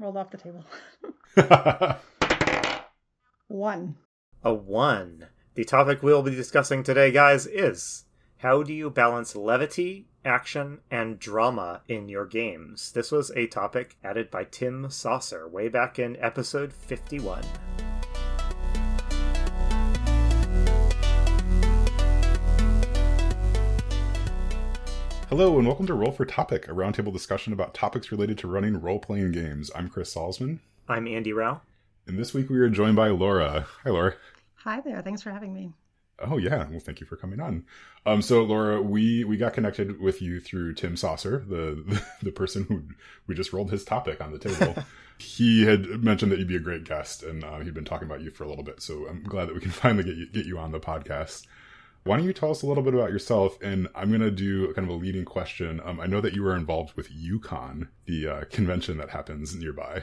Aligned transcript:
rolled 0.00 0.16
off 0.16 0.30
the 0.30 0.38
table. 0.38 0.64
one. 3.48 3.96
A 4.42 4.54
one. 4.54 5.26
The 5.54 5.64
topic 5.64 6.02
we'll 6.02 6.22
be 6.22 6.34
discussing 6.34 6.82
today, 6.82 7.10
guys, 7.10 7.46
is 7.46 8.04
how 8.38 8.62
do 8.62 8.72
you 8.72 8.88
balance 8.88 9.36
levity, 9.36 10.08
action, 10.24 10.78
and 10.90 11.18
drama 11.18 11.82
in 11.88 12.08
your 12.08 12.24
games? 12.24 12.92
This 12.92 13.12
was 13.12 13.30
a 13.32 13.46
topic 13.46 13.96
added 14.02 14.30
by 14.30 14.44
Tim 14.44 14.88
Saucer 14.88 15.46
way 15.46 15.68
back 15.68 15.98
in 15.98 16.16
episode 16.16 16.72
51. 16.72 17.42
Hello, 25.30 25.58
and 25.58 25.64
welcome 25.68 25.86
to 25.86 25.94
Roll 25.94 26.10
for 26.10 26.24
Topic, 26.24 26.66
a 26.66 26.72
roundtable 26.72 27.12
discussion 27.12 27.52
about 27.52 27.72
topics 27.72 28.10
related 28.10 28.36
to 28.38 28.48
running 28.48 28.80
role 28.80 28.98
playing 28.98 29.30
games. 29.30 29.70
I'm 29.76 29.88
Chris 29.88 30.12
Salzman. 30.12 30.58
I'm 30.88 31.06
Andy 31.06 31.32
Rao. 31.32 31.60
And 32.08 32.18
this 32.18 32.34
week 32.34 32.50
we 32.50 32.58
are 32.58 32.68
joined 32.68 32.96
by 32.96 33.10
Laura. 33.10 33.68
Hi, 33.84 33.90
Laura. 33.90 34.14
Hi 34.56 34.80
there. 34.80 35.00
Thanks 35.02 35.22
for 35.22 35.30
having 35.30 35.54
me. 35.54 35.72
Oh 36.18 36.36
yeah, 36.36 36.66
well 36.68 36.80
thank 36.80 36.98
you 36.98 37.06
for 37.06 37.14
coming 37.14 37.38
on. 37.38 37.64
Um, 38.04 38.22
so 38.22 38.42
Laura, 38.42 38.82
we 38.82 39.22
we 39.22 39.36
got 39.36 39.54
connected 39.54 40.00
with 40.00 40.20
you 40.20 40.40
through 40.40 40.74
Tim 40.74 40.96
Saucer, 40.96 41.44
the 41.46 41.84
the, 41.86 42.02
the 42.24 42.32
person 42.32 42.64
who 42.64 42.82
we 43.28 43.36
just 43.36 43.52
rolled 43.52 43.70
his 43.70 43.84
topic 43.84 44.20
on 44.20 44.32
the 44.32 44.38
table. 44.40 44.82
he 45.18 45.64
had 45.64 46.02
mentioned 46.02 46.32
that 46.32 46.40
you'd 46.40 46.48
be 46.48 46.56
a 46.56 46.58
great 46.58 46.82
guest, 46.82 47.22
and 47.22 47.44
uh, 47.44 47.60
he'd 47.60 47.72
been 47.72 47.84
talking 47.84 48.08
about 48.08 48.20
you 48.20 48.32
for 48.32 48.42
a 48.42 48.48
little 48.48 48.64
bit. 48.64 48.82
So 48.82 49.06
I'm 49.08 49.22
glad 49.22 49.46
that 49.46 49.54
we 49.54 49.60
can 49.60 49.70
finally 49.70 50.02
get 50.02 50.16
you, 50.16 50.26
get 50.26 50.46
you 50.46 50.58
on 50.58 50.72
the 50.72 50.80
podcast. 50.80 51.46
Why 52.04 52.16
don't 52.16 52.26
you 52.26 52.32
tell 52.32 52.50
us 52.50 52.62
a 52.62 52.66
little 52.66 52.82
bit 52.82 52.94
about 52.94 53.10
yourself? 53.10 53.58
And 53.60 53.88
I'm 53.94 54.08
going 54.08 54.22
to 54.22 54.30
do 54.30 54.72
kind 54.72 54.88
of 54.88 54.94
a 54.94 54.98
leading 54.98 55.26
question. 55.26 55.80
Um, 55.84 56.00
I 56.00 56.06
know 56.06 56.22
that 56.22 56.32
you 56.32 56.42
were 56.42 56.56
involved 56.56 56.94
with 56.96 57.10
U-Con, 57.10 57.88
the 58.06 58.26
uh, 58.26 58.44
convention 58.50 58.96
that 58.98 59.10
happens 59.10 59.54
nearby. 59.54 60.02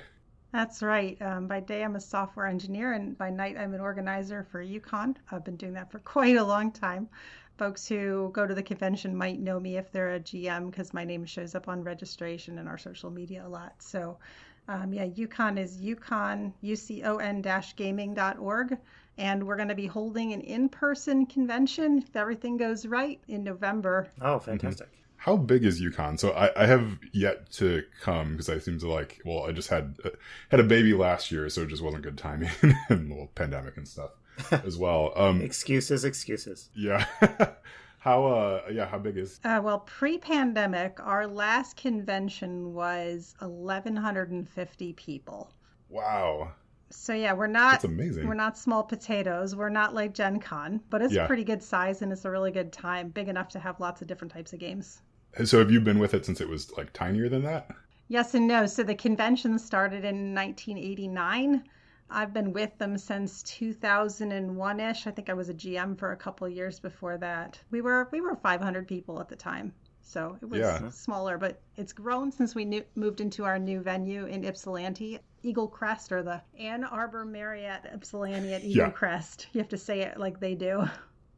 That's 0.51 0.83
right. 0.83 1.19
Um, 1.21 1.47
by 1.47 1.59
day, 1.59 1.83
I'm 1.83 1.95
a 1.95 1.99
software 1.99 2.45
engineer, 2.45 2.93
and 2.93 3.17
by 3.17 3.31
night, 3.31 3.57
I'm 3.57 3.73
an 3.73 3.81
organizer 3.81 4.43
for 4.43 4.61
U-Con. 4.61 5.17
I've 5.31 5.43
been 5.43 5.57
doing 5.57 5.73
that 5.73 5.91
for 5.91 5.99
quite 6.15 6.37
a 6.37 6.43
long 6.43 6.71
time. 6.71 7.09
Folks 7.57 7.87
who 7.87 8.29
go 8.31 8.45
to 8.45 8.53
the 8.53 8.61
convention 8.61 9.15
might 9.15 9.39
know 9.39 9.59
me 9.59 9.77
if 9.77 9.91
they're 9.91 10.13
a 10.13 10.19
GM 10.19 10.69
because 10.69 10.93
my 10.93 11.03
name 11.03 11.25
shows 11.25 11.55
up 11.55 11.67
on 11.67 11.83
registration 11.83 12.59
and 12.59 12.69
our 12.69 12.77
social 12.77 13.09
media 13.09 13.43
a 13.45 13.49
lot. 13.49 13.73
So, 13.79 14.19
um, 14.67 14.93
yeah, 14.93 15.05
U-Con 15.05 15.57
is 15.57 15.81
U-Con, 15.81 16.53
UCON 16.63 17.75
gaming.org. 17.75 18.77
And 19.17 19.45
we're 19.45 19.55
going 19.55 19.69
to 19.69 19.75
be 19.75 19.87
holding 19.87 20.33
an 20.33 20.41
in 20.41 20.69
person 20.69 21.25
convention, 21.25 21.99
if 21.99 22.15
everything 22.15 22.57
goes 22.57 22.85
right, 22.85 23.19
in 23.27 23.43
November. 23.43 24.09
Oh, 24.21 24.39
fantastic. 24.39 24.87
Mm-hmm. 24.87 24.93
How 25.17 25.35
big 25.35 25.65
is 25.65 25.81
U-Con? 25.81 26.17
So 26.17 26.31
I, 26.31 26.63
I 26.63 26.67
have 26.67 26.99
yet 27.11 27.51
to 27.53 27.83
come 28.01 28.33
because 28.33 28.49
I 28.49 28.59
seem 28.59 28.79
to 28.79 28.89
like. 28.89 29.19
Well, 29.25 29.45
I 29.45 29.51
just 29.51 29.69
had 29.69 29.95
uh, 30.05 30.11
had 30.49 30.59
a 30.59 30.63
baby 30.63 30.93
last 30.93 31.31
year, 31.31 31.49
so 31.49 31.63
it 31.63 31.69
just 31.69 31.81
wasn't 31.81 32.03
good 32.03 32.17
timing 32.17 32.51
and 32.89 33.09
well, 33.15 33.29
pandemic 33.33 33.77
and 33.77 33.87
stuff 33.87 34.11
as 34.51 34.77
well. 34.77 35.13
Um, 35.15 35.41
excuses, 35.41 36.05
excuses. 36.05 36.69
Yeah. 36.75 37.05
how 37.99 38.25
uh 38.25 38.61
yeah 38.71 38.87
how 38.87 38.97
big 38.97 39.17
is 39.17 39.39
uh, 39.43 39.59
well 39.61 39.79
pre-pandemic 39.79 40.97
our 41.01 41.27
last 41.27 41.75
convention 41.75 42.73
was 42.73 43.33
1150 43.39 44.93
people 44.93 45.51
wow 45.89 46.51
so 46.89 47.13
yeah, 47.13 47.33
we're 47.33 47.47
not 47.47 47.71
That's 47.73 47.83
amazing. 47.83 48.27
We're 48.27 48.33
not 48.33 48.57
small 48.57 48.83
potatoes. 48.83 49.55
We're 49.55 49.69
not 49.69 49.93
like 49.93 50.13
Gen 50.13 50.39
Con, 50.39 50.81
but 50.89 51.01
it's 51.01 51.13
yeah. 51.13 51.27
pretty 51.27 51.43
good 51.43 51.61
size 51.61 52.01
and 52.01 52.11
it's 52.11 52.25
a 52.25 52.31
really 52.31 52.51
good 52.51 52.71
time, 52.71 53.09
big 53.09 53.27
enough 53.27 53.49
to 53.49 53.59
have 53.59 53.79
lots 53.79 54.01
of 54.01 54.07
different 54.07 54.31
types 54.31 54.53
of 54.53 54.59
games. 54.59 55.01
So 55.43 55.59
have 55.59 55.69
you 55.69 55.81
been 55.81 55.99
with 55.99 56.13
it 56.13 56.25
since 56.25 56.41
it 56.41 56.47
was 56.47 56.71
like 56.77 56.93
tinier 56.93 57.29
than 57.29 57.43
that? 57.43 57.69
Yes 58.07 58.33
and 58.35 58.47
no. 58.47 58.65
So 58.65 58.83
the 58.83 58.95
convention 58.95 59.59
started 59.59 60.05
in 60.05 60.33
1989. 60.33 61.63
I've 62.09 62.33
been 62.33 62.53
with 62.53 62.77
them 62.77 62.97
since 62.97 63.43
2001ish. 63.43 65.07
I 65.07 65.11
think 65.11 65.29
I 65.29 65.33
was 65.33 65.49
a 65.49 65.53
GM 65.53 65.97
for 65.99 66.13
a 66.13 66.17
couple 66.17 66.47
years 66.47 66.79
before 66.79 67.17
that. 67.17 67.59
We 67.69 67.81
were 67.81 68.07
we 68.11 68.21
were 68.21 68.35
500 68.35 68.87
people 68.87 69.19
at 69.19 69.27
the 69.27 69.35
time. 69.35 69.73
So 70.07 70.37
it 70.41 70.45
was 70.45 70.61
yeah. 70.61 70.89
smaller, 70.89 71.37
but 71.37 71.59
it's 71.75 71.91
grown 71.91 72.31
since 72.31 72.55
we 72.55 72.63
new, 72.63 72.83
moved 72.95 73.19
into 73.19 73.43
our 73.43 73.59
new 73.59 73.81
venue 73.81 74.25
in 74.25 74.45
Ypsilanti, 74.45 75.19
Eagle 75.43 75.67
Crest, 75.67 76.13
or 76.13 76.23
the 76.23 76.41
Ann 76.57 76.85
Arbor 76.85 77.25
Marriott 77.25 77.81
Ypsilanti 77.93 78.53
at 78.53 78.63
Eagle 78.63 78.85
yeah. 78.85 78.89
Crest. 78.89 79.47
You 79.51 79.59
have 79.59 79.69
to 79.69 79.77
say 79.77 80.01
it 80.01 80.17
like 80.17 80.39
they 80.39 80.55
do. 80.55 80.85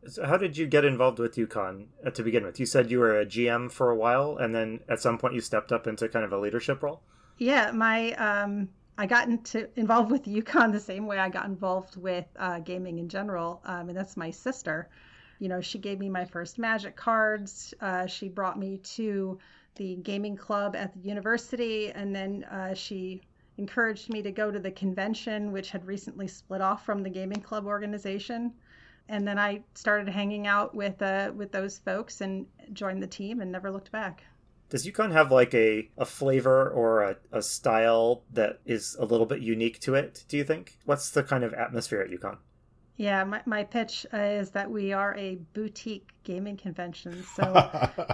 So 0.05 0.23
how 0.23 0.37
did 0.37 0.55
you 0.55 0.67
get 0.67 0.85
involved 0.85 1.17
with 1.17 1.37
U-Con 1.37 1.87
uh, 2.05 2.11
to 2.11 2.23
begin 2.23 2.45
with? 2.45 2.59
You 2.59 2.67
said 2.67 2.91
you 2.91 2.99
were 2.99 3.19
a 3.19 3.25
GM 3.25 3.71
for 3.71 3.89
a 3.89 3.95
while, 3.95 4.37
and 4.37 4.53
then 4.53 4.81
at 4.87 5.01
some 5.01 5.17
point 5.17 5.33
you 5.33 5.41
stepped 5.41 5.71
up 5.71 5.87
into 5.87 6.07
kind 6.07 6.23
of 6.23 6.31
a 6.31 6.37
leadership 6.37 6.83
role. 6.83 7.01
Yeah, 7.39 7.71
my 7.71 8.13
um, 8.13 8.69
I 8.99 9.07
got 9.07 9.27
into 9.27 9.67
involved 9.79 10.11
with 10.11 10.27
U-Con 10.27 10.71
the 10.71 10.79
same 10.79 11.07
way 11.07 11.17
I 11.17 11.29
got 11.29 11.45
involved 11.45 11.97
with 11.97 12.25
uh, 12.37 12.59
gaming 12.59 12.99
in 12.99 13.09
general, 13.09 13.61
um, 13.65 13.89
and 13.89 13.97
that's 13.97 14.15
my 14.15 14.29
sister 14.29 14.89
you 15.39 15.47
know, 15.47 15.61
she 15.61 15.79
gave 15.79 15.99
me 15.99 16.09
my 16.09 16.25
first 16.25 16.59
magic 16.59 16.95
cards. 16.95 17.73
Uh, 17.81 18.05
she 18.05 18.27
brought 18.27 18.59
me 18.59 18.77
to 18.77 19.39
the 19.75 19.95
gaming 19.95 20.35
club 20.35 20.75
at 20.75 20.93
the 20.93 20.99
university, 20.99 21.91
and 21.91 22.13
then 22.13 22.43
uh, 22.43 22.73
she 22.73 23.21
encouraged 23.57 24.09
me 24.09 24.21
to 24.21 24.31
go 24.31 24.51
to 24.51 24.59
the 24.59 24.71
convention, 24.71 25.51
which 25.51 25.71
had 25.71 25.85
recently 25.85 26.27
split 26.27 26.61
off 26.61 26.85
from 26.85 27.03
the 27.03 27.09
gaming 27.09 27.41
club 27.41 27.65
organization. 27.65 28.53
And 29.07 29.27
then 29.27 29.39
I 29.39 29.63
started 29.73 30.07
hanging 30.07 30.45
out 30.45 30.75
with 30.75 31.01
uh, 31.01 31.31
with 31.35 31.51
those 31.51 31.79
folks 31.79 32.21
and 32.21 32.45
joined 32.73 33.01
the 33.01 33.07
team 33.07 33.41
and 33.41 33.51
never 33.51 33.71
looked 33.71 33.91
back. 33.91 34.23
Does 34.69 34.85
U-Con 34.85 35.09
have 35.11 35.31
like 35.31 35.53
a, 35.55 35.89
a 35.97 36.05
flavor 36.05 36.69
or 36.69 37.01
a, 37.01 37.15
a 37.31 37.41
style 37.41 38.23
that 38.33 38.59
is 38.65 38.95
a 38.99 39.05
little 39.05 39.25
bit 39.25 39.39
unique 39.39 39.79
to 39.79 39.95
it, 39.95 40.25
do 40.27 40.37
you 40.37 40.43
think? 40.43 40.77
What's 40.85 41.09
the 41.09 41.23
kind 41.23 41.43
of 41.43 41.55
atmosphere 41.55 42.01
at 42.01 42.11
U-Con? 42.11 42.37
Yeah, 42.99 43.23
my, 43.23 43.41
my 43.45 43.63
pitch 43.63 44.05
is 44.11 44.49
that 44.49 44.69
we 44.69 44.91
are 44.91 45.15
a 45.15 45.35
boutique 45.53 46.09
gaming 46.25 46.57
convention. 46.57 47.23
So 47.33 47.71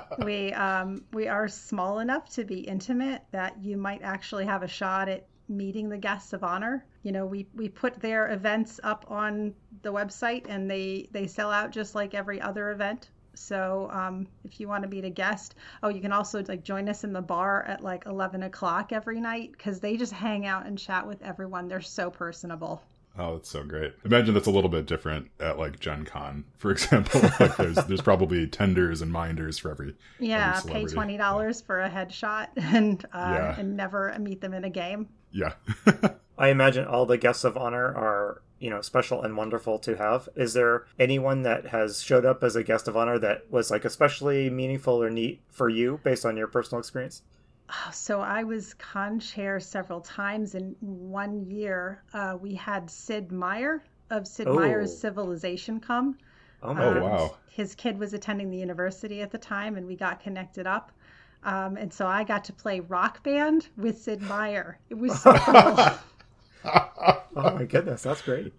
we 0.24 0.54
um, 0.54 1.04
we 1.12 1.28
are 1.28 1.48
small 1.48 1.98
enough 1.98 2.30
to 2.36 2.44
be 2.44 2.60
intimate 2.60 3.24
that 3.32 3.58
you 3.64 3.78
might 3.78 4.04
actually 4.04 4.46
have 4.46 4.62
a 4.62 4.68
shot 4.68 5.10
at 5.10 5.26
meeting 5.50 5.90
the 5.90 5.98
guests 5.98 6.34
of 6.34 6.44
honor. 6.44 6.86
You 7.02 7.14
know, 7.14 7.26
we, 7.26 7.48
we 7.56 7.68
put 7.68 8.00
their 8.00 8.32
events 8.32 8.80
up 8.84 9.06
on 9.08 9.56
the 9.82 9.92
website 9.92 10.46
and 10.48 10.70
they, 10.70 11.10
they 11.10 11.26
sell 11.26 11.50
out 11.50 11.72
just 11.72 11.96
like 11.96 12.14
every 12.14 12.40
other 12.40 12.70
event. 12.70 13.10
So 13.34 13.90
um, 13.92 14.28
if 14.44 14.60
you 14.60 14.68
want 14.68 14.84
to 14.84 14.90
meet 14.90 15.04
a 15.04 15.10
guest, 15.10 15.56
oh, 15.82 15.90
you 15.90 16.00
can 16.00 16.12
also 16.12 16.44
like 16.48 16.64
join 16.64 16.90
us 16.90 17.04
in 17.04 17.12
the 17.12 17.24
bar 17.24 17.64
at 17.64 17.84
like 17.84 18.06
11 18.06 18.44
o'clock 18.44 18.94
every 18.94 19.20
night 19.20 19.52
because 19.52 19.80
they 19.80 19.98
just 19.98 20.14
hang 20.14 20.46
out 20.46 20.68
and 20.68 20.78
chat 20.78 21.08
with 21.08 21.24
everyone. 21.24 21.70
They're 21.70 21.82
so 21.82 22.12
personable. 22.12 22.84
Oh, 23.18 23.36
that's 23.36 23.50
so 23.50 23.64
great. 23.64 23.94
Imagine 24.04 24.34
that's 24.34 24.48
a 24.48 24.52
little 24.52 24.70
bit 24.70 24.86
different 24.86 25.30
at 25.40 25.58
like 25.58 25.80
Gen 25.80 26.04
Con, 26.06 26.46
for 26.58 26.72
example. 26.74 27.22
like 27.40 27.56
there's 27.58 27.76
there's 27.86 28.02
probably 28.02 28.48
tenders 28.48 29.02
and 29.02 29.12
minders 29.12 29.58
for 29.58 29.72
every 29.72 29.96
Yeah, 30.20 30.58
every 30.58 30.72
pay 30.72 30.86
twenty 30.86 31.18
dollars 31.18 31.62
yeah. 31.62 31.66
for 31.66 31.82
a 31.82 31.90
headshot 31.90 32.48
and 32.58 33.04
uh, 33.14 33.36
yeah. 33.38 33.60
and 33.60 33.78
never 33.78 34.16
meet 34.20 34.42
them 34.42 34.54
in 34.54 34.64
a 34.66 34.70
game. 34.70 35.08
Yeah. 35.32 35.54
I 36.38 36.50
imagine 36.50 36.86
all 36.86 37.06
the 37.06 37.18
guests 37.18 37.46
of 37.46 37.56
honor 37.56 37.86
are, 37.86 38.42
you 38.60 38.70
know, 38.70 38.82
special 38.82 39.22
and 39.22 39.38
wonderful 39.38 39.80
to 39.80 39.96
have. 39.96 40.28
Is 40.36 40.54
there 40.54 40.86
anyone 41.00 41.44
that 41.44 41.68
has 41.68 42.02
showed 42.02 42.26
up 42.26 42.44
as 42.44 42.58
a 42.58 42.64
guest 42.64 42.88
of 42.90 42.98
honor 42.98 43.18
that 43.20 43.50
was 43.50 43.72
like 43.72 43.86
especially 43.86 44.50
meaningful 44.50 45.02
or 45.02 45.10
neat 45.10 45.42
for 45.50 45.70
you 45.70 46.00
based 46.04 46.26
on 46.26 46.36
your 46.36 46.48
personal 46.48 46.80
experience? 46.80 47.22
So 47.92 48.22
I 48.22 48.44
was 48.44 48.74
con 48.76 49.20
chair 49.20 49.60
several 49.60 50.02
times. 50.02 50.56
In 50.56 50.76
one 50.82 51.46
year, 51.50 52.04
uh, 52.14 52.38
we 52.40 52.54
had 52.54 52.90
Sid 52.90 53.32
Meier 53.32 53.84
of 54.10 54.28
Sid 54.28 54.48
oh. 54.48 54.60
Meier's 54.60 54.96
Civilization 54.96 55.80
come. 55.80 56.18
Oh, 56.62 56.74
my 56.74 56.86
um, 56.86 57.02
wow. 57.02 57.38
His 57.50 57.76
kid 57.76 57.98
was 57.98 58.14
attending 58.14 58.50
the 58.50 58.58
university 58.58 59.22
at 59.22 59.32
the 59.32 59.38
time, 59.38 59.78
and 59.78 59.86
we 59.88 59.96
got 59.96 60.20
connected 60.20 60.68
up. 60.68 60.92
Um, 61.44 61.78
and 61.78 61.94
so 61.94 62.08
I 62.08 62.24
got 62.24 62.44
to 62.46 62.54
play 62.54 62.80
rock 62.80 63.24
band 63.24 63.68
with 63.78 64.02
Sid 64.02 64.22
Meier. 64.22 64.80
It 64.90 64.96
was 64.96 65.22
so 65.22 65.34
cool. 65.38 65.54
oh 66.66 67.24
my 67.36 67.66
goodness, 67.66 68.04
that's 68.04 68.22
great. 68.22 68.54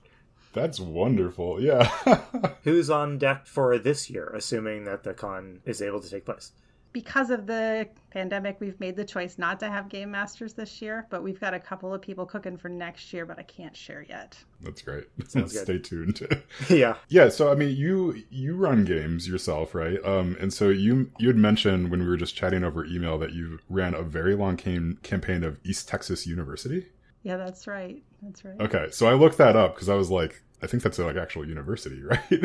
That's 0.52 0.80
wonderful. 0.80 1.60
Yeah. 1.60 1.90
Who's 2.62 2.88
on 2.88 3.18
deck 3.18 3.46
for 3.46 3.76
this 3.78 4.08
year, 4.08 4.32
assuming 4.34 4.84
that 4.84 5.02
the 5.02 5.14
con 5.14 5.60
is 5.64 5.82
able 5.82 6.00
to 6.00 6.08
take 6.08 6.24
place? 6.24 6.52
Because 6.96 7.28
of 7.28 7.46
the 7.46 7.86
pandemic, 8.10 8.56
we've 8.58 8.80
made 8.80 8.96
the 8.96 9.04
choice 9.04 9.36
not 9.36 9.60
to 9.60 9.68
have 9.68 9.90
game 9.90 10.10
masters 10.10 10.54
this 10.54 10.80
year, 10.80 11.06
but 11.10 11.22
we've 11.22 11.38
got 11.38 11.52
a 11.52 11.60
couple 11.60 11.92
of 11.92 12.00
people 12.00 12.24
cooking 12.24 12.56
for 12.56 12.70
next 12.70 13.12
year, 13.12 13.26
but 13.26 13.38
I 13.38 13.42
can't 13.42 13.76
share 13.76 14.00
yet. 14.08 14.34
That's 14.62 14.80
great. 14.80 15.04
Stay 15.46 15.78
tuned. 15.78 16.26
yeah. 16.70 16.94
Yeah. 17.10 17.28
So 17.28 17.52
I 17.52 17.54
mean, 17.54 17.76
you 17.76 18.22
you 18.30 18.56
run 18.56 18.86
games 18.86 19.28
yourself, 19.28 19.74
right? 19.74 20.02
Um, 20.06 20.38
and 20.40 20.54
so 20.54 20.70
you 20.70 21.10
you 21.18 21.28
had 21.28 21.36
mentioned 21.36 21.90
when 21.90 22.00
we 22.00 22.06
were 22.06 22.16
just 22.16 22.34
chatting 22.34 22.64
over 22.64 22.86
email 22.86 23.18
that 23.18 23.34
you 23.34 23.58
ran 23.68 23.92
a 23.92 24.00
very 24.00 24.34
long 24.34 24.56
cam- 24.56 24.98
campaign 25.02 25.44
of 25.44 25.60
East 25.64 25.90
Texas 25.90 26.26
University. 26.26 26.86
Yeah, 27.24 27.36
that's 27.36 27.66
right. 27.66 28.02
That's 28.22 28.42
right. 28.42 28.58
Okay, 28.58 28.86
so 28.90 29.06
I 29.06 29.12
looked 29.12 29.36
that 29.36 29.54
up 29.54 29.74
because 29.74 29.90
I 29.90 29.96
was 29.96 30.10
like, 30.10 30.42
I 30.66 30.68
think 30.68 30.82
that's 30.82 30.98
like 30.98 31.14
actual 31.14 31.46
university, 31.46 32.02
right? 32.02 32.44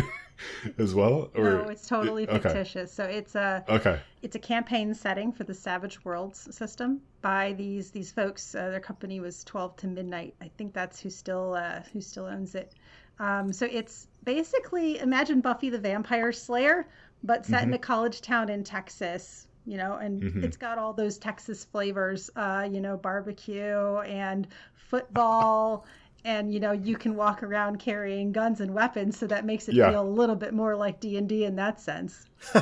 As 0.77 0.93
well, 0.93 1.31
or 1.35 1.43
no, 1.43 1.59
it's 1.69 1.87
totally 1.87 2.29
okay. 2.29 2.37
fictitious. 2.37 2.93
So 2.93 3.03
it's 3.03 3.33
a 3.33 3.65
okay. 3.67 3.99
It's 4.21 4.35
a 4.35 4.39
campaign 4.39 4.93
setting 4.93 5.31
for 5.31 5.43
the 5.43 5.55
Savage 5.55 6.05
Worlds 6.05 6.55
system 6.55 7.01
by 7.21 7.53
these 7.53 7.89
these 7.89 8.11
folks. 8.11 8.53
Uh, 8.53 8.69
their 8.69 8.79
company 8.79 9.19
was 9.19 9.43
Twelve 9.43 9.75
to 9.77 9.87
Midnight. 9.87 10.35
I 10.39 10.51
think 10.55 10.71
that's 10.71 10.99
who 10.99 11.09
still 11.09 11.55
uh, 11.55 11.81
who 11.91 11.99
still 11.99 12.25
owns 12.25 12.53
it. 12.53 12.73
Um, 13.17 13.51
so 13.51 13.65
it's 13.65 14.07
basically 14.23 14.99
imagine 14.99 15.41
Buffy 15.41 15.71
the 15.71 15.79
Vampire 15.79 16.31
Slayer, 16.31 16.87
but 17.23 17.43
set 17.47 17.61
mm-hmm. 17.61 17.69
in 17.69 17.73
a 17.73 17.79
college 17.79 18.21
town 18.21 18.49
in 18.49 18.63
Texas 18.63 19.47
you 19.65 19.77
know, 19.77 19.97
and 19.97 20.23
mm-hmm. 20.23 20.43
it's 20.43 20.57
got 20.57 20.79
all 20.79 20.91
those 20.91 21.19
Texas 21.19 21.65
flavors, 21.65 22.31
uh, 22.35 22.67
you 22.71 22.81
know, 22.81 22.97
barbecue 22.97 23.97
and 23.99 24.47
football. 24.89 25.85
And 26.23 26.53
you 26.53 26.59
know 26.59 26.71
you 26.71 26.95
can 26.95 27.15
walk 27.15 27.43
around 27.43 27.79
carrying 27.79 28.31
guns 28.31 28.61
and 28.61 28.73
weapons 28.73 29.17
so 29.17 29.27
that 29.27 29.45
makes 29.45 29.67
it 29.67 29.75
yeah. 29.75 29.89
feel 29.89 30.01
a 30.01 30.03
little 30.03 30.35
bit 30.35 30.53
more 30.53 30.75
like 30.75 30.99
d&d 30.99 31.43
in 31.43 31.55
that 31.55 31.79
sense 31.79 32.25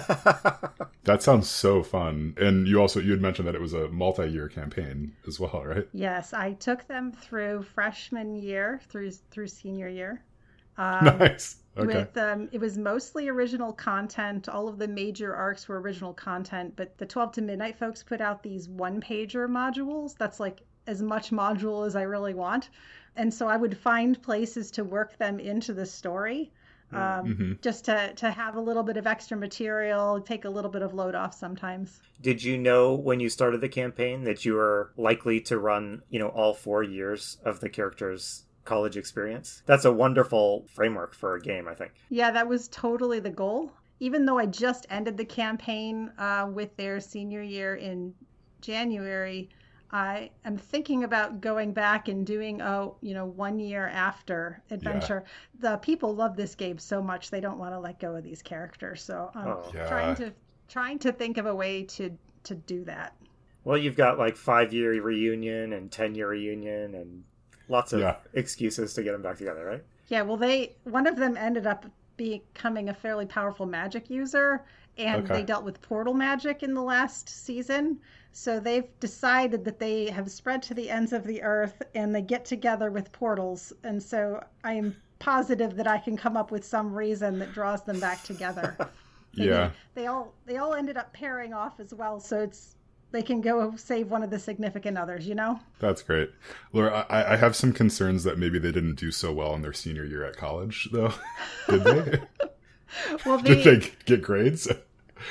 that 1.04 1.22
sounds 1.22 1.50
so 1.50 1.84
fun 1.84 2.34
and 2.38 2.68
you 2.68 2.80
also 2.80 3.00
you 3.00 3.12
had 3.12 3.22
mentioned 3.22 3.48
that 3.48 3.56
it 3.56 3.62
was 3.62 3.74
a 3.74 3.88
multi-year 3.90 4.48
campaign 4.48 5.12
as 5.28 5.40
well 5.40 5.64
right 5.66 5.88
yes 5.94 6.34
i 6.34 6.54
took 6.54 6.88
them 6.88 7.12
through 7.12 7.64
freshman 7.64 8.36
year 8.36 8.80
through 8.90 9.12
through 9.12 9.48
senior 9.48 9.88
year 9.88 10.24
um, 10.78 11.06
nice 11.06 11.58
Okay. 11.78 12.00
With 12.00 12.18
um, 12.18 12.50
it 12.52 12.60
was 12.60 12.78
mostly 12.78 13.30
original 13.30 13.72
content. 13.72 14.50
All 14.50 14.68
of 14.68 14.80
the 14.80 14.88
major 14.88 15.34
arcs 15.34 15.68
were 15.68 15.80
original 15.80 16.14
content, 16.14 16.74
but 16.76 16.98
the 16.98 17.06
12 17.06 17.34
to 17.34 17.42
Midnight 17.42 17.78
folks 17.78 18.04
put 18.04 18.20
out 18.20 18.44
these 18.44 18.68
one 18.68 19.00
pager 19.00 19.48
modules. 19.48 20.16
That's 20.18 20.40
like 20.40 20.62
as 20.88 21.02
much 21.02 21.32
module 21.32 21.86
as 21.86 21.96
I 21.96 22.04
really 22.04 22.34
want, 22.34 22.70
and 23.16 23.34
so 23.34 23.48
I 23.48 23.58
would 23.58 23.78
find 23.78 24.22
places 24.22 24.72
to 24.72 24.84
work 24.84 25.18
them 25.18 25.40
into 25.40 25.74
the 25.74 25.86
story. 25.86 26.52
Mm, 26.94 26.98
um, 26.98 27.28
mm-hmm. 27.28 27.54
just 27.62 27.86
to, 27.86 28.14
to 28.16 28.32
have 28.32 28.56
a 28.56 28.60
little 28.60 28.82
bit 28.82 28.98
of 28.98 29.06
extra 29.06 29.38
material, 29.38 30.20
take 30.22 30.46
a 30.46 30.50
little 30.50 30.72
bit 30.72 30.82
of 30.82 30.96
load 30.96 31.14
off 31.14 31.36
sometimes. 31.36 32.02
Did 32.20 32.44
you 32.44 32.58
know 32.58 32.96
when 32.96 33.20
you 33.20 33.30
started 33.30 33.62
the 33.62 33.70
campaign 33.70 34.24
that 34.24 34.44
you 34.44 34.56
were 34.56 34.92
likely 34.98 35.40
to 35.42 35.60
run, 35.60 36.02
you 36.10 36.18
know, 36.18 36.30
all 36.30 36.56
four 36.56 36.82
years 36.82 37.38
of 37.46 37.60
the 37.60 37.70
characters 37.70 38.46
college 38.70 38.98
experience. 38.98 39.64
That's 39.66 39.86
a 39.86 39.92
wonderful 39.92 40.68
framework 40.70 41.16
for 41.16 41.34
a 41.34 41.42
game, 41.42 41.68
I 41.68 41.74
think. 41.74 41.92
Yeah, 42.10 42.30
that 42.30 42.48
was 42.48 42.68
totally 42.68 43.20
the 43.20 43.32
goal. 43.32 43.72
Even 44.00 44.26
though 44.26 44.38
I 44.38 44.46
just 44.46 44.86
ended 44.92 45.18
the 45.18 45.26
campaign 45.26 46.12
uh, 46.20 46.48
with 46.54 46.78
their 46.78 47.00
senior 47.00 47.42
year 47.42 47.76
in 47.76 48.14
January, 48.62 49.50
I 49.92 50.30
am 50.46 50.58
thinking 50.58 51.04
about 51.04 51.42
going 51.42 51.74
back 51.74 52.08
and 52.08 52.26
doing 52.26 52.62
a 52.62 52.90
you 53.02 53.14
know 53.14 53.26
one 53.26 53.60
year 53.60 53.88
after 53.88 54.62
adventure. 54.70 55.24
Yeah. 55.26 55.72
The 55.72 55.78
people 55.78 56.16
love 56.16 56.36
this 56.36 56.56
game 56.56 56.78
so 56.78 57.02
much 57.02 57.32
they 57.32 57.42
don't 57.42 57.58
want 57.58 57.74
to 57.74 57.80
let 57.80 58.00
go 58.00 58.16
of 58.16 58.24
these 58.24 58.42
characters. 58.42 59.04
So 59.04 59.32
I'm 59.34 59.48
oh. 59.48 59.72
yeah. 59.74 59.88
trying 59.88 60.16
to 60.18 60.34
trying 60.68 61.00
to 61.00 61.12
think 61.12 61.38
of 61.38 61.46
a 61.46 61.56
way 61.56 61.84
to 61.84 62.12
to 62.44 62.56
do 62.56 62.84
that. 62.86 63.16
Well, 63.64 63.78
you've 63.78 63.98
got 63.98 64.18
like 64.18 64.38
five 64.38 64.74
year 64.74 65.02
reunion 65.02 65.74
and 65.74 65.92
ten 65.92 66.16
year 66.16 66.30
reunion 66.30 66.96
and 66.96 67.24
lots 67.68 67.94
of 67.94 68.02
yeah. 68.02 68.18
excuses 68.34 68.94
to 68.94 69.04
get 69.04 69.14
them 69.14 69.22
back 69.22 69.38
together, 69.38 69.66
right? 69.66 69.84
Yeah, 70.08 70.22
well, 70.22 70.38
they 70.38 70.76
one 70.84 71.08
of 71.08 71.16
them 71.16 71.36
ended 71.36 71.68
up 71.68 71.86
becoming 72.18 72.90
a 72.90 72.94
fairly 72.94 73.26
powerful 73.26 73.66
magic 73.66 74.10
user, 74.10 74.66
and 75.00 75.24
okay. 75.24 75.36
they 75.36 75.44
dealt 75.44 75.64
with 75.64 75.82
portal 75.82 76.14
magic 76.14 76.64
in 76.64 76.74
the 76.74 76.82
last 76.82 77.30
season. 77.30 78.00
So 78.32 78.60
they've 78.60 78.88
decided 79.00 79.66
that 79.66 79.80
they 79.80 80.10
have 80.10 80.30
spread 80.30 80.62
to 80.64 80.74
the 80.74 80.90
ends 80.90 81.14
of 81.14 81.26
the 81.26 81.42
earth, 81.42 81.82
and 81.96 82.14
they 82.14 82.22
get 82.22 82.46
together 82.46 82.92
with 82.92 83.12
portals. 83.12 83.74
And 83.84 84.02
so 84.02 84.44
I 84.64 84.74
am 84.74 84.96
positive 85.18 85.76
that 85.76 85.88
I 85.88 85.98
can 85.98 86.16
come 86.16 86.38
up 86.38 86.52
with 86.52 86.64
some 86.64 86.94
reason 86.94 87.40
that 87.40 87.54
draws 87.54 87.84
them 87.84 88.00
back 88.00 88.24
together. 88.24 88.78
yeah, 89.34 89.72
they, 89.96 90.02
they 90.02 90.08
all 90.08 90.34
they 90.46 90.58
all 90.58 90.74
ended 90.74 90.98
up 90.98 91.12
pairing 91.14 91.54
off 91.54 91.80
as 91.80 91.94
well. 91.94 92.20
So 92.20 92.42
it's 92.42 92.76
they 93.12 93.22
can 93.22 93.42
go 93.42 93.76
save 93.76 94.12
one 94.12 94.24
of 94.24 94.30
the 94.30 94.40
significant 94.40 94.98
others, 94.98 95.28
you 95.28 95.34
know? 95.34 95.60
That's 95.80 96.02
great. 96.02 96.30
Laura, 96.74 97.06
I, 97.10 97.34
I, 97.34 97.36
have 97.38 97.56
some 97.56 97.74
concerns 97.74 98.24
that 98.24 98.38
maybe 98.38 98.60
they 98.60 98.72
didn't 98.72 98.96
do 98.96 99.12
so 99.12 99.34
well 99.34 99.56
in 99.56 99.64
their 99.64 99.74
senior 99.74 100.06
year 100.06 100.24
at 100.24 100.38
college, 100.38 100.90
though. 100.92 101.14
Did 101.70 101.84
they? 101.84 102.22
well, 103.26 103.40
they, 103.40 103.56
Did 103.56 103.82
they 103.82 103.92
get 104.06 104.22
grades? 104.22 104.68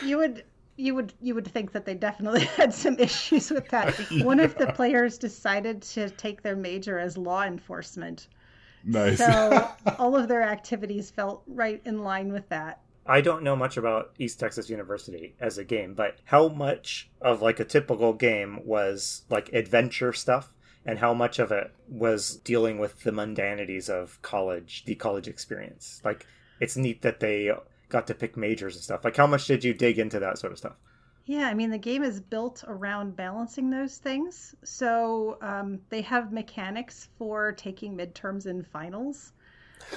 You 0.05 0.19
would 0.19 0.44
you 0.79 0.94
would 0.94 1.12
you 1.20 1.35
would 1.35 1.46
think 1.46 1.73
that 1.73 1.85
they 1.85 1.94
definitely 1.94 2.44
had 2.56 2.73
some 2.73 2.99
issues 2.99 3.50
with 3.50 3.69
that. 3.69 3.99
yeah. 4.11 4.25
One 4.25 4.40
of 4.40 4.56
the 4.56 4.69
players 4.69 5.19
decided 5.19 5.82
to 5.82 6.08
take 6.11 6.43
their 6.43 6.56
major 6.56 6.99
as 6.99 7.19
law 7.19 7.43
enforcement. 7.43 8.29
Nice. 8.85 9.19
So 9.19 9.70
all 9.99 10.17
of 10.17 10.29
their 10.29 10.43
activities 10.43 11.11
felt 11.11 11.43
right 11.46 11.82
in 11.85 12.02
line 12.02 12.32
with 12.32 12.49
that. 12.49 12.81
I 13.05 13.23
don't 13.23 13.43
know 13.43 13.56
much 13.56 13.76
about 13.76 14.12
East 14.19 14.38
Texas 14.38 14.69
University 14.69 15.35
as 15.40 15.56
a 15.58 15.64
game, 15.64 15.94
but 15.94 16.19
how 16.25 16.49
much 16.49 17.11
of 17.20 17.43
like 17.43 17.58
a 17.58 17.64
typical 17.64 18.12
game 18.12 18.61
was 18.64 19.23
like 19.31 19.52
adventure 19.52 20.12
stuff 20.12 20.55
and 20.85 20.99
how 20.99 21.14
much 21.14 21.38
of 21.38 21.50
it 21.50 21.73
was 21.88 22.37
dealing 22.37 22.79
with 22.79 23.02
the 23.02 23.12
mundanities 23.12 23.88
of 23.88 24.20
college, 24.20 24.85
the 24.85 24.94
college 24.94 25.26
experience? 25.26 26.02
Like 26.05 26.26
it's 26.61 26.76
neat 26.76 27.00
that 27.02 27.20
they 27.20 27.50
got 27.88 28.06
to 28.08 28.14
pick 28.14 28.37
majors 28.37 28.75
and 28.75 28.85
stuff. 28.85 29.05
Like 29.05 29.17
how 29.17 29.26
much 29.26 29.46
did 29.46 29.64
you 29.64 29.75
dig 29.75 29.99
into 29.99 30.20
that 30.20 30.38
sort 30.38 30.52
of 30.52 30.58
stuff? 30.58 30.76
Yeah, 31.29 31.46
I 31.46 31.52
mean, 31.52 31.70
the 31.70 31.79
game 31.79 32.02
is 32.02 32.20
built 32.20 32.64
around 32.67 33.14
balancing 33.14 33.69
those 33.69 33.99
things. 33.99 34.55
So 34.64 35.37
um, 35.43 35.79
they 35.90 36.00
have 36.00 36.32
mechanics 36.32 37.11
for 37.19 37.52
taking 37.52 37.96
midterms 37.96 38.46
and 38.46 38.67
finals. 38.67 39.32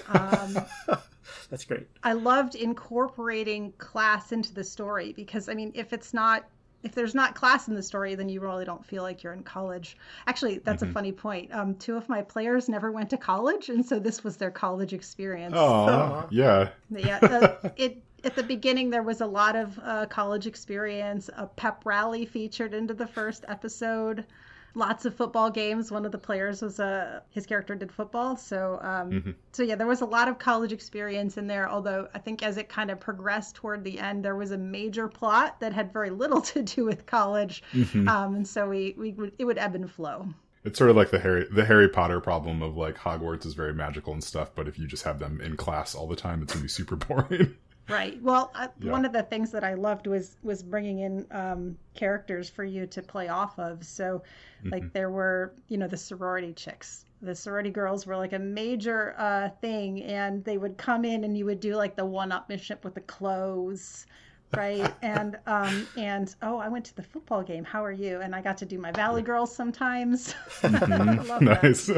Um, 0.09 0.57
That's 1.49 1.63
great. 1.63 1.87
I 2.03 2.13
loved 2.13 2.55
incorporating 2.55 3.71
class 3.77 4.33
into 4.33 4.53
the 4.53 4.63
story 4.63 5.13
because, 5.13 5.47
I 5.47 5.53
mean, 5.53 5.71
if 5.73 5.93
it's 5.93 6.13
not 6.13 6.43
if 6.83 6.93
there's 6.93 7.13
not 7.13 7.35
class 7.35 7.67
in 7.67 7.75
the 7.75 7.83
story, 7.83 8.15
then 8.15 8.29
you 8.29 8.41
really 8.41 8.65
don't 8.65 8.85
feel 8.85 9.03
like 9.03 9.23
you're 9.23 9.33
in 9.33 9.43
college. 9.43 9.97
Actually, 10.27 10.59
that's 10.59 10.81
mm-hmm. 10.81 10.91
a 10.91 10.93
funny 10.93 11.11
point. 11.11 11.53
Um, 11.53 11.75
two 11.75 11.95
of 11.95 12.09
my 12.09 12.21
players 12.21 12.67
never 12.69 12.91
went 12.91 13.09
to 13.11 13.17
college, 13.17 13.69
and 13.69 13.85
so 13.85 13.99
this 13.99 14.23
was 14.23 14.37
their 14.37 14.51
college 14.51 14.93
experience. 14.93 15.53
Oh, 15.55 15.85
so, 15.87 16.27
yeah, 16.31 16.69
yeah. 16.89 17.19
The, 17.19 17.73
it 17.77 18.01
at 18.23 18.35
the 18.35 18.43
beginning 18.43 18.89
there 18.89 19.03
was 19.03 19.21
a 19.21 19.25
lot 19.25 19.55
of 19.55 19.79
uh, 19.83 20.05
college 20.07 20.47
experience. 20.47 21.29
A 21.35 21.47
pep 21.47 21.85
rally 21.85 22.25
featured 22.25 22.73
into 22.73 22.93
the 22.93 23.07
first 23.07 23.45
episode 23.47 24.25
lots 24.73 25.05
of 25.05 25.15
football 25.15 25.49
games. 25.49 25.91
One 25.91 26.05
of 26.05 26.11
the 26.11 26.17
players 26.17 26.61
was 26.61 26.79
a 26.79 26.85
uh, 26.85 27.19
his 27.29 27.45
character 27.45 27.75
did 27.75 27.91
football, 27.91 28.35
so 28.35 28.79
um, 28.81 29.11
mm-hmm. 29.11 29.31
so 29.51 29.63
yeah, 29.63 29.75
there 29.75 29.87
was 29.87 30.01
a 30.01 30.05
lot 30.05 30.27
of 30.27 30.39
college 30.39 30.71
experience 30.71 31.37
in 31.37 31.47
there. 31.47 31.69
Although 31.69 32.07
I 32.13 32.19
think 32.19 32.43
as 32.43 32.57
it 32.57 32.69
kind 32.69 32.91
of 32.91 32.99
progressed 32.99 33.55
toward 33.55 33.83
the 33.83 33.99
end, 33.99 34.23
there 34.23 34.35
was 34.35 34.51
a 34.51 34.57
major 34.57 35.07
plot 35.07 35.59
that 35.59 35.73
had 35.73 35.91
very 35.93 36.09
little 36.09 36.41
to 36.53 36.61
do 36.61 36.85
with 36.85 37.05
college, 37.05 37.63
mm-hmm. 37.73 38.07
um, 38.07 38.35
and 38.35 38.47
so 38.47 38.67
we 38.67 38.95
we 38.97 39.11
would 39.13 39.33
it 39.37 39.45
would 39.45 39.57
ebb 39.57 39.75
and 39.75 39.89
flow. 39.91 40.27
It's 40.63 40.77
sort 40.77 40.91
of 40.91 40.95
like 40.95 41.09
the 41.09 41.19
Harry 41.19 41.47
the 41.51 41.65
Harry 41.65 41.89
Potter 41.89 42.19
problem 42.19 42.61
of 42.61 42.77
like 42.77 42.97
Hogwarts 42.97 43.45
is 43.45 43.53
very 43.53 43.73
magical 43.73 44.13
and 44.13 44.23
stuff, 44.23 44.51
but 44.55 44.67
if 44.67 44.77
you 44.77 44.87
just 44.87 45.03
have 45.03 45.19
them 45.19 45.41
in 45.41 45.57
class 45.57 45.95
all 45.95 46.07
the 46.07 46.15
time, 46.15 46.41
it's 46.41 46.53
gonna 46.53 46.63
be 46.63 46.69
super 46.69 46.95
boring. 47.07 47.55
Right. 47.89 48.21
Well, 48.21 48.51
uh, 48.55 48.67
yeah. 48.79 48.91
one 48.91 49.05
of 49.05 49.11
the 49.11 49.23
things 49.23 49.51
that 49.51 49.63
I 49.63 49.73
loved 49.73 50.07
was 50.07 50.37
was 50.43 50.63
bringing 50.63 50.99
in 50.99 51.25
um, 51.31 51.77
characters 51.93 52.49
for 52.49 52.63
you 52.63 52.85
to 52.87 53.01
play 53.01 53.27
off 53.27 53.57
of. 53.59 53.83
So, 53.83 54.23
like 54.65 54.83
mm-hmm. 54.83 54.91
there 54.93 55.09
were, 55.09 55.53
you 55.67 55.77
know, 55.77 55.87
the 55.87 55.97
sorority 55.97 56.53
chicks. 56.53 57.05
The 57.21 57.35
sorority 57.35 57.69
girls 57.69 58.05
were 58.05 58.15
like 58.15 58.33
a 58.33 58.39
major 58.39 59.15
uh, 59.17 59.49
thing, 59.61 60.03
and 60.03 60.43
they 60.43 60.57
would 60.57 60.77
come 60.77 61.05
in, 61.05 61.23
and 61.23 61.37
you 61.37 61.45
would 61.45 61.59
do 61.59 61.75
like 61.75 61.95
the 61.95 62.05
one-upmanship 62.05 62.83
with 62.83 62.95
the 62.95 63.01
clothes, 63.01 64.07
right? 64.55 64.91
and 65.01 65.37
um, 65.45 65.87
and 65.97 66.33
oh, 66.41 66.57
I 66.57 66.69
went 66.69 66.85
to 66.85 66.95
the 66.95 67.03
football 67.03 67.43
game. 67.43 67.63
How 67.63 67.83
are 67.83 67.91
you? 67.91 68.21
And 68.21 68.33
I 68.33 68.41
got 68.41 68.57
to 68.59 68.65
do 68.65 68.77
my 68.77 68.91
Valley 68.91 69.21
Girls 69.21 69.53
sometimes. 69.53 70.33
Mm-hmm. 70.61 71.45
nice. 71.45 71.89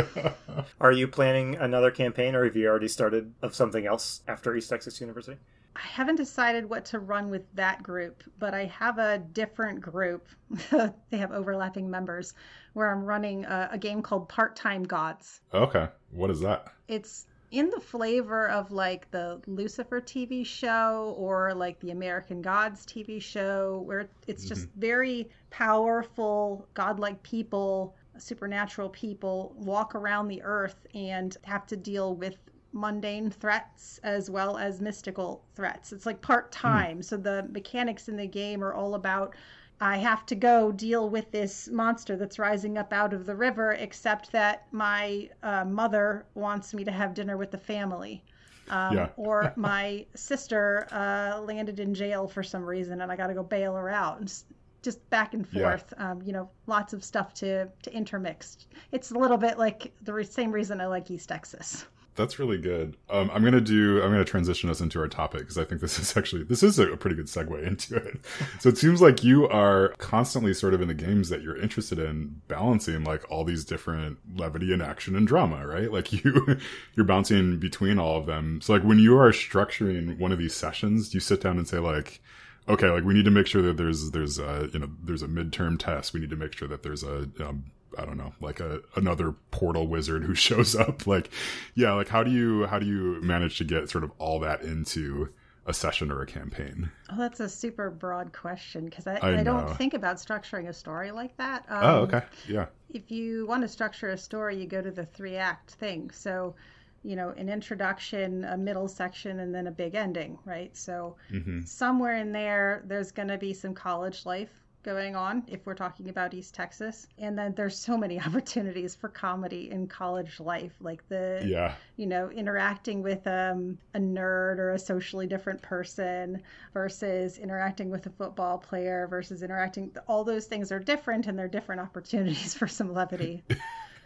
are 0.82 0.92
you 0.92 1.08
planning 1.08 1.56
another 1.56 1.92
campaign, 1.92 2.34
or 2.36 2.46
have 2.46 2.56
you 2.56 2.68
already 2.68 2.88
started 2.88 3.34
of 3.42 3.54
something 3.54 3.86
else 3.86 4.22
after 4.28 4.56
East 4.56 4.70
Texas 4.70 5.00
University? 5.00 5.38
I 5.76 5.82
haven't 5.82 6.18
decided 6.18 6.70
what 6.70 6.86
to 6.86 7.00
run 7.00 7.30
with 7.30 7.44
that 7.56 7.82
group, 7.82 8.24
but 8.38 8.54
I 8.54 8.66
have 8.66 9.00
a 9.00 9.18
different 9.18 9.82
group. 9.82 10.28
they 11.10 11.18
have 11.18 11.32
overlapping 11.32 11.90
members 11.90 12.34
where 12.74 12.92
I'm 12.92 13.04
running 13.04 13.46
a, 13.46 13.70
a 13.72 13.78
game 13.78 14.02
called 14.02 14.30
Part 14.30 14.56
Time 14.56 14.84
Gods. 14.84 15.42
Okay. 15.54 15.88
What 16.12 16.30
is 16.30 16.42
that? 16.42 16.72
It's 16.88 17.28
in 17.52 17.70
the 17.70 17.80
flavor 17.80 18.50
of 18.50 18.72
like 18.72 19.10
the 19.12 19.40
Lucifer 19.46 20.02
TV 20.02 20.46
show 20.46 21.16
or 21.18 21.54
like 21.54 21.80
the 21.80 21.92
American 21.92 22.42
Gods 22.42 22.86
TV 22.86 23.22
show, 23.22 23.84
where 23.86 24.10
it's 24.28 24.46
just 24.46 24.68
mm-hmm. 24.70 24.80
very 24.80 25.30
powerful, 25.52 26.68
godlike 26.74 27.22
people, 27.24 27.96
supernatural 28.18 28.90
people 28.90 29.54
walk 29.58 29.96
around 29.96 30.28
the 30.28 30.42
earth 30.44 30.86
and 30.94 31.38
have 31.44 31.66
to 31.68 31.78
deal 31.78 32.16
with 32.16 32.38
mundane 32.74 33.30
threats 33.30 34.00
as 34.04 34.30
well 34.30 34.58
as 34.58 34.82
mystical 34.82 35.46
threats. 35.56 35.94
It's 35.94 36.06
like 36.06 36.22
part 36.22 36.52
time. 36.52 37.00
Mm. 37.00 37.04
So 37.04 37.18
the 37.18 37.48
mechanics 37.52 38.10
in 38.10 38.18
the 38.18 38.28
game 38.28 38.64
are 38.64 38.74
all 38.74 38.96
about 38.96 39.36
I 39.80 39.98
have 39.98 40.26
to 40.28 40.36
go 40.36 40.72
deal 40.72 41.10
with 41.10 41.32
this 41.32 41.68
monster 41.70 42.16
that's 42.16 42.40
rising 42.40 42.78
up 42.78 42.94
out 42.94 43.14
of 43.14 43.26
the 43.26 43.36
river, 43.36 43.74
except 43.74 44.32
that 44.32 44.68
my 44.72 45.30
uh, 45.44 45.66
mother 45.66 46.26
wants 46.36 46.74
me 46.74 46.84
to 46.86 46.92
have 46.92 47.14
dinner 47.14 47.38
with 47.38 47.52
the 47.52 47.58
family. 47.58 48.24
Um, 48.68 48.94
Yeah. 48.96 49.10
or 49.18 49.54
my 49.58 50.06
sister 50.16 50.88
uh, 50.92 51.42
landed 51.42 51.80
in 51.80 51.94
jail 51.94 52.28
for 52.28 52.44
some 52.44 52.64
reason 52.64 53.02
and 53.02 53.12
I 53.12 53.16
got 53.16 53.28
to 53.28 53.34
go 53.34 53.44
bail 53.44 53.76
her 53.76 53.90
out. 53.90 54.20
And 54.20 54.34
just 54.82 55.10
back 55.10 55.34
and 55.34 55.48
Yeah. 55.52 55.62
forth, 55.62 55.94
um, 55.98 56.22
you 56.24 56.34
know, 56.34 56.50
lots 56.68 56.94
of 56.94 57.04
stuff 57.04 57.34
to, 57.36 57.70
to 57.84 57.94
intermix. 57.94 58.58
It's 58.92 59.12
a 59.12 59.18
little 59.18 59.38
bit 59.38 59.58
like 59.58 59.94
the 60.02 60.14
re- 60.14 60.24
same 60.24 60.52
reason 60.52 60.82
I 60.82 60.88
like 60.88 61.10
East 61.12 61.30
Texas. 61.30 61.86
That's 62.16 62.38
really 62.38 62.60
good. 62.60 62.96
Um, 63.10 63.32
I'm 63.34 63.44
gonna 63.44 63.60
do. 63.60 64.02
I'm 64.02 64.12
gonna 64.12 64.24
transition 64.24 64.70
us 64.70 64.82
into 64.82 65.00
our 65.00 65.08
topic 65.08 65.42
because 65.42 65.58
I 65.58 65.64
think 65.64 65.82
this 65.82 65.98
is 65.98 66.16
actually 66.18 66.44
this 66.44 66.62
is 66.62 66.78
a 66.78 66.96
pretty 66.96 67.16
good 67.16 67.26
segue 67.26 67.62
into 67.68 67.96
it. 67.96 68.20
So 68.60 68.70
it 68.70 68.78
seems 68.78 69.02
like 69.02 69.24
you 69.24 69.48
are 69.50 69.90
constantly 69.98 70.54
sort 70.54 70.74
of 70.74 70.82
in 70.82 70.88
the 70.88 70.94
games 70.94 71.30
that 71.30 71.42
you're 71.42 71.58
interested 71.58 71.98
in 71.98 72.42
balancing 72.48 73.04
like 73.04 73.30
all 73.32 73.44
these 73.44 73.66
different 73.66 74.20
levity 74.36 74.72
and 74.74 74.82
action 74.82 75.16
and 75.16 75.28
drama, 75.28 75.66
right? 75.66 75.92
Like 75.92 76.14
you 76.24 76.60
you're 76.96 77.06
bouncing 77.06 77.60
between 77.60 77.98
all 77.98 78.18
of 78.18 78.28
them. 78.28 78.62
So 78.62 78.74
like 78.74 78.84
when 78.84 79.00
you 79.00 79.18
are 79.18 79.32
structuring 79.32 80.20
one 80.20 80.32
of 80.32 80.38
these 80.38 80.56
sessions, 80.56 81.14
you 81.14 81.20
sit 81.20 81.42
down 81.42 81.58
and 81.58 81.68
say 81.68 81.80
like. 81.80 82.22
Okay, 82.70 82.90
like 82.90 83.04
we 83.04 83.14
need 83.14 83.26
to 83.26 83.32
make 83.32 83.46
sure 83.46 83.62
that 83.62 83.76
there's 83.76 84.12
there's 84.12 84.40
a 84.40 84.70
you 84.72 84.80
know 84.80 84.90
there's 85.04 85.22
a 85.22 85.28
midterm 85.28 85.78
test. 85.78 86.14
We 86.14 86.22
need 86.22 86.30
to 86.30 86.38
make 86.38 86.54
sure 86.54 86.70
that 86.70 86.82
there's 86.82 87.04
a 87.04 87.28
um, 87.42 87.66
I 87.98 88.06
don't 88.06 88.18
know, 88.18 88.34
like 88.42 88.60
a 88.60 88.82
another 88.96 89.34
portal 89.52 89.88
wizard 89.88 90.24
who 90.24 90.36
shows 90.48 90.76
up. 90.76 91.08
Like, 91.08 91.30
yeah, 91.76 91.94
like 91.94 92.10
how 92.10 92.24
do 92.24 92.32
you 92.32 92.66
how 92.66 92.80
do 92.80 92.86
you 92.86 93.22
manage 93.22 93.58
to 93.60 93.64
get 93.64 93.90
sort 93.90 94.04
of 94.04 94.12
all 94.20 94.40
that 94.40 94.62
into 94.62 95.30
a 95.66 95.74
session 95.74 96.12
or 96.12 96.22
a 96.22 96.26
campaign? 96.26 96.92
Oh, 97.10 97.18
that's 97.18 97.40
a 97.40 97.48
super 97.50 97.90
broad 97.90 98.34
question 98.34 98.86
because 98.86 99.08
I, 99.08 99.16
I 99.18 99.40
I, 99.40 99.44
don't 99.44 99.78
think 99.78 99.94
about 99.94 100.18
structuring 100.18 100.68
a 100.68 100.74
story 100.74 101.12
like 101.12 101.36
that. 101.38 101.66
Um, 101.70 101.84
oh, 101.84 101.98
okay, 102.02 102.24
yeah, 102.48 102.68
If 102.90 103.12
you 103.12 103.46
want 103.48 103.62
to 103.62 103.68
structure 103.68 104.10
a 104.10 104.18
story, 104.18 104.58
you 104.58 104.68
go 104.68 104.82
to 104.82 104.92
the 104.92 105.06
three 105.06 105.38
act 105.38 105.72
thing. 105.72 106.12
So, 106.12 106.56
you 107.04 107.16
know, 107.16 107.30
an 107.30 107.50
introduction, 107.50 108.44
a 108.46 108.58
middle 108.58 108.88
section, 108.88 109.40
and 109.40 109.54
then 109.56 109.68
a 109.68 109.72
big 109.72 109.96
ending, 109.96 110.38
right? 110.46 110.76
So, 110.76 111.16
hmm 111.30 111.62
somewhere 111.66 112.18
in 112.18 112.32
there, 112.32 112.84
there's 112.86 113.12
going 113.12 113.30
to 113.30 113.38
be 113.38 113.54
some 113.54 113.74
college 113.74 114.26
life 114.26 114.63
going 114.84 115.16
on 115.16 115.44
if 115.48 115.66
we're 115.66 115.74
talking 115.74 116.10
about 116.10 116.34
East 116.34 116.54
Texas. 116.54 117.08
And 117.18 117.38
then 117.38 117.54
there's 117.56 117.78
so 117.78 117.98
many 117.98 118.20
opportunities 118.26 118.96
for 118.96 119.10
comedy 119.10 119.72
in 119.72 119.88
college 119.88 120.40
life, 120.40 120.74
like 120.82 121.08
the 121.10 121.42
yeah, 121.46 121.74
you 121.98 122.06
know, 122.06 122.30
interacting 122.30 123.02
with 123.02 123.26
um, 123.28 123.78
a 123.94 124.00
nerd 124.00 124.58
or 124.60 124.74
a 124.74 124.80
socially 124.80 125.28
different 125.28 125.62
person 125.62 126.42
versus 126.74 127.38
interacting 127.38 127.90
with 127.90 128.06
a 128.06 128.12
football 128.12 128.58
player 128.58 129.08
versus 129.08 129.44
interacting. 129.44 129.92
All 130.08 130.24
those 130.24 130.46
things 130.46 130.72
are 130.72 130.80
different 130.80 131.28
and 131.28 131.38
they're 131.38 131.48
different 131.48 131.82
opportunities 131.82 132.54
for 132.58 132.68
some 132.68 132.94
levity. 132.94 133.44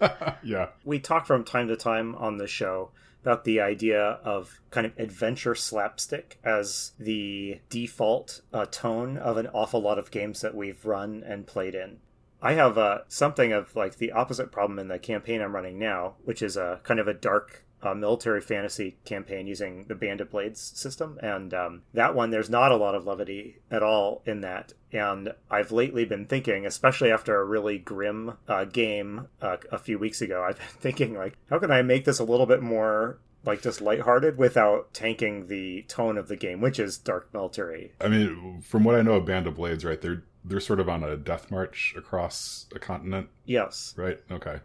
yeah, 0.44 0.68
We 0.86 1.00
talk 1.00 1.26
from 1.26 1.44
time 1.44 1.68
to 1.70 1.76
time 1.76 2.16
on 2.16 2.38
the 2.38 2.48
show 2.48 2.92
about 3.22 3.44
the 3.44 3.60
idea 3.60 4.02
of 4.02 4.62
kind 4.72 4.86
of 4.86 4.98
adventure 4.98 5.56
slapstick 5.56 6.40
as 6.44 6.94
the 7.00 7.60
default 7.70 8.42
uh, 8.54 8.66
tone 8.66 9.18
of 9.18 9.38
an 9.38 9.48
awful 9.48 9.82
lot 9.82 10.00
of 10.00 10.12
games 10.12 10.42
that 10.42 10.56
we've 10.56 10.86
run 10.86 11.24
and 11.26 11.48
played 11.48 11.76
in. 11.76 11.98
I 12.42 12.54
have 12.54 12.78
uh, 12.78 13.00
something 13.08 13.52
of 13.52 13.76
like 13.76 13.98
the 13.98 14.12
opposite 14.12 14.52
problem 14.52 14.80
in 14.80 14.88
the 14.88 15.00
campaign 15.00 15.42
I'm 15.42 15.56
running 15.56 15.80
now, 15.80 16.16
which 16.24 16.42
is 16.42 16.56
a 16.56 16.80
kind 16.84 17.00
of 17.00 17.08
a 17.08 17.14
dark 17.14 17.66
uh, 17.84 17.94
military 17.94 18.42
fantasy 18.42 18.98
campaign 19.06 19.48
using 19.48 19.86
the 19.88 19.96
Band 19.96 20.22
of 20.22 20.32
Blades 20.32 20.60
system. 20.62 21.20
And 21.22 21.54
um, 21.54 21.84
that 21.94 22.16
one, 22.16 22.32
there's 22.32 22.50
not 22.50 22.72
a 22.72 22.76
lot 22.78 22.96
of 22.96 23.06
levity 23.06 23.60
at 23.70 23.84
all 23.84 24.22
in 24.26 24.42
that. 24.42 24.74
And 24.92 25.34
I've 25.52 25.72
lately 25.72 26.06
been 26.06 26.26
thinking, 26.26 26.66
especially 26.66 27.12
after 27.12 27.40
a 27.40 27.46
really 27.46 27.78
grim 27.78 28.34
uh, 28.48 28.66
game 28.66 29.28
uh, 29.42 29.58
a 29.72 29.78
few 29.78 30.00
weeks 30.00 30.22
ago, 30.22 30.44
I've 30.48 30.58
been 30.58 30.68
thinking, 30.80 31.14
like, 31.16 31.38
how 31.50 31.60
can 31.60 31.72
I 31.72 31.82
make 31.82 32.06
this 32.06 32.20
a 32.20 32.24
little 32.24 32.46
bit 32.46 32.62
more 32.62 33.20
like 33.46 33.62
just 33.62 33.80
lighthearted 33.80 34.38
without 34.38 34.94
tanking 34.94 35.48
the 35.48 35.84
tone 35.88 36.18
of 36.18 36.28
the 36.28 36.36
game, 36.36 36.60
which 36.60 36.80
is 36.80 36.98
dark 36.98 37.30
military. 37.34 37.94
I 38.02 38.10
mean, 38.10 38.60
from 38.62 38.84
what 38.84 38.96
I 38.96 39.02
know 39.02 39.14
of 39.14 39.26
Band 39.26 39.48
of 39.48 39.56
Blades, 39.56 39.86
right? 39.86 40.02
They're 40.02 40.24
they're 40.44 40.60
sort 40.60 40.80
of 40.82 40.90
on 40.90 41.04
a 41.04 41.16
death 41.16 41.50
march 41.52 41.94
across 41.98 42.68
a 42.76 42.80
continent, 42.80 43.28
Yes. 43.46 43.94
right? 43.98 44.20
Okay. 44.32 44.60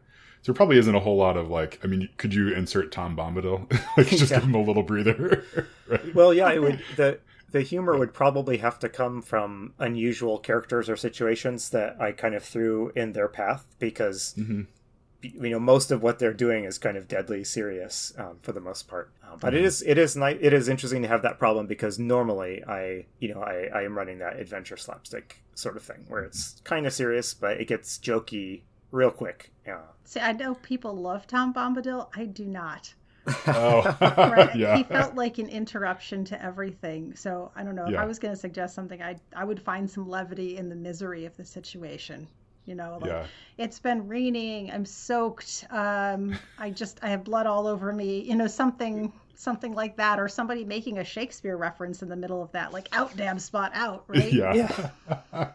There 0.45 0.55
probably 0.55 0.79
isn't 0.79 0.95
a 0.95 1.01
whole 1.01 1.17
lot 1.17 1.37
of 1.37 1.49
like. 1.49 1.79
I 1.85 1.87
mean, 1.87 2.09
could 2.17 2.35
you 2.35 2.53
insert 2.53 2.91
Tom 2.93 3.17
Bombadil? 3.17 3.71
like, 3.97 4.09
just 4.09 4.31
Yeah. 4.31 4.39
give 4.39 4.45
him 4.45 4.55
a 4.55 4.63
little 4.63 4.83
breather, 4.83 5.45
right? 5.87 6.01
Well, 6.15 6.35
yeah, 6.35 6.51
it 6.53 6.63
would 6.63 6.85
the 6.97 7.21
the 7.51 7.63
humor 7.63 7.97
would 7.99 8.15
probably 8.15 8.59
have 8.59 8.79
to 8.81 8.89
come 8.89 9.21
from 9.23 9.75
unusual 9.79 10.39
characters 10.39 10.89
or 10.89 10.97
situations 10.97 11.71
that 11.71 12.01
I 12.01 12.13
kind 12.13 12.35
of 12.35 12.43
threw 12.43 12.91
in 12.97 13.13
their 13.13 13.29
path 13.29 13.67
because 13.79 14.35
hmm 14.35 14.63
you 15.23 15.51
know 15.51 15.61
most 15.61 15.91
of 15.93 16.03
what 16.03 16.19
they're 16.19 16.35
doing 16.35 16.65
is 16.65 16.79
kind 16.79 16.97
of 16.97 17.09
deadly 17.09 17.45
serious 17.45 18.13
um, 18.19 18.39
for 18.43 18.53
the 18.53 18.61
most 18.61 18.89
part. 18.89 19.13
Um, 19.23 19.39
but 19.41 19.55
it 19.55 19.63
Mhm. 19.63 19.65
is 19.65 19.83
it 19.83 19.99
is 19.99 20.17
nice 20.17 20.39
it 20.41 20.53
is 20.53 20.69
interesting 20.69 21.03
to 21.03 21.09
have 21.09 21.23
that 21.23 21.39
problem 21.39 21.67
because 21.67 21.99
normally 21.99 22.65
I 22.67 23.07
you 23.21 23.33
know 23.35 23.43
I, 23.43 23.69
I 23.75 23.83
am 23.83 23.97
running 23.97 24.19
that 24.19 24.39
adventure 24.41 24.77
slapstick 24.77 25.43
sort 25.55 25.77
of 25.77 25.83
thing 25.85 26.05
where 26.09 26.23
it's 26.25 26.61
kind 26.65 26.87
of 26.87 26.93
serious 26.93 27.35
but 27.35 27.61
it 27.61 27.69
gets 27.69 27.99
jokey 27.99 28.63
real 28.93 29.11
quick. 29.11 29.51
Yeah. 29.67 29.81
See, 30.05 30.21
I 30.21 30.33
know 30.33 30.55
people 30.55 30.95
love 30.95 31.27
Tom 31.27 31.53
Bombadil. 31.53 32.09
I 32.15 32.27
do 32.27 32.45
not. 32.45 32.95
Oh, 33.47 33.97
Right? 34.01 34.55
yeah. 34.57 34.77
He 34.77 34.85
felt 34.85 35.15
like 35.15 35.39
an 35.39 35.49
interruption 35.49 36.25
to 36.27 36.43
everything. 36.43 37.15
So 37.17 37.51
I 37.57 37.65
don't 37.65 37.75
know. 37.75 37.87
If 37.87 37.93
Yeah. 37.93 38.03
I 38.03 38.05
was 38.05 38.19
going 38.19 38.35
to 38.35 38.41
suggest 38.41 38.75
something, 38.75 39.03
I 39.03 39.17
I 39.35 39.45
would 39.45 39.61
find 39.61 39.91
some 39.91 40.09
levity 40.09 40.57
in 40.57 40.69
the 40.69 40.77
misery 40.77 41.25
of 41.25 41.37
the 41.37 41.45
situation. 41.45 42.29
You 42.65 42.77
know, 42.77 42.99
like 43.01 43.11
yeah. 43.11 43.27
it's 43.59 43.81
been 43.81 44.07
raining. 44.07 44.71
I'm 44.71 44.85
soaked. 44.85 45.67
Um, 45.71 46.37
I 46.59 46.71
just 46.71 47.01
I 47.03 47.09
have 47.09 47.25
blood 47.25 47.47
all 47.47 47.67
over 47.67 47.93
me. 47.93 48.21
You 48.21 48.37
know, 48.37 48.47
something 48.47 49.13
something 49.35 49.75
like 49.75 49.97
that, 49.97 50.21
or 50.21 50.29
somebody 50.29 50.65
making 50.65 50.99
a 50.99 51.05
Shakespeare 51.05 51.57
reference 51.57 52.03
in 52.03 52.09
the 52.09 52.15
middle 52.15 52.41
of 52.41 52.53
that, 52.53 52.73
like 52.73 52.89
out 52.93 53.17
damn 53.17 53.41
spot 53.41 53.73
out, 53.75 54.05
right? 54.07 54.33
Yeah. 54.33 54.91
yeah. 55.33 55.51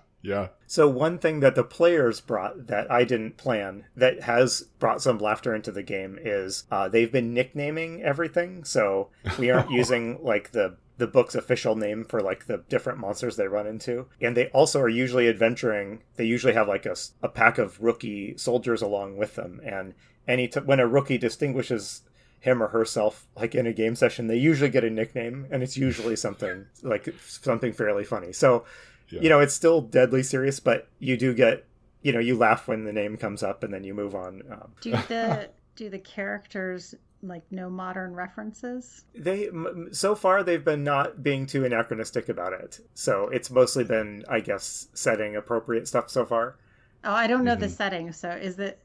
So 0.65 0.89
one 0.89 1.17
thing 1.17 1.39
that 1.39 1.55
the 1.55 1.63
players 1.63 2.19
brought 2.19 2.67
that 2.67 2.91
I 2.91 3.05
didn't 3.05 3.38
plan 3.38 3.86
that 3.96 4.24
has 4.24 4.63
brought 4.79 5.01
some 5.01 5.17
laughter 5.17 5.55
into 5.55 5.72
the 5.72 5.84
game 5.84 6.19
is 6.22 6.65
uh, 6.69 6.89
they've 6.89 7.12
been 7.12 7.34
nicknaming 7.34 8.03
everything. 8.03 8.63
So 8.65 9.10
we 9.39 9.50
aren't 9.51 9.72
using 9.72 10.19
like 10.22 10.51
the 10.51 10.75
the 10.98 11.07
book's 11.07 11.36
official 11.36 11.75
name 11.75 12.03
for 12.03 12.22
like 12.22 12.48
the 12.48 12.63
different 12.69 13.00
monsters 13.00 13.36
they 13.38 13.48
run 13.48 13.67
into, 13.67 14.07
and 14.19 14.36
they 14.36 14.48
also 14.48 14.81
are 14.81 14.89
usually 14.89 15.27
adventuring. 15.27 16.01
They 16.15 16.25
usually 16.25 16.53
have 16.53 16.67
like 16.67 16.86
a, 16.86 16.96
a 17.22 17.29
pack 17.29 17.57
of 17.57 17.79
rookie 17.81 18.36
soldiers 18.38 18.81
along 18.81 19.17
with 19.17 19.36
them, 19.36 19.62
and 19.63 19.93
any 20.27 20.48
t- 20.48 20.60
when 20.60 20.79
a 20.79 20.88
rookie 20.88 21.17
distinguishes 21.17 22.01
him 22.39 22.62
or 22.62 22.67
herself 22.67 23.27
like 23.36 23.55
in 23.55 23.65
a 23.65 23.74
game 23.74 23.96
session 23.96 24.27
they 24.27 24.38
usually 24.38 24.69
get 24.69 24.84
a 24.84 24.89
nickname. 24.89 25.48
And 25.51 25.63
it's 25.63 25.77
usually 25.77 26.15
something 26.15 26.65
like 26.84 27.13
something 27.25 27.74
fairly 27.74 28.03
funny. 28.03 28.34
So 28.34 28.65
Yeah. 29.09 29.21
you 29.21 29.29
know 29.29 29.39
it's 29.39 29.53
still 29.53 29.81
deadly 29.81 30.23
serious 30.23 30.59
but 30.59 30.87
you 30.99 31.15
do 31.17 31.33
get 31.33 31.65
you 32.01 32.11
know 32.11 32.19
you 32.19 32.37
laugh 32.37 32.67
when 32.67 32.83
the 32.83 32.93
name 32.93 33.17
comes 33.17 33.41
up 33.43 33.63
and 33.63 33.73
then 33.73 33.83
you 33.83 33.93
move 33.93 34.15
on 34.15 34.41
um, 34.51 34.71
Do 34.81 34.91
the 34.91 35.49
do 35.75 35.89
the 35.89 35.99
characters 35.99 36.93
like 37.23 37.43
no 37.51 37.69
modern 37.69 38.13
references? 38.13 39.05
they 39.15 39.49
so 39.91 40.13
far 40.15 40.43
they've 40.43 40.63
been 40.63 40.83
not 40.83 41.23
being 41.23 41.45
too 41.47 41.65
anachronistic 41.65 42.29
about 42.29 42.53
it 42.53 42.79
so 42.93 43.27
it's 43.29 43.49
mostly 43.49 43.83
been 43.83 44.23
i 44.29 44.39
guess 44.39 44.87
setting 44.93 45.35
appropriate 45.35 45.87
stuff 45.87 46.09
so 46.09 46.25
far 46.25 46.57
Oh, 47.03 47.13
I 47.13 47.27
don't 47.27 47.45
know 47.45 47.55
the 47.55 47.67
Mhm. 47.67 47.77
setting. 47.77 48.11
So 48.11 48.29
is 48.31 48.57
it? 48.59 48.83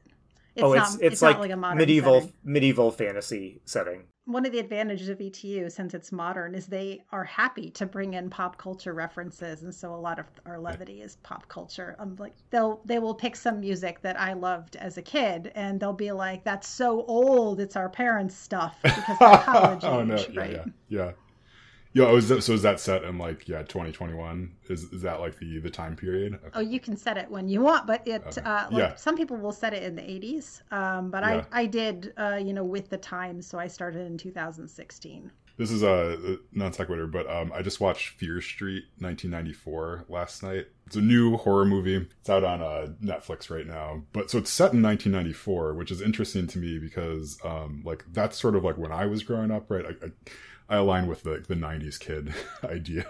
It's 0.55 0.63
oh 0.63 0.73
not, 0.73 0.93
it's 0.93 1.01
it's, 1.01 1.21
not 1.23 1.29
like, 1.31 1.39
like 1.39 1.51
a 1.51 1.57
modern 1.57 1.79
medieval 1.79 2.21
setting. 2.21 2.33
medieval 2.43 2.91
fantasy 2.91 3.59
setting 3.65 4.03
One 4.25 4.45
of 4.45 4.53
the 4.53 4.59
advantages 4.59 5.09
of 5.09 5.19
ETU, 5.19 5.69
since 5.69 5.93
it's 5.93 6.11
modern, 6.11 6.55
is 6.55 6.67
they 6.67 7.03
are 7.11 7.25
happy 7.25 7.69
to 7.71 7.85
bring 7.85 8.13
in 8.13 8.29
pop 8.29 8.57
culture 8.57 8.93
references, 8.93 9.63
and 9.63 9.75
so 9.75 9.93
a 9.93 9.97
lot 9.97 10.17
of 10.17 10.25
our 10.45 10.59
levity 10.59 11.01
is 11.01 11.17
pop 11.17 11.47
culture. 11.49 11.95
Um, 11.99 12.15
like 12.17 12.33
they'll 12.49 12.81
they 12.85 12.99
will 12.99 13.15
pick 13.15 13.35
some 13.35 13.59
music 13.59 14.01
that 14.01 14.17
I 14.17 14.33
loved 14.33 14.77
as 14.77 14.97
a 14.97 15.01
kid, 15.01 15.51
and 15.55 15.77
they'll 15.79 15.91
be 15.91 16.13
like, 16.13 16.45
"That's 16.45 16.67
so 16.69 17.03
old. 17.05 17.59
It's 17.59 17.75
our 17.75 17.89
parents' 17.89 18.35
stuff 18.35 18.79
because 18.81 19.17
they're 19.19 19.37
college 19.43 19.83
oh 19.83 20.03
no, 20.05 20.15
age, 20.15 20.29
yeah, 20.31 20.39
right?" 20.39 20.51
yeah, 20.51 20.65
yeah. 20.87 21.11
Yeah, 21.95 22.05
oh, 22.05 22.15
is 22.17 22.27
that, 22.29 22.41
so 22.41 22.53
is 22.53 22.63
that 22.63 22.79
set 22.79 23.03
in 23.03 23.17
like 23.19 23.47
yeah, 23.47 23.59
2021? 23.61 24.51
Is 24.69 24.83
is 24.85 25.03
that 25.03 25.19
like 25.19 25.37
the 25.37 25.59
the 25.59 25.69
time 25.69 25.95
period? 25.95 26.33
Okay. 26.33 26.49
Oh, 26.55 26.59
you 26.59 26.79
can 26.79 26.97
set 26.97 27.17
it 27.17 27.29
when 27.29 27.47
you 27.47 27.61
want, 27.61 27.85
but 27.85 28.07
it 28.07 28.23
Okay. 28.25 28.41
uh, 28.41 28.65
like 28.71 28.79
Yeah. 28.79 28.95
some 28.95 29.15
people 29.15 29.37
will 29.37 29.51
set 29.51 29.73
it 29.73 29.83
in 29.83 29.95
the 29.95 30.01
80s. 30.01 30.61
Um, 30.71 31.11
but 31.11 31.23
Yeah. 31.23 31.45
I 31.51 31.61
I 31.61 31.65
did 31.67 32.13
uh, 32.17 32.39
you 32.43 32.53
know 32.53 32.63
with 32.63 32.89
the 32.89 32.97
times, 32.97 33.45
so 33.45 33.59
I 33.59 33.67
started 33.67 34.07
in 34.07 34.17
2016. 34.17 35.31
This 35.55 35.69
is 35.69 35.83
a 35.83 36.37
non 36.51 36.73
sequitur, 36.73 37.05
but 37.05 37.29
um, 37.29 37.51
I 37.53 37.61
just 37.61 37.79
watched 37.79 38.17
Fear 38.17 38.41
Street 38.41 38.85
1994 38.97 40.05
last 40.09 40.41
night, 40.41 40.65
It's 40.87 40.95
a 40.95 41.01
new 41.01 41.37
horror 41.37 41.65
movie. 41.65 41.95
It's 42.19 42.29
out 42.29 42.43
on 42.43 42.61
uh, 42.63 42.87
Netflix 43.03 43.51
right 43.51 43.67
now. 43.67 44.01
But 44.13 44.31
so 44.31 44.39
it's 44.39 44.49
set 44.49 44.73
in 44.73 44.81
1994, 44.81 45.75
which 45.75 45.91
is 45.91 46.01
interesting 46.01 46.47
to 46.47 46.57
me 46.57 46.79
because 46.79 47.37
um, 47.45 47.83
like 47.85 48.03
that's 48.11 48.39
sort 48.39 48.55
of 48.55 48.63
like 48.63 48.79
when 48.79 48.91
I 48.91 49.05
was 49.05 49.21
growing 49.21 49.51
up, 49.51 49.69
right? 49.69 49.85
I, 49.85 50.05
I, 50.07 50.09
I 50.73 50.77
align 50.77 51.05
with 51.05 51.21
the 51.21 51.43
the 51.47 51.53
'90s 51.53 51.99
kid 51.99 52.33
idea, 52.63 53.05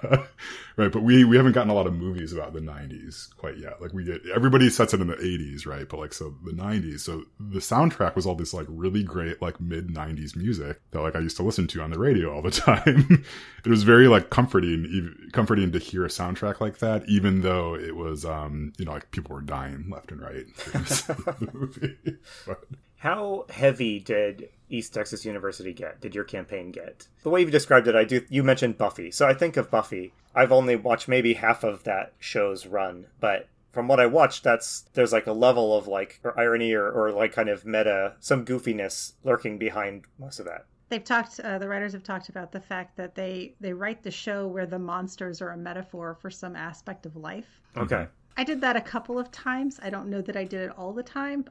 right? 0.75 0.91
But 0.91 1.01
we 1.01 1.24
we 1.24 1.38
haven't 1.38 1.53
gotten 1.53 1.70
a 1.70 1.74
lot 1.74 1.88
of 1.88 1.93
movies 1.93 2.34
about 2.34 2.51
the 2.51 2.60
'90s 2.60 3.34
quite 3.38 3.58
yet. 3.58 3.82
Like 3.82 3.93
we 3.93 4.03
get 4.03 4.22
everybody 4.36 4.70
sets 4.70 4.93
it 4.93 5.00
in 5.00 5.08
the 5.08 5.15
'80s, 5.15 5.65
right? 5.65 5.88
But 5.88 6.00
like 6.00 6.12
so 6.13 6.36
the 6.43 6.51
'90s. 6.51 7.00
So 7.00 7.24
the 7.39 7.60
soundtrack 7.60 8.15
was 8.15 8.25
all 8.25 8.36
this 8.36 8.53
like 8.53 8.65
really 8.67 9.01
great 9.01 9.41
like 9.41 9.62
mid 9.62 9.88
'90s 9.88 10.36
music 10.36 10.82
that 10.91 11.01
like 11.01 11.15
I 11.15 11.20
used 11.20 11.38
to 11.38 11.43
listen 11.43 11.67
to 11.67 11.82
on 11.82 11.89
the 11.89 12.00
radio 12.00 12.36
all 12.36 12.41
the 12.41 12.51
time. 12.51 13.24
it 13.63 13.70
was 13.70 13.84
very 13.84 14.10
like 14.10 14.29
comforting, 14.29 15.29
comforting 15.32 15.72
to 15.72 15.79
hear 15.79 16.03
a 16.03 16.10
soundtrack 16.10 16.60
like 16.60 16.79
that, 16.79 17.08
even 17.08 17.41
though 17.43 17.75
it 17.75 17.96
was 17.96 18.25
um 18.25 18.74
you 18.77 18.84
know 18.84 18.91
like 18.91 19.10
people 19.12 19.34
were 19.34 19.41
dying 19.41 19.86
left 19.89 20.12
and 20.12 20.22
right 20.22 20.53
the 20.55 21.50
movie. 21.53 22.17
But. 22.46 22.65
How 23.03 23.43
heavy 23.50 24.00
did 24.00 24.48
East 24.69 24.93
Texas 24.93 25.25
University 25.25 25.74
get? 25.74 26.00
Did 26.00 26.15
your 26.15 26.24
campaign 26.24 26.72
get? 26.72 27.10
The 27.24 27.29
way 27.29 27.41
you 27.41 27.51
described 27.51 27.89
it, 27.89 27.98
I 27.98 28.05
do. 28.05 28.22
You 28.29 28.43
mentioned 28.43 28.77
Buffy, 28.77 29.12
so 29.12 29.27
I 29.27 29.33
think 29.33 29.57
of 29.57 29.69
Buffy. 29.69 30.13
I've 30.33 30.53
only 30.53 30.77
watched 30.77 31.10
maybe 31.10 31.33
half 31.33 31.65
of 31.65 31.83
that 31.83 32.13
show's 32.17 32.65
run, 32.65 33.07
but 33.19 33.50
from 33.74 33.89
what 33.89 34.00
I 34.00 34.05
watched, 34.05 34.45
that's 34.45 34.86
there's 34.93 35.12
like 35.12 35.27
a 35.27 35.33
level 35.33 35.77
of 35.77 35.86
like 35.86 36.22
or 36.24 36.39
irony 36.39 36.72
or, 36.72 36.89
or 36.89 37.12
like 37.12 37.33
kind 37.33 37.50
of 37.50 37.65
meta, 37.65 38.13
some 38.22 38.45
goofiness 38.45 39.15
lurking 39.25 39.57
behind 39.57 40.05
most 40.17 40.39
of 40.39 40.45
that. 40.45 40.63
They've 40.88 41.03
talked. 41.03 41.41
Uh, 41.41 41.57
the 41.57 41.67
writers 41.67 41.91
have 41.91 42.03
talked 42.03 42.29
about 42.29 42.53
the 42.53 42.62
fact 42.62 42.95
that 42.95 43.15
they 43.15 43.55
they 43.60 43.74
write 43.74 44.01
the 44.01 44.12
show 44.12 44.48
where 44.48 44.65
the 44.65 44.79
monsters 44.79 45.41
are 45.41 45.50
a 45.50 45.57
metaphor 45.57 46.15
for 46.22 46.29
some 46.29 46.55
aspect 46.55 47.05
of 47.05 47.17
life. 47.17 47.60
Okay. 47.75 48.07
I 48.38 48.45
did 48.45 48.62
that 48.62 48.77
a 48.77 48.81
couple 48.81 49.19
of 49.19 49.29
times. 49.29 49.77
I 49.83 49.89
don't 49.89 50.10
know 50.10 50.22
that 50.22 50.38
I 50.38 50.45
did 50.45 50.62
it 50.62 50.72
all 50.77 50.93
the 50.93 51.03
time. 51.03 51.45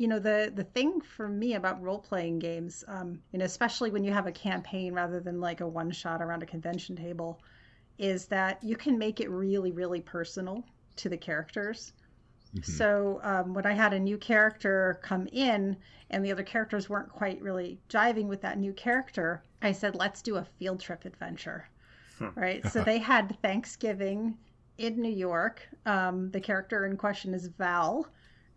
You 0.00 0.08
know 0.08 0.18
the 0.18 0.50
the 0.54 0.64
thing 0.64 1.02
for 1.02 1.28
me 1.28 1.56
about 1.56 1.82
role 1.82 1.98
playing 1.98 2.38
games 2.38 2.84
um, 2.88 3.20
you 3.32 3.38
know 3.38 3.44
especially 3.44 3.90
when 3.90 4.02
you 4.02 4.14
have 4.14 4.26
a 4.26 4.32
campaign 4.32 4.94
rather 4.94 5.20
than 5.20 5.42
like 5.42 5.60
a 5.60 5.68
one 5.68 5.90
shot 5.90 6.22
around 6.22 6.42
a 6.42 6.46
convention 6.46 6.96
table 6.96 7.42
is 7.98 8.24
that 8.28 8.64
you 8.64 8.76
can 8.76 8.96
make 8.96 9.20
it 9.20 9.28
really 9.28 9.72
really 9.72 10.00
personal 10.00 10.64
to 10.96 11.10
the 11.10 11.18
characters. 11.18 11.92
Mm-hmm. 12.54 12.72
so 12.72 13.20
um, 13.22 13.52
when 13.52 13.66
i 13.66 13.72
had 13.72 13.92
a 13.92 14.00
new 14.00 14.16
character 14.16 14.98
come 15.02 15.28
in 15.32 15.76
and 16.08 16.24
the 16.24 16.32
other 16.32 16.44
characters 16.44 16.88
weren't 16.88 17.12
quite 17.12 17.38
really 17.42 17.78
jiving 17.90 18.24
with 18.26 18.40
that 18.40 18.58
new 18.58 18.72
character 18.72 19.42
i 19.60 19.70
said 19.70 19.94
let's 19.96 20.22
do 20.22 20.36
a 20.36 20.46
field 20.58 20.80
trip 20.80 21.04
adventure. 21.04 21.68
Hmm. 22.18 22.28
right? 22.36 22.66
So 22.72 22.82
they 22.82 22.96
had 22.96 23.36
thanksgiving 23.42 24.38
in 24.78 24.98
new 24.98 25.12
york. 25.12 25.68
Um, 25.84 26.30
the 26.30 26.40
character 26.40 26.86
in 26.86 26.96
question 26.96 27.34
is 27.34 27.48
val 27.48 28.08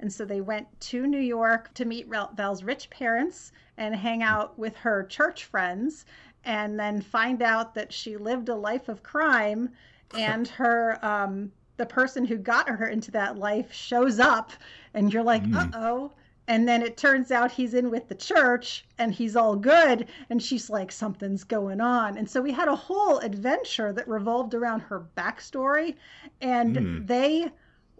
and 0.04 0.12
so 0.12 0.26
they 0.26 0.42
went 0.42 0.68
to 0.82 1.08
New 1.08 1.22
York 1.22 1.74
to 1.76 1.86
meet 1.86 2.10
Val's 2.36 2.62
rich 2.62 2.90
parents 2.90 3.54
and 3.78 3.96
hang 3.96 4.22
out 4.22 4.60
with 4.60 4.76
her 4.76 5.06
church 5.06 5.46
friends 5.46 6.06
and 6.44 6.78
then 6.78 7.00
find 7.00 7.42
out 7.42 7.74
that 7.76 7.94
she 7.94 8.18
lived 8.18 8.50
a 8.50 8.56
life 8.56 8.90
of 8.90 9.02
crime 9.02 9.70
and 10.14 10.46
her 10.60 11.00
um, 11.06 11.50
the 11.78 11.86
person 11.86 12.26
who 12.26 12.36
got 12.36 12.68
her 12.68 12.90
into 12.90 13.12
that 13.12 13.38
life 13.38 13.72
shows 13.72 14.20
up 14.20 14.52
and 14.94 15.14
you're 15.14 15.24
like, 15.24 15.46
mm. 15.46 15.56
"Uh-oh." 15.56 16.12
And 16.50 16.68
then 16.68 16.82
it 16.82 16.98
turns 16.98 17.32
out 17.32 17.50
he's 17.50 17.74
in 17.74 17.90
with 17.90 18.10
the 18.10 18.16
church 18.16 18.84
and 18.98 19.14
he's 19.14 19.38
all 19.38 19.56
good. 19.56 20.08
And 20.30 20.44
she's 20.44 20.70
like, 20.70 20.92
something's 20.92 21.46
going 21.46 21.80
on. 21.80 22.18
And 22.18 22.30
so 22.30 22.42
we 22.42 22.52
had 22.52 22.68
a 22.68 22.76
whole 22.76 23.20
adventure 23.20 23.94
that 23.94 24.06
revolved 24.10 24.54
around 24.54 24.82
her 24.82 25.06
backstory. 25.16 25.96
And 26.42 26.76
mm. 26.76 27.08
they 27.08 27.50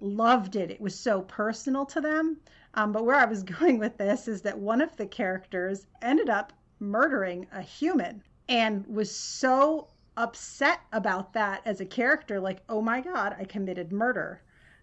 loved 0.04 0.56
it. 0.56 0.70
It 0.70 0.82
was 0.82 1.00
so 1.00 1.22
personal 1.22 1.86
to 1.88 2.02
them. 2.02 2.38
Um, 2.74 2.92
but 2.92 3.06
where 3.06 3.16
I 3.16 3.26
was 3.26 3.44
going 3.60 3.80
with 3.80 3.98
this 3.98 4.28
is 4.28 4.42
that 4.42 4.60
one 4.60 4.82
of 4.82 4.96
the 4.98 5.06
characters 5.06 5.88
ended 6.02 6.30
up 6.30 6.54
murdering 6.80 7.48
a 7.52 7.62
human 7.62 8.22
and 8.50 8.86
was 8.88 9.16
so 9.16 9.88
upset 10.18 10.82
about 10.92 11.34
that 11.34 11.62
as 11.66 11.80
a 11.82 11.86
character 11.86 12.40
like, 12.40 12.62
oh 12.70 12.82
my 12.82 13.02
God, 13.02 13.36
I 13.40 13.46
committed 13.46 13.92
murder. 13.92 14.42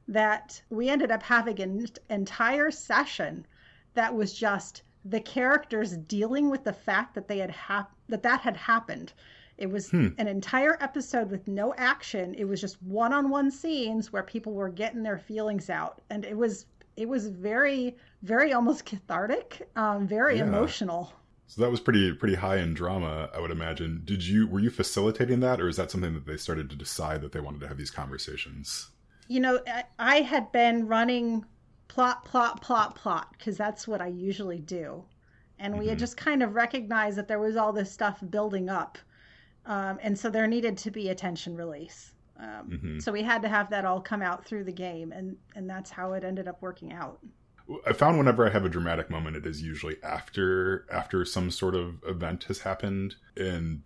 That 0.09 0.61
we 0.71 0.89
ended 0.89 1.13
up 1.13 1.23
having 1.23 1.61
an 1.61 1.87
entire 2.09 2.71
session 2.71 3.47
that 3.95 4.15
was 4.15 4.33
just 4.33 4.83
the 5.05 5.21
characters 5.21 5.97
dealing 5.97 6.51
with 6.51 6.65
the 6.65 6.73
fact 6.73 7.15
that 7.15 7.29
they 7.29 7.39
had 7.39 7.51
hap- 7.51 7.95
that 8.09 8.23
that 8.23 8.41
had 8.41 8.57
happened 8.57 9.13
it 9.61 9.71
was 9.71 9.91
hmm. 9.91 10.09
an 10.19 10.27
entire 10.27 10.79
episode 10.81 11.31
with 11.31 11.47
no 11.47 11.75
action. 11.77 12.35
It 12.35 12.45
was 12.45 12.61
just 12.61 12.83
one-on-one 12.83 13.51
scenes 13.51 14.13
where 14.13 14.23
people 14.23 14.55
were 14.55 14.71
getting 14.71 15.03
their 15.03 15.19
feelings 15.19 15.69
out, 15.69 16.01
and 16.11 16.25
it 16.25 16.37
was 16.37 16.67
it 16.97 17.09
was 17.09 17.29
very 17.29 17.97
very 18.23 18.53
almost 18.53 18.87
cathartic, 18.87 19.69
um, 19.77 20.09
very 20.09 20.39
yeah. 20.39 20.45
emotional. 20.45 21.13
So 21.47 21.61
that 21.63 21.71
was 21.71 21.81
pretty 21.81 22.13
pretty 22.15 22.37
high 22.37 22.57
in 22.57 22.75
drama, 22.75 23.29
I 23.35 23.41
would 23.41 23.51
imagine. 23.51 24.03
Did 24.05 24.27
you 24.27 24.47
were 24.49 24.61
you 24.61 24.71
facilitating 24.71 25.41
that, 25.41 25.61
or 25.61 25.69
is 25.69 25.77
that 25.77 25.91
something 25.91 26.15
that 26.15 26.27
they 26.27 26.39
started 26.39 26.71
to 26.71 26.77
decide 26.77 27.21
that 27.21 27.33
they 27.33 27.41
wanted 27.41 27.61
to 27.61 27.69
have 27.69 27.77
these 27.77 27.91
conversations? 27.91 28.89
You 29.29 29.41
know, 29.41 29.61
I 29.99 30.23
had 30.23 30.51
been 30.53 30.89
running 30.89 31.45
plot, 31.87 32.25
plot, 32.25 32.63
plot, 32.63 32.97
plot 32.97 33.35
because 33.37 33.57
that's 33.57 33.87
what 33.87 34.01
I 34.01 34.09
usually 34.09 34.59
do, 34.59 35.05
and 35.59 35.75
we 35.75 35.81
mm-hmm. 35.81 35.91
had 35.91 35.99
just 35.99 36.17
kind 36.17 36.43
of 36.43 36.55
recognized 36.55 37.19
that 37.19 37.29
there 37.29 37.39
was 37.39 37.57
all 37.57 37.75
this 37.75 37.93
stuff 37.93 38.21
building 38.31 38.71
up 38.71 38.97
um, 39.67 39.99
and 40.03 40.19
so 40.19 40.31
there 40.31 40.47
needed 40.47 40.77
to 40.79 40.91
be 40.91 41.09
a 41.09 41.15
tension 41.15 41.57
release. 41.57 42.13
Um, 42.39 42.71
mm-hmm. 42.71 42.99
So 43.01 43.13
we 43.13 43.23
had 43.23 43.43
to 43.43 43.49
have 43.49 43.71
that 43.71 43.85
all 43.85 44.01
come 44.01 44.23
out 44.23 44.45
through 44.45 44.65
the 44.65 44.73
game, 44.73 45.13
and 45.13 45.37
and 45.55 45.69
that's 45.69 45.91
how 45.91 46.15
it 46.15 46.25
ended 46.25 46.49
up 46.49 46.61
working 46.63 46.93
out. 46.93 47.19
I 47.87 47.93
found 47.93 48.19
whenever 48.19 48.45
I 48.47 48.51
have 48.51 48.65
a 48.65 48.69
dramatic 48.69 49.11
moment, 49.11 49.37
it 49.37 49.47
is 49.47 49.63
usually 49.63 49.97
after 50.03 50.87
after 50.91 51.25
some 51.25 51.51
sort 51.51 51.75
of 51.75 52.03
event 52.07 52.45
has 52.45 52.61
happened, 52.61 53.17
and 53.37 53.83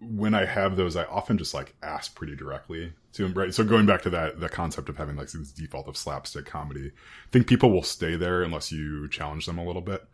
when 0.00 0.34
I 0.34 0.44
have 0.44 0.76
those, 0.76 0.96
I 0.96 1.04
often 1.04 1.38
just 1.38 1.54
like 1.54 1.74
ask 1.82 2.14
pretty 2.14 2.36
directly 2.36 2.92
to 3.14 3.24
him. 3.24 3.32
Right. 3.32 3.54
So 3.54 3.64
going 3.64 3.86
back 3.86 4.02
to 4.02 4.10
that 4.10 4.40
the 4.40 4.48
concept 4.48 4.88
of 4.88 4.98
having 4.98 5.16
like 5.16 5.30
this 5.30 5.50
default 5.52 5.88
of 5.88 5.96
slapstick 5.96 6.46
comedy, 6.46 6.88
I 6.88 7.30
think 7.32 7.46
people 7.46 7.72
will 7.72 7.82
stay 7.82 8.16
there 8.16 8.42
unless 8.42 8.70
you 8.70 9.08
challenge 9.08 9.46
them 9.46 9.58
a 9.58 9.64
little 9.64 9.82
bit 9.82 10.06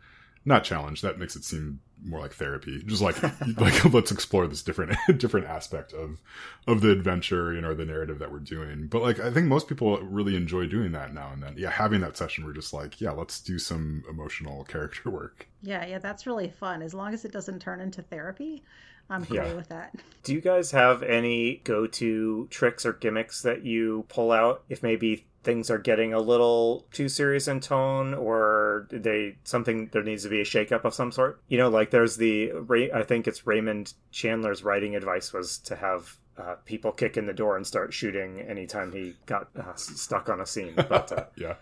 not 0.45 0.63
challenge 0.63 1.01
that 1.01 1.19
makes 1.19 1.35
it 1.35 1.43
seem 1.43 1.79
more 2.03 2.19
like 2.19 2.33
therapy. 2.33 2.81
Just 2.85 3.01
like 3.01 3.21
like 3.57 3.85
let's 3.93 4.11
explore 4.11 4.47
this 4.47 4.63
different 4.63 4.95
different 5.17 5.47
aspect 5.47 5.93
of 5.93 6.19
of 6.67 6.81
the 6.81 6.91
adventure 6.91 7.53
you 7.53 7.61
know 7.61 7.73
the 7.73 7.85
narrative 7.85 8.19
that 8.19 8.31
we're 8.31 8.39
doing. 8.39 8.87
But 8.87 9.01
like 9.01 9.19
i 9.19 9.31
think 9.31 9.47
most 9.47 9.67
people 9.67 9.99
really 10.01 10.35
enjoy 10.35 10.67
doing 10.67 10.91
that 10.93 11.13
now 11.13 11.31
and 11.31 11.41
then. 11.43 11.55
Yeah 11.57 11.71
having 11.71 12.01
that 12.01 12.17
session 12.17 12.45
we're 12.45 12.53
just 12.53 12.73
like 12.73 12.99
yeah 12.99 13.11
let's 13.11 13.39
do 13.39 13.59
some 13.59 14.03
emotional 14.09 14.63
character 14.65 15.09
work. 15.09 15.47
Yeah 15.61 15.85
yeah 15.85 15.99
that's 15.99 16.25
really 16.25 16.49
fun. 16.49 16.81
As 16.81 16.93
long 16.93 17.13
as 17.13 17.25
it 17.25 17.31
doesn't 17.31 17.59
turn 17.59 17.81
into 17.81 18.01
therapy 18.01 18.63
I'm 19.09 19.23
great 19.25 19.47
yeah. 19.47 19.53
with 19.55 19.67
that. 19.67 19.93
Do 20.23 20.33
you 20.33 20.39
guys 20.39 20.71
have 20.71 21.03
any 21.03 21.57
go 21.65 21.85
to 21.85 22.47
tricks 22.49 22.85
or 22.85 22.93
gimmicks 22.93 23.41
that 23.41 23.65
you 23.65 24.05
pull 24.07 24.31
out 24.31 24.63
if 24.69 24.81
maybe 24.81 25.25
things 25.43 25.69
are 25.69 25.77
getting 25.77 26.13
a 26.13 26.19
little 26.19 26.85
too 26.91 27.09
serious 27.09 27.47
in 27.47 27.59
tone 27.59 28.13
or 28.13 28.87
they 28.91 29.35
something 29.43 29.89
there 29.91 30.03
needs 30.03 30.23
to 30.23 30.29
be 30.29 30.41
a 30.41 30.45
shakeup 30.45 30.85
of 30.85 30.93
some 30.93 31.11
sort. 31.11 31.41
You 31.47 31.57
know 31.57 31.69
like 31.69 31.91
there's 31.91 32.17
the 32.17 32.51
i 32.93 33.03
think 33.03 33.27
it's 33.27 33.45
raymond 33.47 33.93
chandler's 34.11 34.63
writing 34.63 34.95
advice 34.95 35.33
was 35.33 35.57
to 35.59 35.75
have 35.75 36.17
uh, 36.37 36.55
people 36.65 36.91
kick 36.91 37.17
in 37.17 37.25
the 37.25 37.33
door 37.33 37.57
and 37.57 37.67
start 37.67 37.93
shooting 37.93 38.41
anytime 38.41 38.91
he 38.91 39.15
got 39.25 39.49
uh, 39.57 39.75
stuck 39.75 40.29
on 40.29 40.39
a 40.39 40.45
scene 40.45 40.73
but 40.75 41.11
uh, 41.11 41.25
yeah 41.35 41.55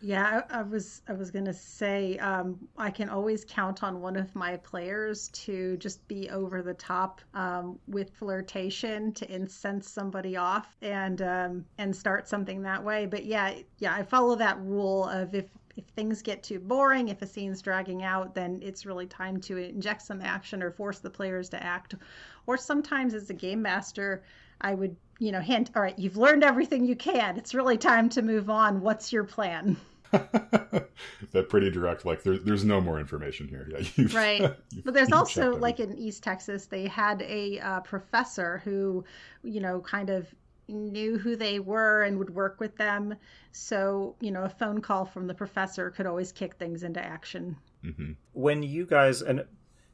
yeah, 0.00 0.42
I, 0.50 0.58
I, 0.58 0.62
was 0.62 1.02
I 1.08 1.12
was 1.12 1.30
gonna 1.30 1.52
say 1.52 2.18
um, 2.18 2.58
I 2.76 2.90
can 2.90 3.08
always 3.08 3.44
count 3.44 3.82
on 3.82 4.00
one 4.00 4.16
of 4.16 4.34
my 4.34 4.56
players 4.58 5.28
to 5.28 5.76
just 5.78 6.06
be 6.08 6.30
over 6.30 6.62
the 6.62 6.74
top 6.74 7.20
um, 7.34 7.78
with 7.88 8.10
flirtation 8.14 9.12
to 9.12 9.32
incense 9.32 9.88
somebody 9.88 10.36
off 10.36 10.76
and 10.82 11.22
um, 11.22 11.64
and 11.78 11.94
start 11.94 12.28
something 12.28 12.62
that 12.62 12.82
way. 12.82 13.06
But 13.06 13.24
yeah, 13.24 13.54
yeah, 13.78 13.94
I 13.94 14.02
follow 14.02 14.36
that 14.36 14.58
rule 14.60 15.04
of 15.08 15.34
if 15.34 15.46
if 15.76 15.84
things 15.88 16.22
get 16.22 16.42
too 16.42 16.58
boring, 16.58 17.08
if 17.08 17.20
a 17.22 17.26
scene's 17.26 17.60
dragging 17.60 18.02
out, 18.02 18.34
then 18.34 18.58
it's 18.62 18.86
really 18.86 19.06
time 19.06 19.40
to 19.42 19.58
inject 19.58 20.02
some 20.02 20.22
action 20.22 20.62
or 20.62 20.70
force 20.70 21.00
the 21.00 21.10
players 21.10 21.48
to 21.50 21.62
act. 21.62 21.94
Or 22.46 22.56
sometimes 22.56 23.12
as 23.12 23.28
a 23.28 23.34
game 23.34 23.60
master, 23.60 24.22
I 24.60 24.74
would 24.74 24.96
you 25.18 25.32
know, 25.32 25.40
hint, 25.40 25.70
all 25.74 25.82
right, 25.82 25.98
you've 25.98 26.16
learned 26.16 26.44
everything 26.44 26.84
you 26.84 26.96
can. 26.96 27.36
It's 27.36 27.54
really 27.54 27.78
time 27.78 28.08
to 28.10 28.22
move 28.22 28.50
on. 28.50 28.80
What's 28.80 29.12
your 29.12 29.24
plan? 29.24 29.76
that 30.12 31.48
pretty 31.48 31.70
direct, 31.70 32.04
like 32.04 32.22
there, 32.22 32.38
there's 32.38 32.64
no 32.64 32.80
more 32.80 33.00
information 33.00 33.48
here. 33.48 33.68
Yeah, 33.70 33.86
you've, 33.96 34.14
right. 34.14 34.40
You've, 34.70 34.84
but 34.84 34.94
there's 34.94 35.12
also 35.12 35.56
like 35.56 35.80
in 35.80 35.96
East 35.96 36.22
Texas, 36.22 36.66
they 36.66 36.86
had 36.86 37.22
a 37.22 37.58
uh, 37.60 37.80
professor 37.80 38.60
who, 38.64 39.04
you 39.42 39.60
know, 39.60 39.80
kind 39.80 40.10
of 40.10 40.26
knew 40.68 41.16
who 41.16 41.36
they 41.36 41.60
were 41.60 42.02
and 42.02 42.18
would 42.18 42.30
work 42.30 42.60
with 42.60 42.76
them. 42.76 43.14
So, 43.52 44.16
you 44.20 44.30
know, 44.30 44.42
a 44.42 44.48
phone 44.48 44.80
call 44.80 45.06
from 45.06 45.26
the 45.26 45.34
professor 45.34 45.90
could 45.90 46.06
always 46.06 46.32
kick 46.32 46.54
things 46.54 46.82
into 46.82 47.02
action. 47.02 47.56
Mm-hmm. 47.84 48.12
When 48.32 48.62
you 48.62 48.84
guys, 48.84 49.22
and 49.22 49.44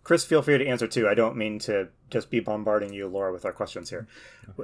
Chris, 0.05 0.25
feel 0.25 0.43
free 0.43 0.59
to 0.59 0.67
answer 0.67 0.89
too. 0.89 1.09
I 1.09 1.15
don't 1.15 1.37
mean 1.37 1.59
to 1.61 1.89
just 2.11 2.31
be 2.31 2.41
bombarding 2.41 2.93
you, 2.93 3.07
Laura, 3.07 3.33
with 3.33 3.45
our 3.45 3.53
questions 3.53 3.91
here. 3.91 4.09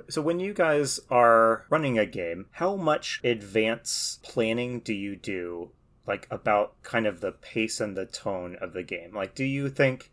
So, 0.09 0.21
when 0.21 0.41
you 0.41 0.53
guys 0.53 0.99
are 1.11 1.65
running 1.71 1.99
a 1.99 2.07
game, 2.07 2.47
how 2.53 2.77
much 2.77 3.21
advance 3.23 4.19
planning 4.23 4.81
do 4.81 4.93
you 4.93 5.15
do, 5.15 5.71
like 6.07 6.27
about 6.31 6.83
kind 6.83 7.07
of 7.07 7.21
the 7.21 7.33
pace 7.33 7.81
and 7.81 7.97
the 7.97 8.07
tone 8.07 8.57
of 8.61 8.73
the 8.73 8.83
game? 8.83 9.15
Like, 9.15 9.35
do 9.35 9.45
you 9.45 9.69
think, 9.69 10.11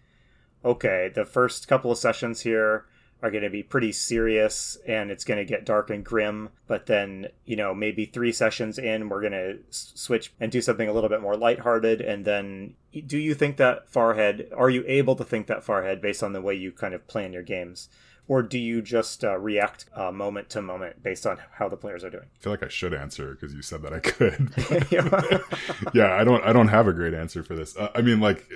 okay, 0.64 1.12
the 1.14 1.26
first 1.26 1.68
couple 1.68 1.92
of 1.92 1.98
sessions 1.98 2.42
here, 2.42 2.86
are 3.26 3.32
going 3.32 3.44
to 3.44 3.50
be 3.50 3.64
pretty 3.64 3.92
serious 3.92 4.78
and 4.88 5.10
it's 5.10 5.24
going 5.24 5.40
to 5.40 5.46
get 5.46 5.66
dark 5.66 5.90
and 5.90 6.06
grim. 6.06 6.50
But 6.68 6.86
then, 6.86 7.30
you 7.44 7.56
know, 7.56 7.74
maybe 7.74 8.06
three 8.06 8.32
sessions 8.32 8.78
in, 8.78 9.10
we're 9.10 9.22
going 9.22 9.34
to 9.34 9.58
switch 9.72 10.32
and 10.40 10.52
do 10.52 10.62
something 10.62 10.88
a 10.88 10.94
little 10.94 11.10
bit 11.10 11.22
more 11.22 11.36
lighthearted. 11.36 12.02
And 12.02 12.24
then, 12.24 12.76
do 13.08 13.18
you 13.18 13.34
think 13.34 13.58
that 13.58 13.90
far 13.90 14.12
ahead? 14.12 14.48
Are 14.56 14.70
you 14.70 14.84
able 14.86 15.16
to 15.16 15.24
think 15.24 15.48
that 15.48 15.64
far 15.64 15.82
ahead 15.82 16.02
based 16.02 16.22
on 16.22 16.34
the 16.34 16.42
way 16.42 16.54
you 16.54 16.72
kind 16.72 16.94
of 16.94 17.08
plan 17.08 17.34
your 17.34 17.42
games? 17.42 17.90
Or 18.28 18.44
do 18.44 18.60
you 18.60 18.84
just 18.84 19.24
uh, 19.24 19.40
react 19.40 19.86
uh, 19.96 20.12
moment 20.12 20.50
to 20.52 20.62
moment 20.62 21.02
based 21.02 21.26
on 21.26 21.40
how 21.54 21.68
the 21.68 21.78
players 21.78 22.04
are 22.04 22.12
doing? 22.12 22.26
I 22.26 22.44
feel 22.44 22.54
like 22.54 22.64
I 22.64 22.68
should 22.68 22.94
answer 22.94 23.32
because 23.32 23.56
you 23.56 23.64
said 23.64 23.82
that 23.82 23.94
I 23.94 24.00
could. 24.00 24.52
yeah, 25.94 26.16
I 26.16 26.24
don't. 26.24 26.44
I 26.44 26.52
don't 26.54 26.70
have 26.70 26.88
a 26.88 26.94
great 26.94 27.14
answer 27.14 27.44
for 27.44 27.56
this. 27.56 27.76
Uh, 27.76 27.90
I 27.94 28.02
mean, 28.02 28.20
like 28.20 28.48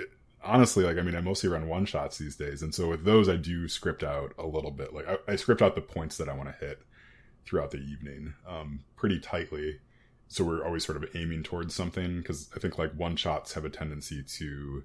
honestly, 0.43 0.84
like 0.84 0.97
I 0.97 1.02
mean, 1.02 1.15
I 1.15 1.21
mostly 1.21 1.49
run 1.49 1.67
one 1.67 1.86
shots 1.86 2.17
these 2.17 2.36
days, 2.36 2.62
and 2.62 2.73
so 2.73 2.89
with 2.89 3.04
those, 3.04 3.30
I 3.30 3.36
do 3.36 3.67
script 3.67 4.04
out 4.04 4.34
a 4.38 4.45
little 4.45 4.71
bit. 4.71 4.93
Like 4.93 5.08
I, 5.08 5.17
I 5.34 5.36
script 5.36 5.62
out 5.62 5.75
the 5.75 5.82
points 5.82 6.17
that 6.17 6.30
I 6.30 6.34
want 6.34 6.49
to 6.49 6.65
hit 6.65 6.82
throughout 7.45 7.71
the 7.71 7.80
evening, 7.80 8.34
um, 8.47 8.82
pretty 8.95 9.19
tightly. 9.19 9.80
So 10.28 10.43
we're 10.43 10.63
always 10.63 10.86
sort 10.86 11.04
of 11.04 11.10
aiming 11.15 11.43
towards 11.43 11.73
something 11.73 12.17
because 12.17 12.49
I 12.56 12.60
think 12.60 12.78
like 12.78 12.93
one 12.93 13.15
shots 13.15 13.54
have 13.54 13.65
a 13.65 13.69
tendency 13.69 14.23
to 14.23 14.84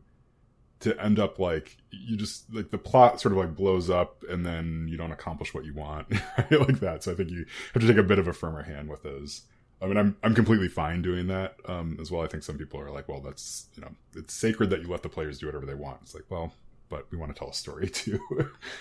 to 0.81 1.01
end 1.03 1.19
up 1.19 1.38
like 1.38 1.77
you 1.90 2.17
just 2.17 2.53
like 2.53 2.71
the 2.71 2.79
plot 2.79 3.21
sort 3.21 3.33
of 3.33 3.38
like 3.38 3.55
blows 3.55 3.88
up 3.88 4.23
and 4.29 4.45
then 4.45 4.87
you 4.88 4.97
don't 4.97 5.12
accomplish 5.12 5.55
what 5.55 5.64
you 5.64 5.73
want 5.73 6.07
right? 6.38 6.61
like 6.61 6.81
that. 6.81 7.05
So 7.05 7.12
I 7.12 7.14
think 7.14 7.31
you 7.31 7.47
have 7.73 7.83
to 7.83 7.88
take 7.88 7.97
a 7.97 8.03
bit 8.03 8.19
of 8.19 8.29
a 8.29 8.33
firmer 8.33 8.62
hand 8.62 8.88
with 8.88 9.03
those. 9.03 9.43
I 9.83 9.87
mean, 9.87 9.97
I'm 9.97 10.17
I'm 10.23 10.35
completely 10.35 10.69
fine 10.69 11.03
doing 11.03 11.27
that 11.29 11.57
um, 11.67 11.99
as 12.01 12.11
well. 12.11 12.23
I 12.23 12.27
think 12.27 12.43
some 12.43 12.57
people 12.57 12.81
are 12.81 12.91
like, 12.91 13.09
well, 13.09 13.21
that's 13.21 13.69
you 13.75 13.83
know, 13.83 13.91
it's 14.15 14.35
sacred 14.35 14.71
that 14.71 14.81
you 14.83 14.89
let 14.89 15.03
the 15.03 15.09
players 15.09 15.39
do 15.39 15.47
whatever 15.47 15.67
they 15.67 15.75
want. 15.75 15.99
It's 16.03 16.15
like, 16.15 16.25
well, 16.31 16.53
but 16.89 17.07
we 17.11 17.19
want 17.19 17.35
to 17.35 17.39
tell 17.39 17.51
a 17.51 17.55
story 17.55 17.89
too. 17.91 18.19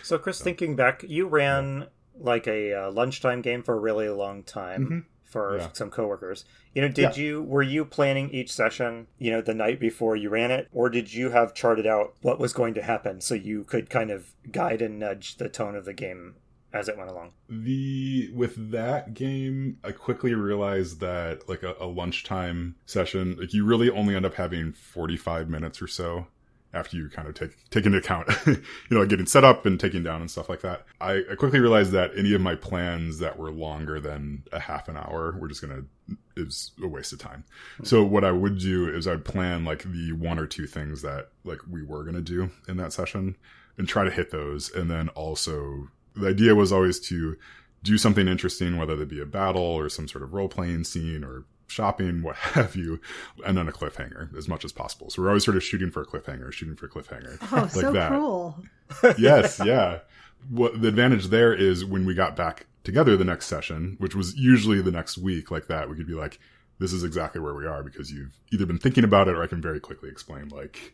so, 0.01 0.17
Chris, 0.17 0.37
so, 0.37 0.43
thinking 0.43 0.75
back, 0.75 1.03
you 1.03 1.27
ran 1.27 1.79
yeah. 1.81 1.85
like 2.19 2.47
a 2.47 2.73
uh, 2.73 2.91
lunchtime 2.91 3.41
game 3.41 3.63
for 3.63 3.75
a 3.75 3.79
really 3.79 4.09
long 4.09 4.43
time. 4.43 4.85
Mm-hmm. 4.85 4.99
For 5.23 5.57
yeah. 5.57 5.69
some 5.73 5.89
coworkers, 5.89 6.45
you 6.75 6.83
know, 6.83 6.87
did 6.87 7.17
yeah. 7.17 7.23
you 7.23 7.41
were 7.41 7.63
you 7.63 7.85
planning 7.85 8.29
each 8.29 8.53
session, 8.53 9.07
you 9.17 9.31
know, 9.31 9.41
the 9.41 9.55
night 9.55 9.79
before 9.79 10.15
you 10.15 10.29
ran 10.29 10.51
it, 10.51 10.67
or 10.71 10.91
did 10.91 11.11
you 11.11 11.31
have 11.31 11.55
charted 11.55 11.87
out 11.87 12.13
what 12.21 12.39
was 12.39 12.53
going 12.53 12.75
to 12.75 12.83
happen 12.83 13.19
so 13.19 13.33
you 13.33 13.63
could 13.63 13.89
kind 13.89 14.11
of 14.11 14.35
guide 14.51 14.79
and 14.79 14.99
nudge 14.99 15.37
the 15.37 15.49
tone 15.49 15.75
of 15.75 15.85
the 15.85 15.93
game 15.93 16.35
as 16.73 16.89
it 16.89 16.97
went 16.97 17.09
along. 17.09 17.31
The 17.49 18.31
with 18.33 18.71
that 18.71 19.13
game, 19.13 19.77
I 19.83 19.91
quickly 19.91 20.33
realized 20.33 20.99
that 21.01 21.47
like 21.47 21.63
a, 21.63 21.75
a 21.79 21.85
lunchtime 21.85 22.75
session, 22.85 23.37
like 23.39 23.53
you 23.53 23.65
really 23.65 23.89
only 23.89 24.15
end 24.15 24.25
up 24.25 24.33
having 24.33 24.73
forty 24.73 25.17
five 25.17 25.49
minutes 25.49 25.81
or 25.81 25.87
so 25.87 26.27
after 26.73 26.97
you 26.97 27.07
kind 27.07 27.27
of 27.27 27.35
take 27.35 27.69
take 27.69 27.85
into 27.85 27.99
account, 27.99 28.27
you 28.47 28.57
know, 28.89 29.05
getting 29.05 29.27
set 29.27 29.43
up 29.43 29.65
and 29.65 29.79
taking 29.79 30.03
down 30.03 30.21
and 30.21 30.31
stuff 30.31 30.49
like 30.49 30.61
that. 30.61 30.85
I, 30.99 31.21
I, 31.31 31.35
quickly 31.35 31.59
realized 31.59 31.91
that 31.91 32.11
any 32.17 32.33
of 32.33 32.41
my 32.41 32.55
plans 32.55 33.19
that 33.19 33.37
were 33.37 33.51
longer 33.51 33.99
than 33.99 34.43
a 34.51 34.59
half 34.59 34.87
an 34.87 34.97
hour 34.97 35.37
were 35.39 35.47
just 35.47 35.61
gonna 35.61 35.83
is 36.35 36.71
a 36.81 36.87
waste 36.87 37.13
of 37.13 37.19
time. 37.19 37.43
Mm-hmm. 37.75 37.85
So 37.85 38.03
what 38.03 38.23
I 38.23 38.31
would 38.31 38.57
do 38.57 38.89
is 38.89 39.07
I'd 39.07 39.23
plan 39.25 39.63
like 39.63 39.83
the 39.83 40.13
one 40.13 40.39
or 40.39 40.47
two 40.47 40.65
things 40.65 41.03
that 41.03 41.29
like 41.43 41.59
we 41.69 41.83
were 41.83 42.03
gonna 42.03 42.21
do 42.21 42.49
in 42.67 42.77
that 42.77 42.93
session 42.93 43.37
and 43.77 43.87
try 43.87 44.03
to 44.03 44.11
hit 44.11 44.31
those, 44.31 44.71
and 44.71 44.89
then 44.89 45.09
also 45.09 45.89
the 46.15 46.27
idea 46.27 46.55
was 46.55 46.71
always 46.71 46.99
to 47.01 47.37
do 47.83 47.97
something 47.97 48.27
interesting, 48.27 48.77
whether 48.77 48.99
it 49.01 49.09
be 49.09 49.21
a 49.21 49.25
battle 49.25 49.61
or 49.61 49.89
some 49.89 50.07
sort 50.07 50.23
of 50.23 50.33
role 50.33 50.47
playing 50.47 50.85
scene 50.85 51.23
or 51.23 51.45
shopping, 51.67 52.21
what 52.23 52.35
have 52.35 52.75
you, 52.75 52.99
and 53.45 53.57
then 53.57 53.67
a 53.67 53.71
cliffhanger 53.71 54.35
as 54.37 54.47
much 54.47 54.63
as 54.63 54.71
possible. 54.71 55.09
So 55.09 55.21
we're 55.21 55.29
always 55.29 55.45
sort 55.45 55.57
of 55.57 55.63
shooting 55.63 55.91
for 55.91 56.01
a 56.01 56.05
cliffhanger, 56.05 56.51
shooting 56.51 56.75
for 56.75 56.85
a 56.85 56.89
cliffhanger. 56.89 57.37
Oh, 57.51 57.61
like 57.61 57.71
so 57.71 57.91
that. 57.91 58.11
cool. 58.11 58.57
yes, 59.17 59.61
yeah. 59.63 59.99
What 60.49 60.81
the 60.81 60.89
advantage 60.89 61.27
there 61.27 61.53
is 61.53 61.85
when 61.85 62.05
we 62.05 62.13
got 62.13 62.35
back 62.35 62.67
together 62.83 63.15
the 63.15 63.23
next 63.23 63.45
session, 63.47 63.95
which 63.99 64.15
was 64.15 64.35
usually 64.35 64.81
the 64.81 64.91
next 64.91 65.17
week, 65.17 65.51
like 65.51 65.67
that, 65.67 65.89
we 65.89 65.95
could 65.95 66.07
be 66.07 66.13
like, 66.13 66.39
this 66.79 66.91
is 66.91 67.03
exactly 67.03 67.39
where 67.39 67.53
we 67.53 67.65
are 67.65 67.81
because 67.81 68.11
you've 68.11 68.37
either 68.51 68.65
been 68.65 68.77
thinking 68.79 69.03
about 69.03 69.27
it 69.27 69.35
or 69.35 69.43
I 69.43 69.47
can 69.47 69.61
very 69.61 69.79
quickly 69.79 70.09
explain, 70.09 70.49
like, 70.49 70.93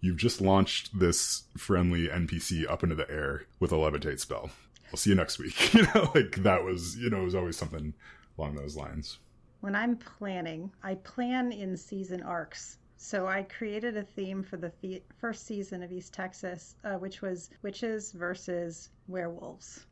you've 0.00 0.16
just 0.16 0.40
launched 0.40 0.98
this 0.98 1.44
friendly 1.56 2.08
NPC 2.08 2.70
up 2.70 2.82
into 2.82 2.94
the 2.94 3.10
air 3.10 3.44
with 3.58 3.72
a 3.72 3.76
levitate 3.76 4.20
spell. 4.20 4.50
I'll 4.90 4.96
see 4.96 5.10
you 5.10 5.16
next 5.16 5.38
week. 5.38 5.74
you 5.74 5.82
know, 5.94 6.10
like 6.14 6.36
that 6.42 6.64
was, 6.64 6.96
you 6.96 7.10
know, 7.10 7.20
it 7.20 7.24
was 7.24 7.34
always 7.34 7.56
something 7.56 7.94
along 8.38 8.54
those 8.54 8.76
lines. 8.76 9.18
When 9.60 9.74
I'm 9.74 9.96
planning, 9.96 10.72
I 10.82 10.94
plan 10.94 11.52
in 11.52 11.76
season 11.76 12.22
arcs. 12.22 12.78
So 12.96 13.26
I 13.26 13.44
created 13.44 13.96
a 13.96 14.02
theme 14.02 14.42
for 14.42 14.56
the, 14.56 14.72
first 15.18 15.46
season 15.46 15.82
of 15.82 15.92
East 15.92 16.12
Texas, 16.12 16.74
uh, 16.84 16.94
which 16.94 17.22
was 17.22 17.50
witches 17.62 18.12
versus 18.12 18.90
werewolves. 19.08 19.86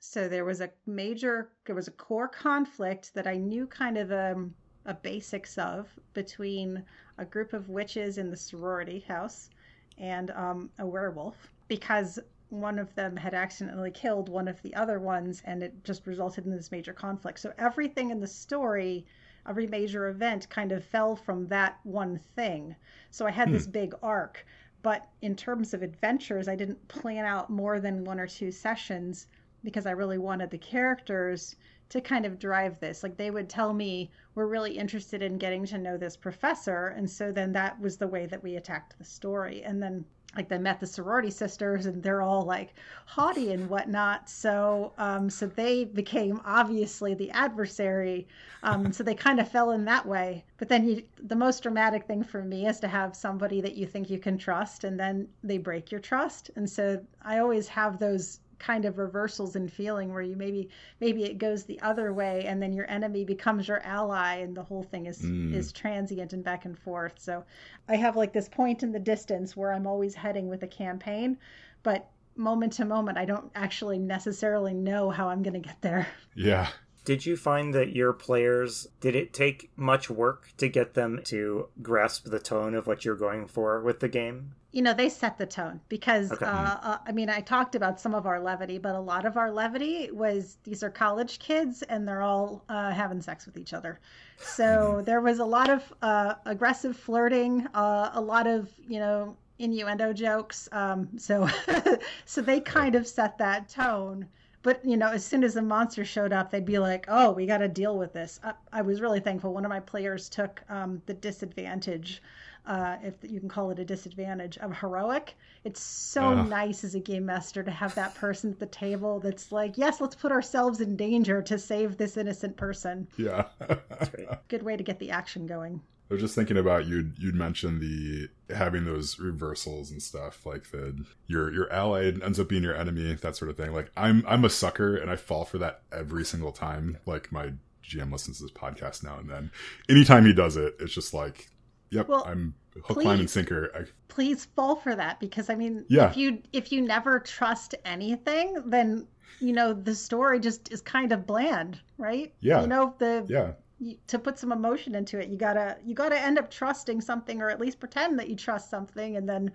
So 0.00 0.28
there 0.28 0.44
was 0.44 0.60
a 0.60 0.70
major, 0.86 1.50
there 1.64 1.74
was 1.74 1.88
a 1.88 1.92
core 1.92 2.28
conflict 2.28 3.14
that 3.14 3.26
I 3.26 3.36
knew 3.36 3.66
kind 3.66 3.96
of 3.96 4.12
um, 4.12 4.54
a 4.86 4.94
basics 4.94 5.58
of 5.58 5.88
between 6.14 6.84
a 7.18 7.24
group 7.24 7.52
of 7.52 7.68
witches 7.68 8.18
in 8.18 8.30
the 8.30 8.36
sorority 8.36 9.00
house 9.00 9.50
and 9.98 10.30
um, 10.32 10.70
a 10.78 10.86
werewolf 10.86 11.52
because 11.68 12.18
one 12.50 12.78
of 12.78 12.94
them 12.94 13.16
had 13.16 13.32
accidentally 13.32 13.90
killed 13.90 14.28
one 14.28 14.46
of 14.46 14.60
the 14.62 14.74
other 14.74 14.98
ones 14.98 15.42
and 15.46 15.62
it 15.62 15.84
just 15.84 16.06
resulted 16.06 16.44
in 16.44 16.50
this 16.50 16.70
major 16.70 16.92
conflict. 16.92 17.38
So 17.38 17.52
everything 17.56 18.10
in 18.10 18.20
the 18.20 18.26
story, 18.26 19.06
every 19.48 19.66
major 19.66 20.08
event 20.08 20.48
kind 20.50 20.70
of 20.72 20.84
fell 20.84 21.16
from 21.16 21.46
that 21.48 21.78
one 21.84 22.18
thing. 22.18 22.76
So 23.10 23.26
I 23.26 23.30
had 23.30 23.48
hmm. 23.48 23.54
this 23.54 23.66
big 23.66 23.94
arc. 24.02 24.44
But 24.82 25.08
in 25.22 25.36
terms 25.36 25.72
of 25.72 25.82
adventures, 25.82 26.48
I 26.48 26.56
didn't 26.56 26.88
plan 26.88 27.24
out 27.24 27.48
more 27.48 27.80
than 27.80 28.04
one 28.04 28.18
or 28.18 28.26
two 28.26 28.50
sessions 28.50 29.28
because 29.64 29.86
I 29.86 29.92
really 29.92 30.18
wanted 30.18 30.50
the 30.50 30.58
characters 30.58 31.56
to 31.92 32.00
kind 32.00 32.24
of 32.24 32.38
drive 32.38 32.80
this. 32.80 33.02
Like 33.02 33.18
they 33.18 33.30
would 33.30 33.50
tell 33.50 33.74
me, 33.74 34.10
we're 34.34 34.46
really 34.46 34.78
interested 34.78 35.20
in 35.20 35.36
getting 35.36 35.66
to 35.66 35.76
know 35.76 35.98
this 35.98 36.16
professor. 36.16 36.86
And 36.96 37.08
so 37.08 37.30
then 37.30 37.52
that 37.52 37.78
was 37.78 37.98
the 37.98 38.08
way 38.08 38.24
that 38.24 38.42
we 38.42 38.56
attacked 38.56 38.96
the 38.96 39.04
story. 39.04 39.62
And 39.62 39.82
then 39.82 40.06
like 40.34 40.48
they 40.48 40.56
met 40.56 40.80
the 40.80 40.86
sorority 40.86 41.28
sisters 41.28 41.84
and 41.84 42.02
they're 42.02 42.22
all 42.22 42.46
like 42.46 42.72
haughty 43.04 43.52
and 43.52 43.68
whatnot 43.68 44.30
so 44.30 44.94
um, 44.96 45.28
so 45.28 45.46
they 45.46 45.84
became 45.84 46.40
obviously 46.46 47.12
the 47.12 47.30
adversary 47.32 48.26
um, 48.62 48.90
so 48.90 49.02
they 49.02 49.14
kind 49.14 49.38
of 49.38 49.46
fell 49.46 49.72
in 49.72 49.84
that 49.84 50.06
way 50.06 50.42
but 50.56 50.70
then 50.70 50.88
you, 50.88 51.02
the 51.24 51.36
most 51.36 51.62
dramatic 51.62 52.06
thing 52.06 52.24
for 52.24 52.42
me 52.42 52.66
is 52.66 52.80
to 52.80 52.88
have 52.88 53.14
somebody 53.14 53.60
that 53.60 53.74
you 53.74 53.86
think 53.86 54.08
you 54.08 54.18
can 54.18 54.38
trust 54.38 54.84
and 54.84 54.98
then 54.98 55.28
they 55.44 55.58
break 55.58 55.90
your 55.90 56.00
trust 56.00 56.50
and 56.56 56.70
so 56.70 56.98
i 57.20 57.36
always 57.38 57.68
have 57.68 57.98
those 57.98 58.40
kind 58.62 58.84
of 58.84 58.96
reversals 58.96 59.56
in 59.56 59.68
feeling 59.68 60.12
where 60.12 60.22
you 60.22 60.36
maybe 60.36 60.68
maybe 61.00 61.24
it 61.24 61.38
goes 61.38 61.64
the 61.64 61.80
other 61.80 62.12
way 62.12 62.44
and 62.46 62.62
then 62.62 62.72
your 62.72 62.88
enemy 62.88 63.24
becomes 63.24 63.66
your 63.66 63.80
ally 63.80 64.36
and 64.36 64.56
the 64.56 64.62
whole 64.62 64.84
thing 64.84 65.06
is 65.06 65.20
mm. 65.20 65.52
is 65.52 65.72
transient 65.72 66.32
and 66.32 66.44
back 66.44 66.64
and 66.64 66.78
forth. 66.78 67.14
So 67.18 67.44
i 67.88 67.96
have 67.96 68.16
like 68.16 68.32
this 68.32 68.48
point 68.48 68.82
in 68.82 68.92
the 68.92 69.00
distance 69.00 69.56
where 69.56 69.72
i'm 69.72 69.86
always 69.86 70.14
heading 70.14 70.48
with 70.48 70.62
a 70.62 70.68
campaign 70.68 71.36
but 71.82 72.08
moment 72.36 72.72
to 72.74 72.84
moment 72.84 73.18
i 73.18 73.24
don't 73.24 73.50
actually 73.54 73.98
necessarily 73.98 74.72
know 74.72 75.10
how 75.10 75.28
i'm 75.28 75.42
going 75.42 75.60
to 75.60 75.68
get 75.68 75.80
there. 75.82 76.06
Yeah. 76.34 76.68
Did 77.04 77.26
you 77.26 77.36
find 77.36 77.74
that 77.74 77.96
your 77.96 78.12
players 78.12 78.86
did 79.00 79.16
it 79.16 79.32
take 79.32 79.72
much 79.76 80.08
work 80.08 80.52
to 80.58 80.68
get 80.68 80.94
them 80.94 81.20
to 81.24 81.68
grasp 81.82 82.26
the 82.26 82.38
tone 82.38 82.76
of 82.76 82.86
what 82.86 83.04
you're 83.04 83.16
going 83.16 83.48
for 83.48 83.80
with 83.82 83.98
the 83.98 84.08
game 84.08 84.54
you 84.72 84.82
know 84.82 84.94
they 84.94 85.08
set 85.08 85.36
the 85.38 85.46
tone 85.46 85.80
because 85.88 86.32
okay. 86.32 86.46
uh, 86.46 86.76
uh, 86.82 86.98
i 87.06 87.12
mean 87.12 87.28
i 87.28 87.40
talked 87.40 87.74
about 87.74 88.00
some 88.00 88.14
of 88.14 88.26
our 88.26 88.40
levity 88.40 88.78
but 88.78 88.94
a 88.94 89.00
lot 89.00 89.26
of 89.26 89.36
our 89.36 89.52
levity 89.52 90.10
was 90.10 90.56
these 90.64 90.82
are 90.82 90.90
college 90.90 91.38
kids 91.38 91.82
and 91.82 92.06
they're 92.06 92.22
all 92.22 92.64
uh, 92.68 92.90
having 92.90 93.20
sex 93.20 93.46
with 93.46 93.56
each 93.56 93.72
other. 93.72 94.00
So 94.38 95.02
there 95.04 95.20
was 95.20 95.38
a 95.38 95.44
lot 95.44 95.70
of 95.70 95.92
uh, 96.02 96.34
aggressive 96.46 96.96
flirting 96.96 97.66
uh, 97.74 98.10
a 98.14 98.20
lot 98.20 98.46
of 98.46 98.70
you 98.88 98.98
know 98.98 99.36
innuendo 99.58 100.12
jokes. 100.12 100.68
Um, 100.72 101.08
so 101.18 101.48
so 102.24 102.40
they 102.40 102.60
kind 102.60 102.94
of 102.94 103.06
set 103.06 103.38
that 103.38 103.68
tone. 103.68 104.26
But 104.62 104.84
you 104.84 104.96
know 104.96 105.08
as 105.10 105.24
soon 105.24 105.44
as 105.44 105.56
a 105.56 105.62
monster 105.62 106.04
showed 106.04 106.32
up 106.32 106.50
they'd 106.50 106.64
be 106.64 106.78
like 106.78 107.06
oh 107.08 107.32
we 107.32 107.46
got 107.46 107.58
to 107.58 107.68
deal 107.68 107.98
with 107.98 108.12
this. 108.12 108.40
I, 108.42 108.52
I, 108.72 108.82
was 108.82 109.00
really 109.00 109.20
thankful 109.20 109.52
one 109.52 109.64
of 109.64 109.70
my 109.70 109.80
players 109.80 110.28
took 110.28 110.62
um, 110.68 111.02
the 111.06 111.14
disadvantage 111.14 112.22
uh, 112.66 112.96
if 113.02 113.14
you 113.22 113.40
can 113.40 113.48
call 113.48 113.70
it 113.70 113.78
a 113.78 113.84
disadvantage 113.84 114.58
of 114.58 114.76
heroic. 114.76 115.34
It's 115.64 115.80
so 115.80 116.22
uh. 116.22 116.42
nice 116.44 116.84
as 116.84 116.94
a 116.94 117.00
game 117.00 117.26
master 117.26 117.62
to 117.62 117.70
have 117.70 117.94
that 117.94 118.14
person 118.14 118.52
at 118.52 118.58
the 118.58 118.66
table 118.66 119.20
that's 119.20 119.52
like, 119.52 119.78
yes, 119.78 120.00
let's 120.00 120.14
put 120.14 120.32
ourselves 120.32 120.80
in 120.80 120.96
danger 120.96 121.42
to 121.42 121.58
save 121.58 121.96
this 121.96 122.16
innocent 122.16 122.56
person. 122.56 123.08
Yeah. 123.16 123.46
Good 124.48 124.62
way 124.62 124.76
to 124.76 124.82
get 124.82 124.98
the 124.98 125.10
action 125.10 125.46
going. 125.46 125.80
I 126.10 126.14
was 126.14 126.20
just 126.20 126.34
thinking 126.34 126.58
about 126.58 126.86
you'd 126.86 127.14
you'd 127.18 127.34
mentioned 127.34 127.80
the 127.80 128.28
having 128.54 128.84
those 128.84 129.18
reversals 129.18 129.90
and 129.90 130.02
stuff 130.02 130.44
like 130.44 130.70
the 130.70 131.06
your 131.26 131.50
your 131.50 131.72
ally 131.72 132.04
ends 132.04 132.38
up 132.38 132.50
being 132.50 132.62
your 132.62 132.76
enemy 132.76 133.14
that 133.14 133.34
sort 133.34 133.50
of 133.50 133.56
thing. 133.56 133.72
Like 133.72 133.90
I'm 133.96 134.22
I'm 134.28 134.44
a 134.44 134.50
sucker 134.50 134.94
and 134.94 135.10
I 135.10 135.16
fall 135.16 135.46
for 135.46 135.56
that 135.58 135.80
every 135.90 136.26
single 136.26 136.52
time. 136.52 136.98
Like 137.06 137.32
my 137.32 137.52
GM 137.82 138.12
listens 138.12 138.38
to 138.38 138.44
this 138.44 138.52
podcast 138.52 139.02
now 139.02 139.18
and 139.18 139.28
then. 139.28 139.50
Anytime 139.88 140.24
he 140.24 140.32
does 140.32 140.56
it, 140.56 140.74
it's 140.80 140.92
just 140.92 141.14
like, 141.14 141.48
yep, 141.92 142.08
Well, 142.08 142.24
I'm 142.26 142.54
hook, 142.74 142.96
please. 142.96 143.04
line, 143.06 143.20
and 143.20 143.30
sinker. 143.30 143.70
I, 143.74 143.84
Please 144.08 144.44
fall 144.56 144.76
for 144.76 144.94
that 144.96 145.20
because 145.20 145.48
I 145.50 145.54
mean, 145.54 145.84
Yeah. 145.88 146.10
if 146.10 146.16
you 146.16 146.42
if 146.52 146.72
you 146.72 146.80
never 146.82 147.20
trust 147.20 147.74
anything, 147.84 148.62
then 148.66 149.06
you 149.40 149.52
know 149.52 149.72
the 149.72 149.94
story 149.94 150.40
just 150.40 150.72
is 150.72 150.80
kind 150.80 151.12
of 151.12 151.26
bland, 151.26 151.80
right? 151.98 152.32
Yeah. 152.40 152.60
You 152.62 152.66
know 152.66 152.94
the 152.98 153.24
yeah, 153.28 153.52
you, 153.78 153.96
to 154.08 154.18
put 154.18 154.38
some 154.38 154.52
emotion 154.52 154.94
into 154.94 155.18
it, 155.18 155.28
you 155.28 155.36
gotta 155.38 155.76
you 155.84 155.94
gotta 155.94 156.18
end 156.18 156.38
up 156.38 156.50
trusting 156.50 157.00
something 157.00 157.40
or 157.42 157.48
at 157.50 157.60
least 157.60 157.78
pretend 157.80 158.18
that 158.18 158.28
you 158.28 158.36
trust 158.36 158.68
something, 158.70 159.16
and 159.16 159.28
then 159.28 159.50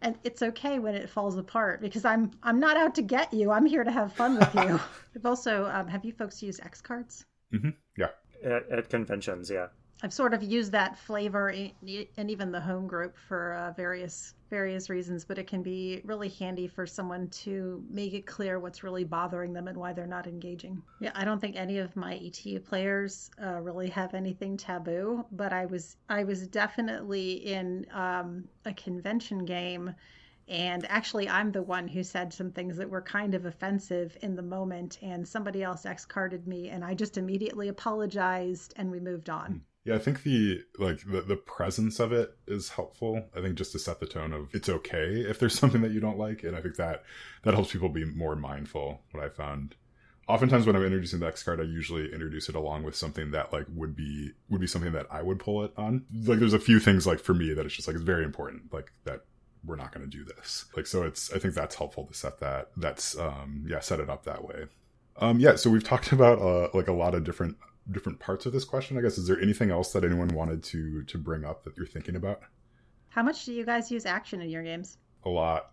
and 0.00 0.16
it's 0.24 0.42
okay 0.42 0.78
when 0.78 0.94
it 0.94 1.08
falls 1.08 1.36
apart 1.36 1.80
because 1.80 2.04
I'm 2.04 2.30
I'm 2.42 2.58
not 2.58 2.76
out 2.76 2.94
to 2.96 3.02
get 3.02 3.32
you. 3.32 3.50
I'm 3.50 3.66
here 3.66 3.84
to 3.84 3.90
have 3.92 4.12
fun 4.12 4.38
with 4.38 4.54
you. 4.54 4.80
I've 5.16 5.26
also 5.26 5.66
um, 5.66 5.86
have 5.88 6.04
you 6.04 6.12
folks 6.12 6.42
used 6.42 6.60
X 6.64 6.80
cards? 6.80 7.24
hmm 7.50 7.70
yeah. 7.98 8.08
At, 8.44 8.68
at 8.70 8.88
conventions, 8.90 9.48
yeah. 9.50 9.68
I've 10.04 10.12
sort 10.12 10.34
of 10.34 10.42
used 10.42 10.72
that 10.72 10.98
flavor 10.98 11.52
i- 11.52 11.72
and 12.16 12.30
even 12.30 12.50
the 12.50 12.60
home 12.60 12.88
group 12.88 13.16
for 13.16 13.54
uh, 13.54 13.72
various 13.72 14.34
various 14.50 14.90
reasons, 14.90 15.24
but 15.24 15.38
it 15.38 15.46
can 15.46 15.62
be 15.62 16.02
really 16.04 16.28
handy 16.28 16.66
for 16.66 16.86
someone 16.86 17.28
to 17.28 17.82
make 17.88 18.12
it 18.12 18.26
clear 18.26 18.58
what's 18.58 18.82
really 18.82 19.04
bothering 19.04 19.52
them 19.52 19.68
and 19.68 19.78
why 19.78 19.92
they're 19.92 20.06
not 20.06 20.26
engaging. 20.26 20.82
Yeah, 21.00 21.12
I 21.14 21.24
don't 21.24 21.40
think 21.40 21.56
any 21.56 21.78
of 21.78 21.94
my 21.96 22.16
ETU 22.16 22.60
players 22.60 23.30
uh, 23.42 23.60
really 23.60 23.88
have 23.90 24.12
anything 24.12 24.56
taboo, 24.56 25.24
but 25.32 25.52
I 25.52 25.66
was 25.66 25.96
I 26.08 26.24
was 26.24 26.46
definitely 26.48 27.32
in 27.46 27.86
um, 27.92 28.48
a 28.64 28.74
convention 28.74 29.44
game. 29.44 29.94
And 30.48 30.84
actually, 30.90 31.28
I'm 31.28 31.52
the 31.52 31.62
one 31.62 31.86
who 31.86 32.02
said 32.02 32.32
some 32.32 32.50
things 32.50 32.76
that 32.76 32.90
were 32.90 33.00
kind 33.00 33.34
of 33.34 33.46
offensive 33.46 34.18
in 34.20 34.34
the 34.34 34.42
moment, 34.42 34.98
and 35.00 35.26
somebody 35.26 35.62
else 35.62 35.86
X 35.86 36.04
carded 36.04 36.46
me, 36.48 36.68
and 36.68 36.84
I 36.84 36.94
just 36.94 37.16
immediately 37.16 37.68
apologized 37.68 38.74
and 38.76 38.90
we 38.90 38.98
moved 39.00 39.30
on. 39.30 39.62
Yeah, 39.84 39.96
I 39.96 39.98
think 39.98 40.22
the 40.22 40.62
like 40.78 41.00
the, 41.04 41.22
the 41.22 41.36
presence 41.36 41.98
of 41.98 42.12
it 42.12 42.36
is 42.46 42.70
helpful. 42.70 43.24
I 43.36 43.40
think 43.40 43.56
just 43.56 43.72
to 43.72 43.80
set 43.80 43.98
the 43.98 44.06
tone 44.06 44.32
of 44.32 44.54
it's 44.54 44.68
okay 44.68 45.20
if 45.28 45.38
there's 45.40 45.58
something 45.58 45.82
that 45.82 45.90
you 45.90 46.00
don't 46.00 46.18
like, 46.18 46.44
and 46.44 46.56
I 46.56 46.60
think 46.60 46.76
that 46.76 47.02
that 47.42 47.54
helps 47.54 47.72
people 47.72 47.88
be 47.88 48.04
more 48.04 48.36
mindful. 48.36 49.00
What 49.10 49.24
I 49.24 49.28
found, 49.28 49.74
oftentimes 50.28 50.66
when 50.66 50.76
I'm 50.76 50.84
introducing 50.84 51.18
the 51.18 51.26
X 51.26 51.42
card, 51.42 51.60
I 51.60 51.64
usually 51.64 52.12
introduce 52.12 52.48
it 52.48 52.54
along 52.54 52.84
with 52.84 52.94
something 52.94 53.32
that 53.32 53.52
like 53.52 53.66
would 53.74 53.96
be 53.96 54.30
would 54.48 54.60
be 54.60 54.68
something 54.68 54.92
that 54.92 55.06
I 55.10 55.20
would 55.22 55.40
pull 55.40 55.64
it 55.64 55.72
on. 55.76 56.04
Like 56.12 56.38
there's 56.38 56.52
a 56.54 56.60
few 56.60 56.78
things 56.78 57.04
like 57.04 57.18
for 57.18 57.34
me 57.34 57.52
that 57.52 57.66
it's 57.66 57.74
just 57.74 57.88
like 57.88 57.96
it's 57.96 58.04
very 58.04 58.24
important, 58.24 58.72
like 58.72 58.92
that 59.04 59.24
we're 59.64 59.76
not 59.76 59.92
going 59.92 60.08
to 60.08 60.16
do 60.16 60.24
this. 60.24 60.66
Like 60.76 60.86
so, 60.86 61.02
it's 61.02 61.32
I 61.32 61.40
think 61.40 61.54
that's 61.54 61.74
helpful 61.74 62.06
to 62.06 62.14
set 62.14 62.38
that 62.38 62.70
that's 62.76 63.18
um 63.18 63.64
yeah 63.68 63.80
set 63.80 63.98
it 63.98 64.08
up 64.08 64.24
that 64.26 64.44
way. 64.44 64.66
Um 65.16 65.40
yeah, 65.40 65.56
so 65.56 65.70
we've 65.70 65.82
talked 65.82 66.12
about 66.12 66.38
uh 66.40 66.68
like 66.72 66.86
a 66.86 66.92
lot 66.92 67.16
of 67.16 67.24
different 67.24 67.56
different 67.90 68.20
parts 68.20 68.46
of 68.46 68.52
this 68.52 68.64
question. 68.64 68.96
I 68.96 69.00
guess 69.00 69.18
is 69.18 69.26
there 69.26 69.40
anything 69.40 69.70
else 69.70 69.92
that 69.92 70.04
anyone 70.04 70.28
wanted 70.28 70.62
to 70.64 71.02
to 71.04 71.18
bring 71.18 71.44
up 71.44 71.64
that 71.64 71.76
you're 71.76 71.86
thinking 71.86 72.16
about? 72.16 72.42
How 73.08 73.22
much 73.22 73.44
do 73.44 73.52
you 73.52 73.64
guys 73.64 73.90
use 73.90 74.06
action 74.06 74.40
in 74.40 74.48
your 74.48 74.62
games? 74.62 74.98
A 75.24 75.28
lot. 75.28 75.72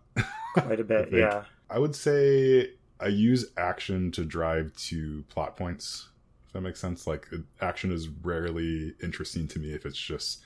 Quite 0.54 0.80
a 0.80 0.84
bit, 0.84 1.04
think. 1.10 1.20
yeah. 1.20 1.44
I 1.70 1.78
would 1.78 1.94
say 1.94 2.72
I 2.98 3.06
use 3.08 3.46
action 3.56 4.10
to 4.12 4.24
drive 4.24 4.74
to 4.88 5.24
plot 5.28 5.56
points. 5.56 6.08
If 6.46 6.52
that 6.54 6.60
makes 6.62 6.80
sense. 6.80 7.06
Like 7.06 7.28
action 7.60 7.92
is 7.92 8.08
rarely 8.08 8.94
interesting 9.02 9.46
to 9.48 9.58
me 9.58 9.72
if 9.72 9.86
it's 9.86 9.96
just 9.98 10.42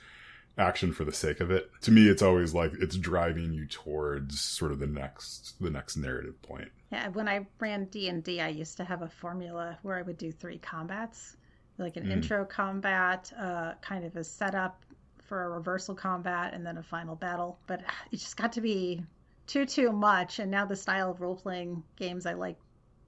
action 0.57 0.93
for 0.93 1.03
the 1.03 1.11
sake 1.11 1.39
of 1.41 1.51
it. 1.51 1.69
To 1.81 1.91
me, 1.91 2.07
it's 2.07 2.21
always 2.21 2.53
like 2.53 2.71
it's 2.79 2.95
driving 2.95 3.51
you 3.53 3.65
towards 3.65 4.39
sort 4.39 4.71
of 4.71 4.79
the 4.79 4.87
next 4.87 5.55
the 5.59 5.69
next 5.69 5.97
narrative 5.97 6.41
point. 6.41 6.69
Yeah, 6.91 7.09
when 7.09 7.27
I 7.27 7.45
ran 7.59 7.85
D 7.85 8.07
and 8.07 8.23
I 8.39 8.47
used 8.49 8.77
to 8.77 8.83
have 8.85 9.01
a 9.01 9.09
formula 9.09 9.77
where 9.81 9.97
I 9.97 10.01
would 10.03 10.17
do 10.17 10.31
three 10.31 10.59
combats, 10.59 11.35
like 11.77 11.97
an 11.97 12.05
Mm. 12.05 12.11
intro 12.11 12.45
combat, 12.45 13.31
uh, 13.37 13.73
kind 13.81 14.05
of 14.05 14.15
a 14.15 14.23
setup 14.23 14.85
for 15.21 15.43
a 15.45 15.49
reversal 15.49 15.95
combat, 15.95 16.53
and 16.53 16.65
then 16.65 16.77
a 16.77 16.83
final 16.83 17.15
battle. 17.15 17.59
But 17.67 17.81
it 18.11 18.17
just 18.17 18.37
got 18.37 18.51
to 18.53 18.61
be 18.61 19.03
too 19.47 19.65
too 19.65 19.91
much, 19.91 20.39
and 20.39 20.49
now 20.51 20.65
the 20.65 20.75
style 20.75 21.11
of 21.11 21.21
role 21.21 21.35
playing 21.35 21.83
games 21.97 22.25
I 22.25 22.33
like 22.33 22.57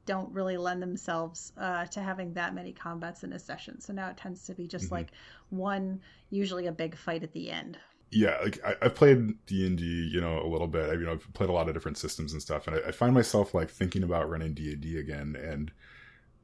don't 0.06 0.32
really 0.34 0.58
lend 0.58 0.82
themselves 0.82 1.52
uh, 1.58 1.86
to 1.88 2.02
having 2.02 2.34
that 2.34 2.56
many 2.56 2.72
combats 2.74 3.24
in 3.24 3.34
a 3.34 3.40
session. 3.40 3.80
So 3.82 3.94
now 3.94 4.10
it 4.10 4.18
tends 4.18 4.46
to 4.46 4.56
be 4.56 4.68
just 4.68 4.90
Mhm. 4.90 4.92
like 4.92 5.12
one, 5.50 6.02
usually 6.30 6.68
a 6.68 6.72
big 6.72 6.96
fight 6.98 7.24
at 7.24 7.34
the 7.34 7.52
end. 7.52 7.78
yeah 8.12 8.38
like 8.42 8.60
I, 8.66 8.76
i've 8.84 8.96
played 8.96 9.46
d&d 9.46 9.84
you 10.14 10.22
know 10.22 10.40
a 10.42 10.48
little 10.48 10.68
bit 10.68 10.90
I, 10.90 10.94
you 10.94 11.06
know 11.06 11.12
i've 11.14 11.34
played 11.34 11.50
a 11.50 11.54
lot 11.54 11.68
of 11.68 11.74
different 11.74 11.98
systems 11.98 12.32
and 12.32 12.42
stuff 12.42 12.68
and 12.68 12.78
I, 12.78 12.88
I 12.90 12.92
find 12.92 13.14
myself 13.14 13.54
like 13.54 13.70
thinking 13.70 14.04
about 14.04 14.30
running 14.30 14.54
d&d 14.54 14.98
again 14.98 15.36
and 15.36 15.72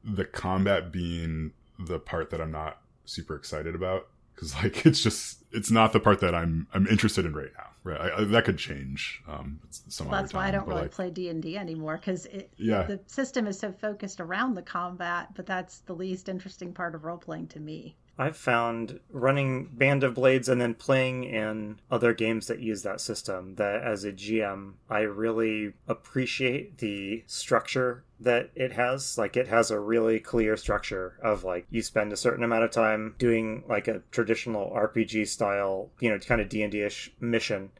the 0.04 0.24
combat 0.24 0.92
being 0.92 1.52
the 1.78 1.98
part 1.98 2.30
that 2.30 2.40
i'm 2.40 2.52
not 2.52 2.78
super 3.04 3.36
excited 3.36 3.74
about 3.74 4.08
because 4.34 4.54
like 4.62 4.84
it's 4.86 5.02
just 5.02 5.44
it's 5.52 5.70
not 5.70 5.92
the 5.92 6.00
part 6.00 6.20
that 6.20 6.34
i'm 6.34 6.66
i'm 6.74 6.86
interested 6.86 7.24
in 7.24 7.34
right 7.34 7.52
now 7.56 7.66
right 7.84 8.00
I, 8.00 8.22
I, 8.22 8.24
that 8.24 8.44
could 8.44 8.58
change 8.58 9.22
um 9.28 9.60
some 9.70 10.06
Well, 10.06 10.14
other 10.16 10.22
that's 10.22 10.34
why 10.34 10.48
I 10.48 10.50
don't 10.50 10.66
really 10.66 10.82
like, 10.82 10.90
play 10.90 11.10
D 11.10 11.28
and 11.28 11.42
D 11.42 11.56
anymore 11.56 11.96
because 11.98 12.26
it 12.26 12.50
yeah 12.56 12.84
the 12.84 12.98
system 13.06 13.46
is 13.46 13.58
so 13.58 13.70
focused 13.72 14.20
around 14.20 14.54
the 14.54 14.62
combat, 14.62 15.28
but 15.34 15.46
that's 15.46 15.80
the 15.80 15.94
least 15.94 16.28
interesting 16.28 16.72
part 16.72 16.94
of 16.94 17.04
role 17.04 17.18
playing 17.18 17.48
to 17.48 17.60
me. 17.60 17.96
I've 18.16 18.36
found 18.36 19.00
running 19.10 19.66
Band 19.72 20.04
of 20.04 20.14
Blades 20.14 20.48
and 20.48 20.60
then 20.60 20.74
playing 20.74 21.24
in 21.24 21.80
other 21.90 22.14
games 22.14 22.46
that 22.46 22.60
use 22.60 22.82
that 22.84 23.00
system 23.00 23.56
that 23.56 23.82
as 23.82 24.04
a 24.04 24.12
GM, 24.12 24.74
I 24.88 25.00
really 25.00 25.72
appreciate 25.88 26.78
the 26.78 27.24
structure 27.26 28.04
that 28.24 28.50
it 28.54 28.72
has. 28.72 29.16
Like 29.16 29.36
it 29.36 29.48
has 29.48 29.70
a 29.70 29.80
really 29.80 30.20
clear 30.20 30.56
structure 30.56 31.18
of 31.22 31.44
like 31.44 31.66
you 31.70 31.82
spend 31.82 32.12
a 32.12 32.16
certain 32.16 32.44
amount 32.44 32.64
of 32.64 32.70
time 32.70 33.14
doing 33.18 33.64
like 33.68 33.88
a 33.88 34.02
traditional 34.10 34.70
RPG 34.70 35.28
style, 35.28 35.90
you 36.00 36.10
know, 36.10 36.18
kind 36.18 36.40
of 36.40 36.48
D&D-ish 36.48 37.12
mission 37.20 37.70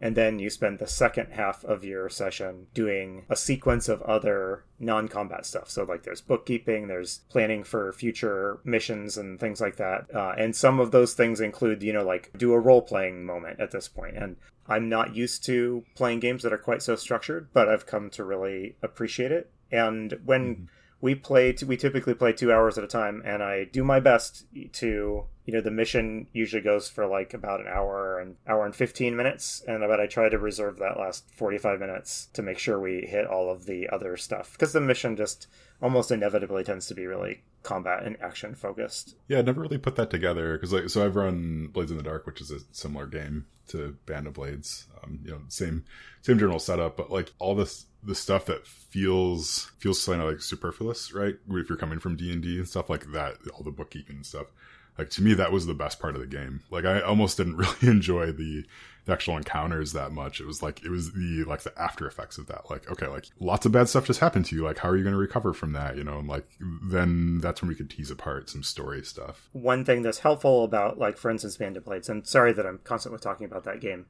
and 0.00 0.16
then 0.16 0.38
you 0.38 0.50
spend 0.50 0.78
the 0.78 0.86
second 0.86 1.32
half 1.32 1.64
of 1.64 1.84
your 1.84 2.08
session 2.08 2.66
doing 2.74 3.24
a 3.30 3.36
sequence 3.36 3.88
of 3.88 4.02
other 4.02 4.64
non-combat 4.78 5.46
stuff 5.46 5.70
so 5.70 5.84
like 5.84 6.02
there's 6.02 6.20
bookkeeping 6.20 6.88
there's 6.88 7.20
planning 7.30 7.64
for 7.64 7.92
future 7.92 8.58
missions 8.64 9.16
and 9.16 9.40
things 9.40 9.60
like 9.60 9.76
that 9.76 10.06
uh, 10.14 10.34
and 10.36 10.54
some 10.54 10.80
of 10.80 10.90
those 10.90 11.14
things 11.14 11.40
include 11.40 11.82
you 11.82 11.92
know 11.92 12.04
like 12.04 12.30
do 12.36 12.52
a 12.52 12.60
role-playing 12.60 13.24
moment 13.24 13.58
at 13.60 13.70
this 13.70 13.88
point 13.88 14.16
and 14.16 14.36
i'm 14.68 14.88
not 14.88 15.14
used 15.14 15.44
to 15.44 15.84
playing 15.94 16.20
games 16.20 16.42
that 16.42 16.52
are 16.52 16.58
quite 16.58 16.82
so 16.82 16.96
structured 16.96 17.48
but 17.52 17.68
i've 17.68 17.86
come 17.86 18.10
to 18.10 18.24
really 18.24 18.76
appreciate 18.82 19.32
it 19.32 19.50
and 19.74 20.18
when 20.24 20.42
Mhm. 20.56 20.66
we 21.00 21.14
play 21.14 21.52
t- 21.52 21.66
we 21.66 21.76
typically 21.76 22.14
play 22.14 22.32
two 22.32 22.50
hours 22.52 22.78
at 22.78 22.84
a 22.84 22.86
time 23.00 23.22
and 23.24 23.42
i 23.42 23.64
do 23.64 23.82
my 23.84 24.00
best 24.00 24.46
to 24.72 25.24
you 25.44 25.52
know 25.52 25.60
the 25.60 25.70
mission 25.70 26.26
usually 26.32 26.62
goes 26.62 26.88
for 26.88 27.06
like 27.06 27.34
about 27.34 27.60
an 27.60 27.66
hour 27.68 28.18
and 28.18 28.36
hour 28.46 28.64
and 28.64 28.74
15 28.74 29.14
minutes 29.16 29.62
and 29.66 29.80
but 29.80 30.00
i 30.00 30.06
try 30.06 30.28
to 30.28 30.38
reserve 30.38 30.78
that 30.78 30.98
last 30.98 31.24
45 31.34 31.80
minutes 31.80 32.28
to 32.32 32.42
make 32.42 32.58
sure 32.58 32.80
we 32.80 33.06
hit 33.06 33.26
all 33.26 33.50
of 33.50 33.66
the 33.66 33.88
other 33.90 34.16
stuff 34.16 34.52
because 34.52 34.72
the 34.72 34.80
mission 34.80 35.16
just 35.16 35.46
almost 35.82 36.10
inevitably 36.10 36.64
tends 36.64 36.86
to 36.86 36.94
be 36.94 37.06
really 37.06 37.42
combat 37.62 38.04
and 38.04 38.16
action 38.20 38.54
focused 38.54 39.16
Yeah, 39.28 39.38
I 39.38 39.42
never 39.42 39.60
really 39.60 39.78
put 39.78 39.96
that 39.96 40.10
together 40.10 40.54
because 40.54 40.72
like 40.72 40.88
so 40.88 41.04
I've 41.04 41.16
run 41.16 41.68
Blades 41.72 41.90
in 41.90 41.96
the 41.96 42.02
Dark, 42.02 42.26
which 42.26 42.40
is 42.40 42.50
a 42.50 42.60
similar 42.72 43.06
game 43.06 43.46
to 43.68 43.96
Band 44.06 44.26
of 44.26 44.34
Blades. 44.34 44.86
Um, 45.02 45.20
you 45.24 45.30
know, 45.30 45.40
same 45.48 45.84
same 46.22 46.38
general 46.38 46.58
setup, 46.58 46.96
but 46.96 47.10
like 47.10 47.32
all 47.38 47.54
this 47.54 47.86
the 48.02 48.14
stuff 48.14 48.46
that 48.46 48.66
feels 48.66 49.72
feels 49.78 50.04
kind 50.04 50.20
of 50.20 50.28
like 50.28 50.42
superfluous, 50.42 51.12
right? 51.12 51.36
If 51.50 51.68
you're 51.68 51.78
coming 51.78 51.98
from 51.98 52.16
D 52.16 52.32
and 52.32 52.42
D 52.42 52.58
and 52.58 52.68
stuff 52.68 52.90
like 52.90 53.12
that, 53.12 53.36
all 53.54 53.62
the 53.62 53.70
bookkeeping 53.70 54.22
stuff. 54.22 54.46
Like 54.98 55.10
to 55.10 55.22
me, 55.22 55.34
that 55.34 55.50
was 55.52 55.66
the 55.66 55.74
best 55.74 55.98
part 56.00 56.14
of 56.14 56.20
the 56.20 56.26
game. 56.26 56.62
Like 56.70 56.84
I 56.84 57.00
almost 57.00 57.36
didn't 57.36 57.56
really 57.64 57.88
enjoy 57.88 58.26
the, 58.32 58.64
the 59.06 59.12
actual 59.12 59.36
encounters 59.36 59.92
that 59.92 60.12
much. 60.12 60.40
It 60.40 60.46
was 60.46 60.62
like 60.62 60.84
it 60.84 60.88
was 60.90 61.12
the 61.12 61.42
like 61.44 61.62
the 61.62 61.72
after 61.80 62.06
effects 62.06 62.38
of 62.38 62.46
that. 62.46 62.70
Like 62.70 62.88
okay, 62.90 63.08
like 63.08 63.26
lots 63.40 63.66
of 63.66 63.72
bad 63.72 63.88
stuff 63.88 64.06
just 64.06 64.20
happened 64.20 64.46
to 64.46 64.56
you. 64.56 64.62
Like 64.64 64.78
how 64.78 64.88
are 64.88 64.96
you 64.96 65.02
going 65.02 65.14
to 65.14 65.18
recover 65.18 65.52
from 65.52 65.72
that? 65.72 65.96
You 65.96 66.04
know, 66.04 66.18
and 66.20 66.28
like 66.28 66.46
then 66.60 67.40
that's 67.40 67.60
when 67.60 67.68
we 67.68 67.74
could 67.74 67.90
tease 67.90 68.10
apart 68.10 68.48
some 68.50 68.62
story 68.62 69.02
stuff. 69.02 69.48
one 69.52 69.84
thing 69.84 70.02
that's 70.02 70.20
helpful 70.20 70.62
about 70.64 70.98
like 70.98 71.16
for 71.18 71.30
instance 71.30 71.56
band 71.56 71.76
of 71.76 71.84
blades 71.84 72.08
and 72.08 72.26
sorry 72.26 72.52
that 72.52 72.64
i'm 72.66 72.78
constantly 72.84 73.18
talking 73.20 73.46
about 73.46 73.64
that 73.64 73.80
game 73.80 74.06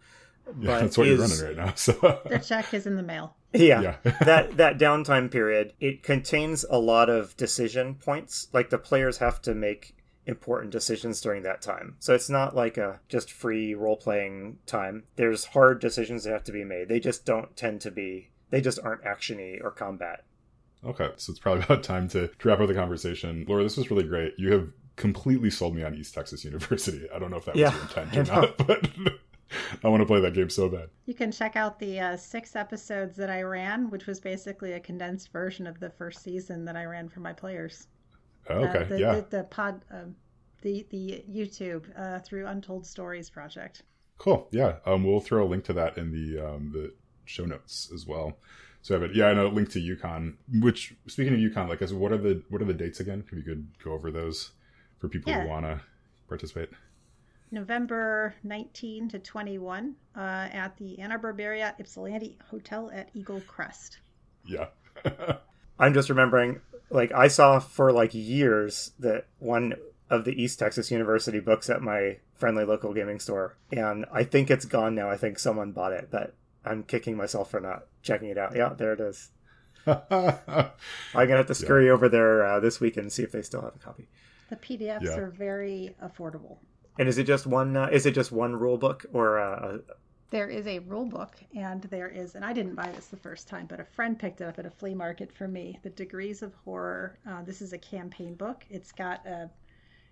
Yeah, 0.61 0.81
that's 0.81 0.99
what 0.99 1.07
is- 1.09 1.19
you're 1.41 1.49
running 1.49 1.59
right 1.59 1.67
now. 1.67 1.75
So 1.77 1.93
The 2.29 2.39
check 2.39 2.75
is 2.75 2.87
in 2.87 2.97
the 2.97 3.03
mail. 3.03 3.35
yeah, 3.55 3.81
yeah, 3.81 3.97
that 4.25 4.57
that 4.59 4.79
downtime 4.79 5.31
period 5.31 5.73
it 5.81 6.03
contains 6.03 6.65
a 6.69 6.79
lot 6.79 7.09
of 7.09 7.35
decision 7.39 7.95
points 7.95 8.49
like 8.53 8.69
the 8.69 8.79
players 8.79 9.17
have 9.19 9.41
to 9.43 9.55
make 9.55 9.97
important 10.27 10.73
decisions 10.73 11.21
during 11.21 11.43
that 11.43 11.61
time 11.61 11.97
so 11.99 12.15
it's 12.15 12.31
not 12.31 12.57
like 12.57 12.77
a 12.77 13.01
just 13.09 13.31
free 13.31 13.75
role-playing 13.75 14.59
time 14.67 15.05
there's 15.17 15.45
hard 15.47 15.81
decisions 15.81 16.25
that 16.25 16.33
have 16.33 16.45
to 16.45 16.53
be 16.53 16.65
made 16.65 16.89
they 16.89 17.01
just 17.01 17.25
don't 17.25 17.57
tend 17.57 17.81
to 17.81 17.91
be 17.91 18.31
they 18.51 18.61
just 18.61 18.79
aren't 18.83 19.05
actiony 19.05 19.63
or 19.63 19.71
combat 19.71 20.25
okay. 20.87 21.11
So 21.17 21.31
it's 21.31 21.41
probably 21.41 21.65
about 21.65 21.83
time 21.83 22.09
to, 22.09 22.29
to 22.29 22.49
wrap 22.49 22.61
up 22.61 22.69
the 22.69 22.75
conversation. 22.75 23.45
Laura, 23.49 23.63
this 23.63 23.77
was 23.77 23.91
really 23.91 24.05
great. 24.05 24.35
You 24.39 24.53
have 24.53 24.69
completely 24.97 25.51
sold 25.51 25.75
me 25.75 25.83
on 25.83 25.95
East 25.95 26.15
Texas 26.15 26.45
University. 26.45 27.09
I 27.15 27.19
don't 27.19 27.31
know 27.31 27.39
if 27.39 27.45
that 27.47 27.55
was 27.55 27.73
your 27.73 27.83
intent 27.83 28.17
or 28.17 28.33
not, 28.33 28.57
but 28.67 28.89
I 29.83 29.89
want 29.89 30.03
to 30.03 30.07
play 30.07 30.21
that 30.21 30.35
game 30.35 30.51
so 30.51 30.69
bad. 30.69 30.89
You 31.07 31.15
can 31.15 31.33
check 31.33 31.57
out 31.57 31.79
the 31.79 32.01
uh, 32.01 32.17
six 32.17 32.57
episodes 32.57 33.17
that 33.17 33.31
I 33.31 33.43
ran, 33.43 33.91
which 33.91 34.07
was 34.07 34.21
basically 34.21 34.73
a 34.73 34.81
condensed 34.81 35.33
version 35.33 35.67
of 35.67 35.81
the 35.81 35.91
first 35.91 36.23
season 36.23 36.65
that 36.67 36.77
I 36.77 36.85
ran 36.85 37.09
for 37.09 37.21
my 37.21 37.33
players. 37.33 37.89
Oh, 38.51 38.63
Uh, 38.65 38.69
okay, 38.69 38.85
the, 38.85 38.99
yeah, 39.01 39.15
the, 39.17 39.27
the 39.39 39.45
pod, 39.45 39.83
um, 39.91 40.15
the 40.63 40.87
the 40.91 41.25
YouTube 41.31 41.85
uh, 41.99 42.19
through 42.21 42.47
Untold 42.47 42.87
Stories 42.87 43.31
project. 43.31 43.83
cool. 44.19 44.49
Yeah, 44.53 44.77
um, 44.87 45.05
we'll 45.05 45.21
throw 45.21 45.45
a 45.45 45.49
link 45.49 45.65
to 45.65 45.73
that 45.75 45.97
in 45.99 46.11
the 46.13 46.47
um, 46.47 46.71
the 46.73 46.93
show 47.25 47.45
notes 47.45 47.91
as 47.95 48.07
well. 48.07 48.37
So 48.83 48.95
I 48.95 49.01
have 49.01 49.11
it. 49.11 49.17
Yeah, 49.17 49.31
and 49.31 49.41
a 49.41 49.49
link 49.49 49.71
to 49.71 49.81
U-Con. 49.81 50.37
Which 50.61 50.95
speaking 51.07 51.33
of 51.33 51.41
U-Con, 51.41 51.69
like, 51.69 51.81
what 51.91 52.13
are 52.13 52.19
the 52.19 52.43
what 52.51 52.61
are 52.61 52.67
the 52.67 52.75
dates 52.75 53.01
again? 53.01 53.25
If 53.27 53.33
you 53.33 53.43
could 53.43 53.67
go 53.83 53.93
over 53.93 54.11
those 54.11 54.51
for 54.99 55.09
people 55.09 55.33
Yeah. 55.33 55.43
who 55.43 55.49
want 55.49 55.65
to 55.65 55.81
participate. 56.29 56.69
November 57.51 58.35
19 58.43 59.09
to 59.11 59.19
21 59.19 59.95
uh, 60.17 60.19
at 60.21 60.77
the 60.77 60.99
Ann 60.99 61.13
Arbor 61.13 61.33
Marriott 61.33 61.75
Ypsilanti 61.79 62.37
Hotel 62.51 62.91
at 62.93 63.11
Eagle 63.15 63.41
Crest. 63.47 63.99
Yeah. 64.45 64.67
I'm 65.79 65.95
just 65.95 66.09
remembering, 66.09 66.61
like, 66.95 67.13
I 67.13 67.29
saw 67.29 67.59
for 67.59 67.93
like 67.93 68.15
years 68.15 68.93
that 68.99 69.27
one 69.39 69.75
of 70.09 70.25
the 70.25 70.41
East 70.43 70.59
Texas 70.59 70.91
University 70.91 71.41
books 71.41 71.69
at 71.69 71.83
my 71.83 72.19
friendly 72.35 72.65
local 72.65 72.95
gaming 72.95 73.21
store, 73.21 73.57
and 73.73 74.07
I 74.13 74.25
think 74.25 74.51
it's 74.51 74.65
gone 74.65 74.95
now. 74.95 75.11
I 75.11 75.17
think 75.17 75.39
someone 75.39 75.73
bought 75.73 75.93
it, 75.93 76.09
but 76.11 76.35
I'm 76.65 76.83
kicking 76.83 77.17
myself 77.17 77.51
for 77.51 77.61
not 77.61 77.85
checking 78.03 78.29
it 78.29 78.39
out. 78.39 78.55
Yeah, 78.57 78.73
there 78.75 78.93
it 78.95 79.01
is. 79.01 79.31
I'm 79.87 80.01
gonna 81.13 81.37
have 81.37 81.47
to 81.47 81.55
scurry 81.55 81.91
over 81.91 82.09
there 82.09 82.45
uh, 82.47 82.61
this 82.61 82.81
week 82.81 82.97
and 82.97 83.13
see 83.13 83.23
if 83.23 83.33
they 83.33 83.43
still 83.43 83.61
have 83.63 83.75
a 83.77 83.79
copy. 83.79 84.09
The 84.51 84.57
PDFs 84.57 85.03
Yeah. 85.03 85.17
are 85.19 85.31
very 85.31 85.95
affordable. 86.03 86.59
And 86.99 87.09
is 87.09 87.19
it 87.19 87.25
just 87.25 87.47
one? 87.47 87.77
Uh, 87.77 87.89
is 87.93 88.07
it 88.07 88.15
just 88.15 88.31
one 88.33 88.55
rule 88.57 88.79
book 88.79 89.05
or 89.13 89.39
uh, 89.41 89.79
There 90.35 90.49
is 90.49 90.67
a 90.67 90.81
rule 90.81 91.05
book, 91.05 91.37
and 91.55 91.81
there 91.83 92.09
is, 92.09 92.35
and 92.35 92.45
I 92.45 92.53
didn't 92.53 92.75
buy 92.75 92.91
this 92.91 93.07
the 93.07 93.17
first 93.17 93.47
time, 93.47 93.67
but 93.67 93.79
a 93.79 93.85
friend 93.85 94.19
picked 94.19 94.41
it 94.41 94.49
up 94.49 94.59
at 94.59 94.67
a 94.67 94.71
flea 94.71 94.93
market 94.93 95.31
for 95.31 95.47
me. 95.47 95.79
The 95.85 95.91
Degrees 95.91 96.43
of 96.43 96.53
Horror. 96.65 97.17
Uh, 97.25 97.43
this 97.43 97.63
is 97.63 97.73
a 97.73 97.79
campaign 97.79 98.35
book. 98.35 98.65
It's 98.69 98.91
got 98.91 99.25
a, 99.27 99.49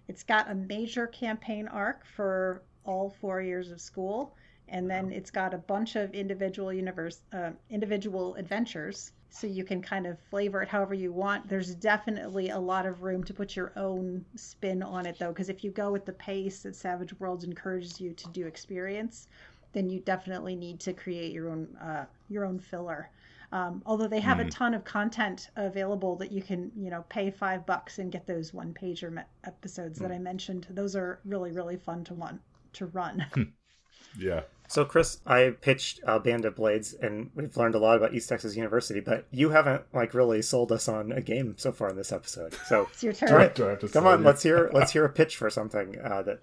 it's 0.06 0.22
got 0.22 0.48
a 0.48 0.54
major 0.54 1.08
campaign 1.08 1.66
arc 1.66 2.06
for 2.06 2.62
all 2.84 3.10
four 3.20 3.42
years 3.42 3.72
of 3.72 3.80
school, 3.80 4.36
and 4.68 4.88
then 4.88 5.10
it's 5.10 5.32
got 5.32 5.54
a 5.54 5.58
bunch 5.58 5.96
of 5.96 6.14
individual 6.14 6.72
universe, 6.72 7.22
uh, 7.32 7.50
individual 7.68 8.36
adventures. 8.36 9.10
So 9.30 9.48
you 9.48 9.64
can 9.64 9.82
kind 9.82 10.06
of 10.06 10.20
flavor 10.30 10.62
it 10.62 10.68
however 10.68 10.94
you 10.94 11.10
want. 11.10 11.48
There's 11.48 11.74
definitely 11.74 12.50
a 12.50 12.58
lot 12.58 12.86
of 12.86 13.02
room 13.02 13.24
to 13.24 13.34
put 13.34 13.56
your 13.56 13.72
own 13.76 14.24
spin 14.36 14.84
on 14.84 15.04
it, 15.06 15.18
though, 15.18 15.30
because 15.30 15.48
if 15.48 15.64
you 15.64 15.72
go 15.72 15.90
with 15.90 16.04
the 16.04 16.12
pace 16.12 16.60
that 16.60 16.76
Savage 16.76 17.18
Worlds 17.18 17.42
encourages 17.42 18.00
you 18.00 18.12
to 18.12 18.28
do 18.28 18.46
experience, 18.46 19.26
then 19.72 19.88
you 19.88 20.00
definitely 20.00 20.54
need 20.54 20.80
to 20.80 20.92
create 20.92 21.32
your 21.32 21.50
own 21.50 21.76
uh, 21.80 22.04
your 22.28 22.44
own 22.44 22.58
filler. 22.58 23.10
Um, 23.52 23.82
although 23.84 24.08
they 24.08 24.20
have 24.20 24.40
a 24.40 24.48
ton 24.48 24.72
of 24.72 24.82
content 24.82 25.50
available 25.56 26.16
that 26.16 26.32
you 26.32 26.42
can 26.42 26.72
you 26.76 26.90
know 26.90 27.04
pay 27.08 27.30
five 27.30 27.66
bucks 27.66 27.98
and 27.98 28.10
get 28.10 28.26
those 28.26 28.54
one 28.54 28.72
pager 28.72 29.12
me- 29.12 29.22
episodes 29.44 29.98
that 29.98 30.10
I 30.10 30.18
mentioned. 30.18 30.66
Those 30.70 30.96
are 30.96 31.20
really 31.24 31.52
really 31.52 31.76
fun 31.76 32.04
to 32.04 32.14
want 32.14 32.40
to 32.74 32.86
run. 32.86 33.26
yeah. 34.18 34.42
So, 34.68 34.86
Chris, 34.86 35.20
I 35.26 35.50
pitched 35.60 36.00
uh, 36.06 36.18
Band 36.18 36.46
of 36.46 36.56
Blades, 36.56 36.94
and 36.94 37.30
we've 37.34 37.54
learned 37.58 37.74
a 37.74 37.78
lot 37.78 37.98
about 37.98 38.14
East 38.14 38.30
Texas 38.30 38.56
University, 38.56 39.00
but 39.00 39.26
you 39.30 39.50
haven't 39.50 39.82
like 39.92 40.14
really 40.14 40.40
sold 40.40 40.72
us 40.72 40.88
on 40.88 41.12
a 41.12 41.20
game 41.20 41.56
so 41.58 41.72
far 41.72 41.90
in 41.90 41.96
this 41.96 42.10
episode. 42.10 42.54
So, 42.68 42.88
it's 42.92 43.02
your 43.02 43.12
turn. 43.12 43.28
Do 43.28 43.36
I, 43.36 43.48
do 43.48 43.66
I 43.66 43.70
have 43.70 43.80
to 43.80 43.88
come 43.88 44.06
on, 44.06 44.20
you? 44.20 44.24
let's 44.24 44.42
hear 44.42 44.70
let's 44.74 44.90
hear 44.92 45.04
a 45.04 45.10
pitch 45.10 45.36
for 45.36 45.50
something 45.50 45.98
uh, 46.00 46.22
that. 46.22 46.40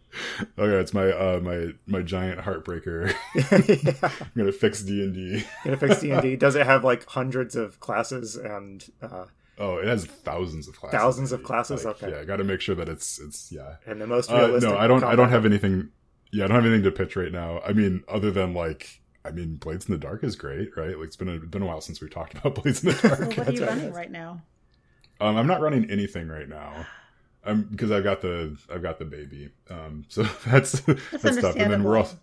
Okay, 0.59 0.75
it's 0.79 0.93
my 0.93 1.09
uh, 1.09 1.39
my 1.41 1.69
my 1.87 2.03
giant 2.03 2.41
heartbreaker. 2.41 3.11
yeah. 3.33 4.09
I'm 4.21 4.27
gonna 4.37 4.51
fix 4.51 4.83
D 4.83 5.01
and 5.01 5.13
D. 5.15 5.43
Gonna 5.65 5.77
fix 5.77 5.99
D 5.99 6.11
and 6.11 6.21
D. 6.21 6.35
Does 6.35 6.55
it 6.55 6.67
have 6.67 6.83
like 6.83 7.07
hundreds 7.07 7.55
of 7.55 7.79
classes 7.79 8.35
and 8.35 8.85
uh, 9.01 9.25
Oh, 9.57 9.77
it 9.77 9.87
has 9.87 10.05
thousands 10.05 10.67
of 10.67 10.75
classes. 10.79 10.99
Thousands 10.99 11.31
of 11.33 11.43
classes? 11.43 11.83
Like, 11.83 12.01
Okay. 12.01 12.11
Yeah, 12.15 12.21
I 12.21 12.25
got 12.25 12.37
to 12.37 12.45
make 12.45 12.61
sure 12.61 12.75
that 12.75 12.87
it's 12.87 13.19
it's 13.19 13.51
yeah. 13.51 13.75
and 13.87 13.99
the 13.99 14.07
most 14.07 14.31
Uh, 14.31 14.35
realistic? 14.37 14.69
no, 14.69 14.77
I 14.77 14.85
don't. 14.87 15.03
I 15.03 15.15
don't 15.15 15.29
have 15.29 15.45
anything. 15.45 15.89
Yeah, 16.31 16.45
I 16.45 16.47
don't 16.47 16.55
have 16.55 16.65
anything 16.65 16.83
to 16.83 16.91
pitch 16.91 17.15
right 17.15 17.31
now. 17.31 17.59
I 17.67 17.73
mean, 17.73 18.03
other 18.07 18.29
than 18.31 18.53
like, 18.53 19.01
I 19.25 19.31
mean, 19.31 19.55
Blades 19.55 19.87
in 19.87 19.93
the 19.93 19.97
Dark 19.99 20.23
is 20.23 20.35
great, 20.35 20.69
right? 20.77 20.97
Like, 20.97 21.07
it's 21.07 21.15
been 21.15 21.29
a, 21.29 21.39
been 21.39 21.61
a 21.61 21.65
while 21.65 21.81
since 21.81 22.01
we 22.01 22.09
talked 22.09 22.33
about 22.35 22.55
Blades 22.61 22.83
in 22.83 22.89
the 22.91 22.99
Well, 23.03 23.15
Dark. 23.17 23.37
what 23.37 23.47
are 23.47 23.51
you 23.51 23.59
That's 23.59 23.59
right. 23.61 23.69
running 23.69 23.93
right 23.93 24.11
now? 24.11 24.41
um, 25.21 25.35
I'm 25.37 25.47
not 25.47 25.59
running 25.61 25.89
anything 25.89 26.27
right 26.27 26.47
now. 26.47 26.85
I'm 27.43 27.63
because 27.63 27.89
I've 27.91 28.03
got 28.03 28.21
the 28.21 28.57
I've 28.71 28.81
got 28.81 28.99
the 28.99 29.05
baby. 29.05 29.49
Um, 29.69 30.05
so 30.09 30.23
that's 30.45 30.79
that's, 30.81 31.01
That's 31.23 31.37
tough. 31.41 31.55
And 31.55 31.71
then 31.71 31.83
we're 31.83 31.97
also 31.97 32.17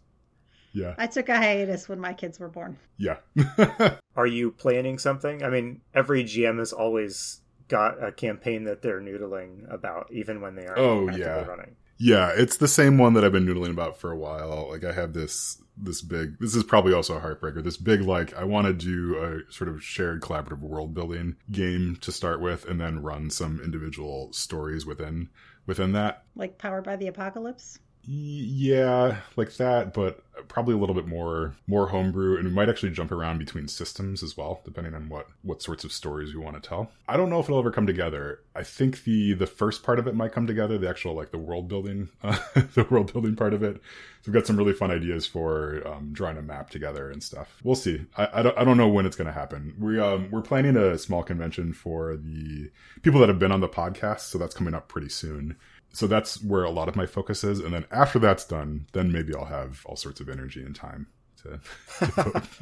yeah 0.73 0.95
I 0.99 1.07
took 1.07 1.29
a 1.31 1.37
hiatus 1.37 1.89
when 1.89 1.99
my 1.99 2.13
kids 2.13 2.39
were 2.39 2.49
born. 2.49 2.77
yeah. 2.99 3.17
Are 4.17 4.27
you 4.27 4.51
planning 4.53 4.99
something? 4.99 5.43
I 5.43 5.49
mean, 5.51 5.81
every 5.95 6.23
GM 6.25 6.59
has 6.59 6.73
always 6.73 7.41
got 7.69 8.03
a 8.03 8.13
campaign 8.13 8.65
that 8.65 8.81
they're 8.83 9.01
noodling 9.01 9.71
about, 9.73 10.09
even 10.13 10.41
when 10.41 10.55
they 10.55 10.67
are 10.67 10.79
Oh, 10.79 11.09
yeah. 11.11 11.45
running. 11.45 11.77
Yeah, 11.99 12.33
it's 12.35 12.59
the 12.59 12.69
same 12.69 12.99
one 12.99 13.15
that 13.15 13.25
I've 13.25 13.33
been 13.33 13.47
noodling 13.47 13.71
about 13.71 13.99
for 13.99 14.11
a 14.11 14.17
while. 14.17 14.69
Like 14.71 14.85
I 14.85 14.93
have 14.93 15.13
this 15.13 15.63
this 15.79 16.01
big 16.01 16.39
this 16.39 16.55
is 16.55 16.65
probably 16.65 16.93
also 16.93 17.17
a 17.17 17.21
heartbreaker. 17.21 17.63
This 17.63 17.77
big 17.77 18.03
like 18.03 18.35
I 18.35 18.45
want 18.45 18.67
to 18.67 18.73
do 18.73 19.17
a 19.17 19.53
sort 19.53 19.69
of 19.69 19.83
shared 19.83 20.21
collaborative 20.21 20.61
world 20.61 20.95
building 20.95 21.37
game 21.51 21.97
to 22.03 22.13
start 22.13 22.41
with 22.41 22.67
and 22.67 22.81
then 22.81 23.03
run 23.03 23.31
some 23.31 23.61
individual 23.63 24.33
stories 24.33 24.87
within 24.87 25.29
within 25.67 25.93
that. 25.93 26.25
Like 26.35 26.59
powered 26.59 26.85
by 26.85 26.97
the 26.97 27.09
apocalypse. 27.09 27.79
Yeah, 28.09 29.19
like 29.35 29.57
that, 29.57 29.93
but 29.93 30.23
probably 30.49 30.75
a 30.75 30.77
little 30.77 30.95
bit 30.95 31.09
more 31.09 31.55
more 31.67 31.89
homebrew, 31.89 32.37
and 32.37 32.47
we 32.47 32.55
might 32.55 32.69
actually 32.69 32.93
jump 32.93 33.11
around 33.11 33.39
between 33.39 33.67
systems 33.67 34.23
as 34.23 34.37
well, 34.37 34.61
depending 34.65 34.95
on 34.95 35.09
what 35.09 35.27
what 35.43 35.61
sorts 35.61 35.83
of 35.83 35.91
stories 35.91 36.33
we 36.33 36.41
want 36.41 36.63
to 36.63 36.69
tell. 36.69 36.93
I 37.09 37.17
don't 37.17 37.31
know 37.31 37.41
if 37.41 37.47
it'll 37.47 37.59
ever 37.59 37.73
come 37.73 37.87
together. 37.87 38.41
I 38.55 38.63
think 38.63 39.03
the 39.03 39.35
the 39.35 39.47
first 39.47 39.83
part 39.83 39.99
of 39.99 40.07
it 40.07 40.15
might 40.15 40.31
come 40.31 40.47
together, 40.47 40.79
the 40.79 40.89
actual 40.89 41.15
like 41.15 41.33
the 41.33 41.39
world 41.39 41.67
building, 41.67 42.09
uh, 42.23 42.39
the 42.75 42.87
world 42.89 43.13
building 43.13 43.35
part 43.35 43.55
of 43.55 43.65
it. 43.65 43.77
So 44.23 44.31
we've 44.31 44.35
got 44.35 44.47
some 44.47 44.57
really 44.57 44.73
fun 44.73 44.93
ideas 44.93 45.27
for 45.27 45.83
um, 45.87 46.11
drawing 46.13 46.37
a 46.37 46.43
map 46.43 46.71
together 46.71 47.11
and 47.11 47.21
stuff. 47.23 47.57
We'll 47.65 47.75
see. 47.75 48.07
I, 48.17 48.29
I 48.35 48.43
don't 48.43 48.59
I 48.59 48.63
don't 48.63 48.77
know 48.77 48.89
when 48.89 49.07
it's 49.07 49.17
going 49.17 49.27
to 49.27 49.33
happen. 49.33 49.75
We 49.81 49.99
um 49.99 50.31
we're 50.31 50.43
planning 50.43 50.77
a 50.77 50.97
small 50.97 51.25
convention 51.25 51.73
for 51.73 52.17
the 52.17 52.71
people 53.03 53.19
that 53.19 53.29
have 53.29 53.41
been 53.41 53.53
on 53.53 53.61
the 53.61 53.69
podcast, 53.69 54.21
so 54.21 54.39
that's 54.39 54.55
coming 54.55 54.75
up 54.75 54.87
pretty 54.87 55.09
soon 55.09 55.57
so 55.97 56.07
that's 56.07 56.43
where 56.43 56.65
a 56.65 56.71
lot 56.71 56.89
of 56.89 56.95
my 56.97 57.07
focus 57.07 57.43
is 57.45 57.59
and 57.61 57.73
then 57.75 57.85
after 57.91 58.19
that's 58.19 58.45
done 58.45 58.87
then 58.93 59.11
maybe 59.11 59.35
i'll 59.35 59.45
have 59.47 59.83
all 59.87 59.97
sorts 59.97 60.21
of 60.21 60.29
energy 60.29 60.63
and 60.63 60.75
time 60.77 61.07
to, 61.43 61.61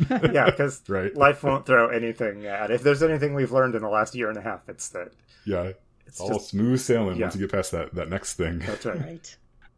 to 0.08 0.30
yeah, 0.32 0.46
because 0.46 0.82
right 0.88 1.14
life 1.16 1.42
won't 1.42 1.64
throw 1.64 1.88
anything 1.88 2.44
at. 2.46 2.70
If 2.70 2.82
there's 2.82 3.02
anything 3.02 3.32
we've 3.34 3.52
learned 3.52 3.74
in 3.76 3.82
the 3.82 3.88
last 3.88 4.14
year 4.14 4.28
and 4.28 4.36
a 4.36 4.42
half, 4.42 4.68
it's 4.68 4.88
that 4.90 5.12
yeah 5.46 5.72
it's 6.06 6.20
all 6.20 6.28
just 6.28 6.48
smooth 6.50 6.80
sailing 6.80 7.16
Yeah. 7.16 7.26
once 7.26 7.34
you 7.36 7.40
get 7.42 7.52
past 7.52 7.70
that 7.72 7.94
that 7.94 8.08
next 8.10 8.34
thing 8.34 8.58
that's 8.58 8.84
right. 8.84 9.00
Right. 9.00 9.36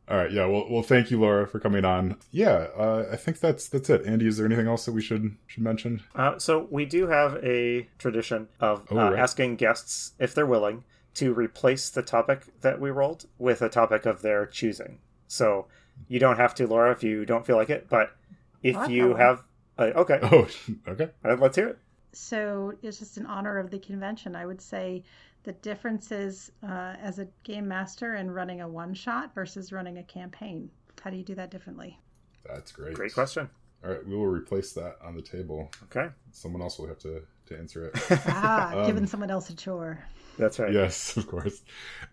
all 0.09 0.17
right 0.17 0.33
yeah 0.33 0.47
well, 0.47 0.67
well 0.71 0.83
thank 0.83 1.11
you 1.11 1.21
laura 1.21 1.47
for 1.47 1.61
coming 1.61 1.85
on 1.85 2.17
yeah 2.33 2.67
uh, 2.77 3.07
i 3.13 3.17
think 3.17 3.39
that's 3.41 3.69
that's 3.69 3.91
it 3.91 4.07
andy 4.07 4.27
is 4.27 4.37
there 4.39 4.47
anything 4.47 4.67
else 4.67 4.87
that 4.87 4.93
we 4.93 5.03
should 5.03 5.37
should 5.47 5.63
mention 5.63 6.03
Uh, 6.15 6.39
so 6.39 6.67
we 6.71 6.85
do 6.85 7.07
have 7.07 7.37
a 7.45 7.87
tradition 7.99 8.49
of 8.61 8.85
Oh, 8.91 8.99
uh, 8.99 9.11
right. 9.11 9.19
asking 9.19 9.57
guests 9.57 10.13
if 10.19 10.35
they're 10.35 10.47
willing 10.47 10.85
to 11.17 11.33
replace 11.35 11.91
the 11.91 12.03
topic 12.03 12.43
that 12.61 12.81
we 12.81 12.91
rolled 12.91 13.27
with 13.39 13.63
a 13.63 13.69
topic 13.69 14.07
of 14.07 14.23
their 14.23 14.47
choosing. 14.47 14.99
So 15.29 15.67
you 16.09 16.19
don't 16.19 16.37
have 16.39 16.55
to, 16.57 16.67
Laura, 16.67 16.93
if 16.93 17.03
you 17.03 17.25
don't 17.27 17.45
feel 17.47 17.57
like 17.57 17.71
it. 17.71 17.89
But 17.89 18.15
if 18.63 18.77
I'll 18.77 18.91
you 18.91 19.09
go. 19.11 19.15
have, 19.17 19.43
uh, 19.79 19.93
okay, 19.97 20.19
oh 20.23 20.49
okay 20.89 21.11
uh, 21.25 21.37
let's 21.37 21.57
hear 21.57 21.69
it. 21.69 21.79
So 22.13 22.73
it's 22.83 22.99
just 22.99 23.19
in 23.19 23.27
honor 23.27 23.59
of 23.59 23.71
the 23.71 23.79
convention. 23.79 24.35
I 24.37 24.47
would 24.47 24.61
say 24.61 25.05
the 25.45 25.53
differences 25.53 26.51
uh, 26.63 26.95
as 27.01 27.19
a 27.19 27.29
game 27.45 27.69
master 27.69 28.15
and 28.15 28.35
running 28.35 28.61
a 28.63 28.69
one 28.69 28.95
shot 28.95 29.35
versus 29.35 29.73
running 29.73 29.99
a 29.99 30.03
campaign. 30.03 30.71
How 31.03 31.11
do 31.11 31.17
you 31.17 31.23
do 31.25 31.35
that 31.37 31.51
differently? 31.51 31.99
that's 32.47 32.71
great 32.73 32.95
Great 32.95 33.13
question. 33.13 33.51
all 33.85 33.91
right 33.91 34.07
we 34.07 34.15
will 34.15 34.27
replace 34.27 34.73
that 34.73 34.97
on 35.03 35.17
the 35.17 35.23
table 35.23 35.69
Okay, 35.85 36.09
someone 36.31 36.63
else 36.63 36.79
will 36.79 36.87
have 36.87 36.99
to 37.01 37.23
to 37.47 37.59
answer 37.59 37.87
it 37.87 37.93
Ah, 38.27 38.75
Um, 38.81 38.87
giving 38.87 39.07
someone 39.07 39.31
else 39.31 39.49
a 39.51 39.57
chore. 39.57 40.05
that's 40.39 40.59
right. 40.59 40.73
Yes, 40.73 41.17
of 41.17 41.27
course. 41.27 41.63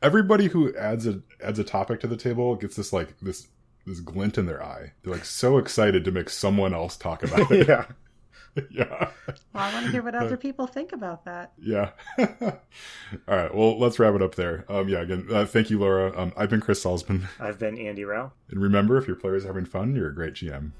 Everybody 0.01 0.47
who 0.47 0.75
adds 0.75 1.05
a 1.07 1.21
adds 1.43 1.59
a 1.59 1.63
topic 1.63 1.99
to 2.01 2.07
the 2.07 2.17
table 2.17 2.55
gets 2.55 2.75
this 2.75 2.93
like 2.93 3.19
this 3.21 3.47
this 3.85 3.99
glint 3.99 4.37
in 4.37 4.45
their 4.45 4.63
eye. 4.63 4.93
They're 5.03 5.13
like 5.13 5.25
so 5.25 5.57
excited 5.57 6.05
to 6.05 6.11
make 6.11 6.29
someone 6.29 6.73
else 6.73 6.95
talk 6.95 7.23
about 7.23 7.51
it. 7.51 7.67
yeah. 7.67 7.85
yeah. 8.69 9.09
Well, 9.51 9.63
I 9.63 9.73
want 9.73 9.87
to 9.87 9.91
hear 9.91 10.03
what 10.03 10.13
other 10.15 10.37
people 10.37 10.67
think 10.67 10.93
about 10.93 11.25
that. 11.25 11.53
Yeah. 11.59 11.89
All 12.19 12.25
right. 13.27 13.53
Well, 13.53 13.79
let's 13.79 13.97
wrap 13.99 14.13
it 14.15 14.21
up 14.21 14.35
there. 14.35 14.63
Um, 14.69 14.87
yeah. 14.87 14.99
Again, 15.01 15.27
uh, 15.31 15.45
thank 15.45 15.69
you, 15.71 15.79
Laura. 15.79 16.13
Um, 16.17 16.33
I've 16.37 16.49
been 16.51 16.61
Chris 16.61 16.83
Salzman, 16.83 17.23
I've 17.39 17.57
been 17.57 17.77
Andy 17.79 18.05
Rao. 18.05 18.31
and 18.51 18.61
remember, 18.61 18.97
if 18.97 19.07
your 19.07 19.15
players 19.15 19.43
are 19.43 19.47
having 19.47 19.65
fun, 19.65 19.95
you're 19.95 20.09
a 20.09 20.13
great 20.15 20.35
GM. 20.35 20.71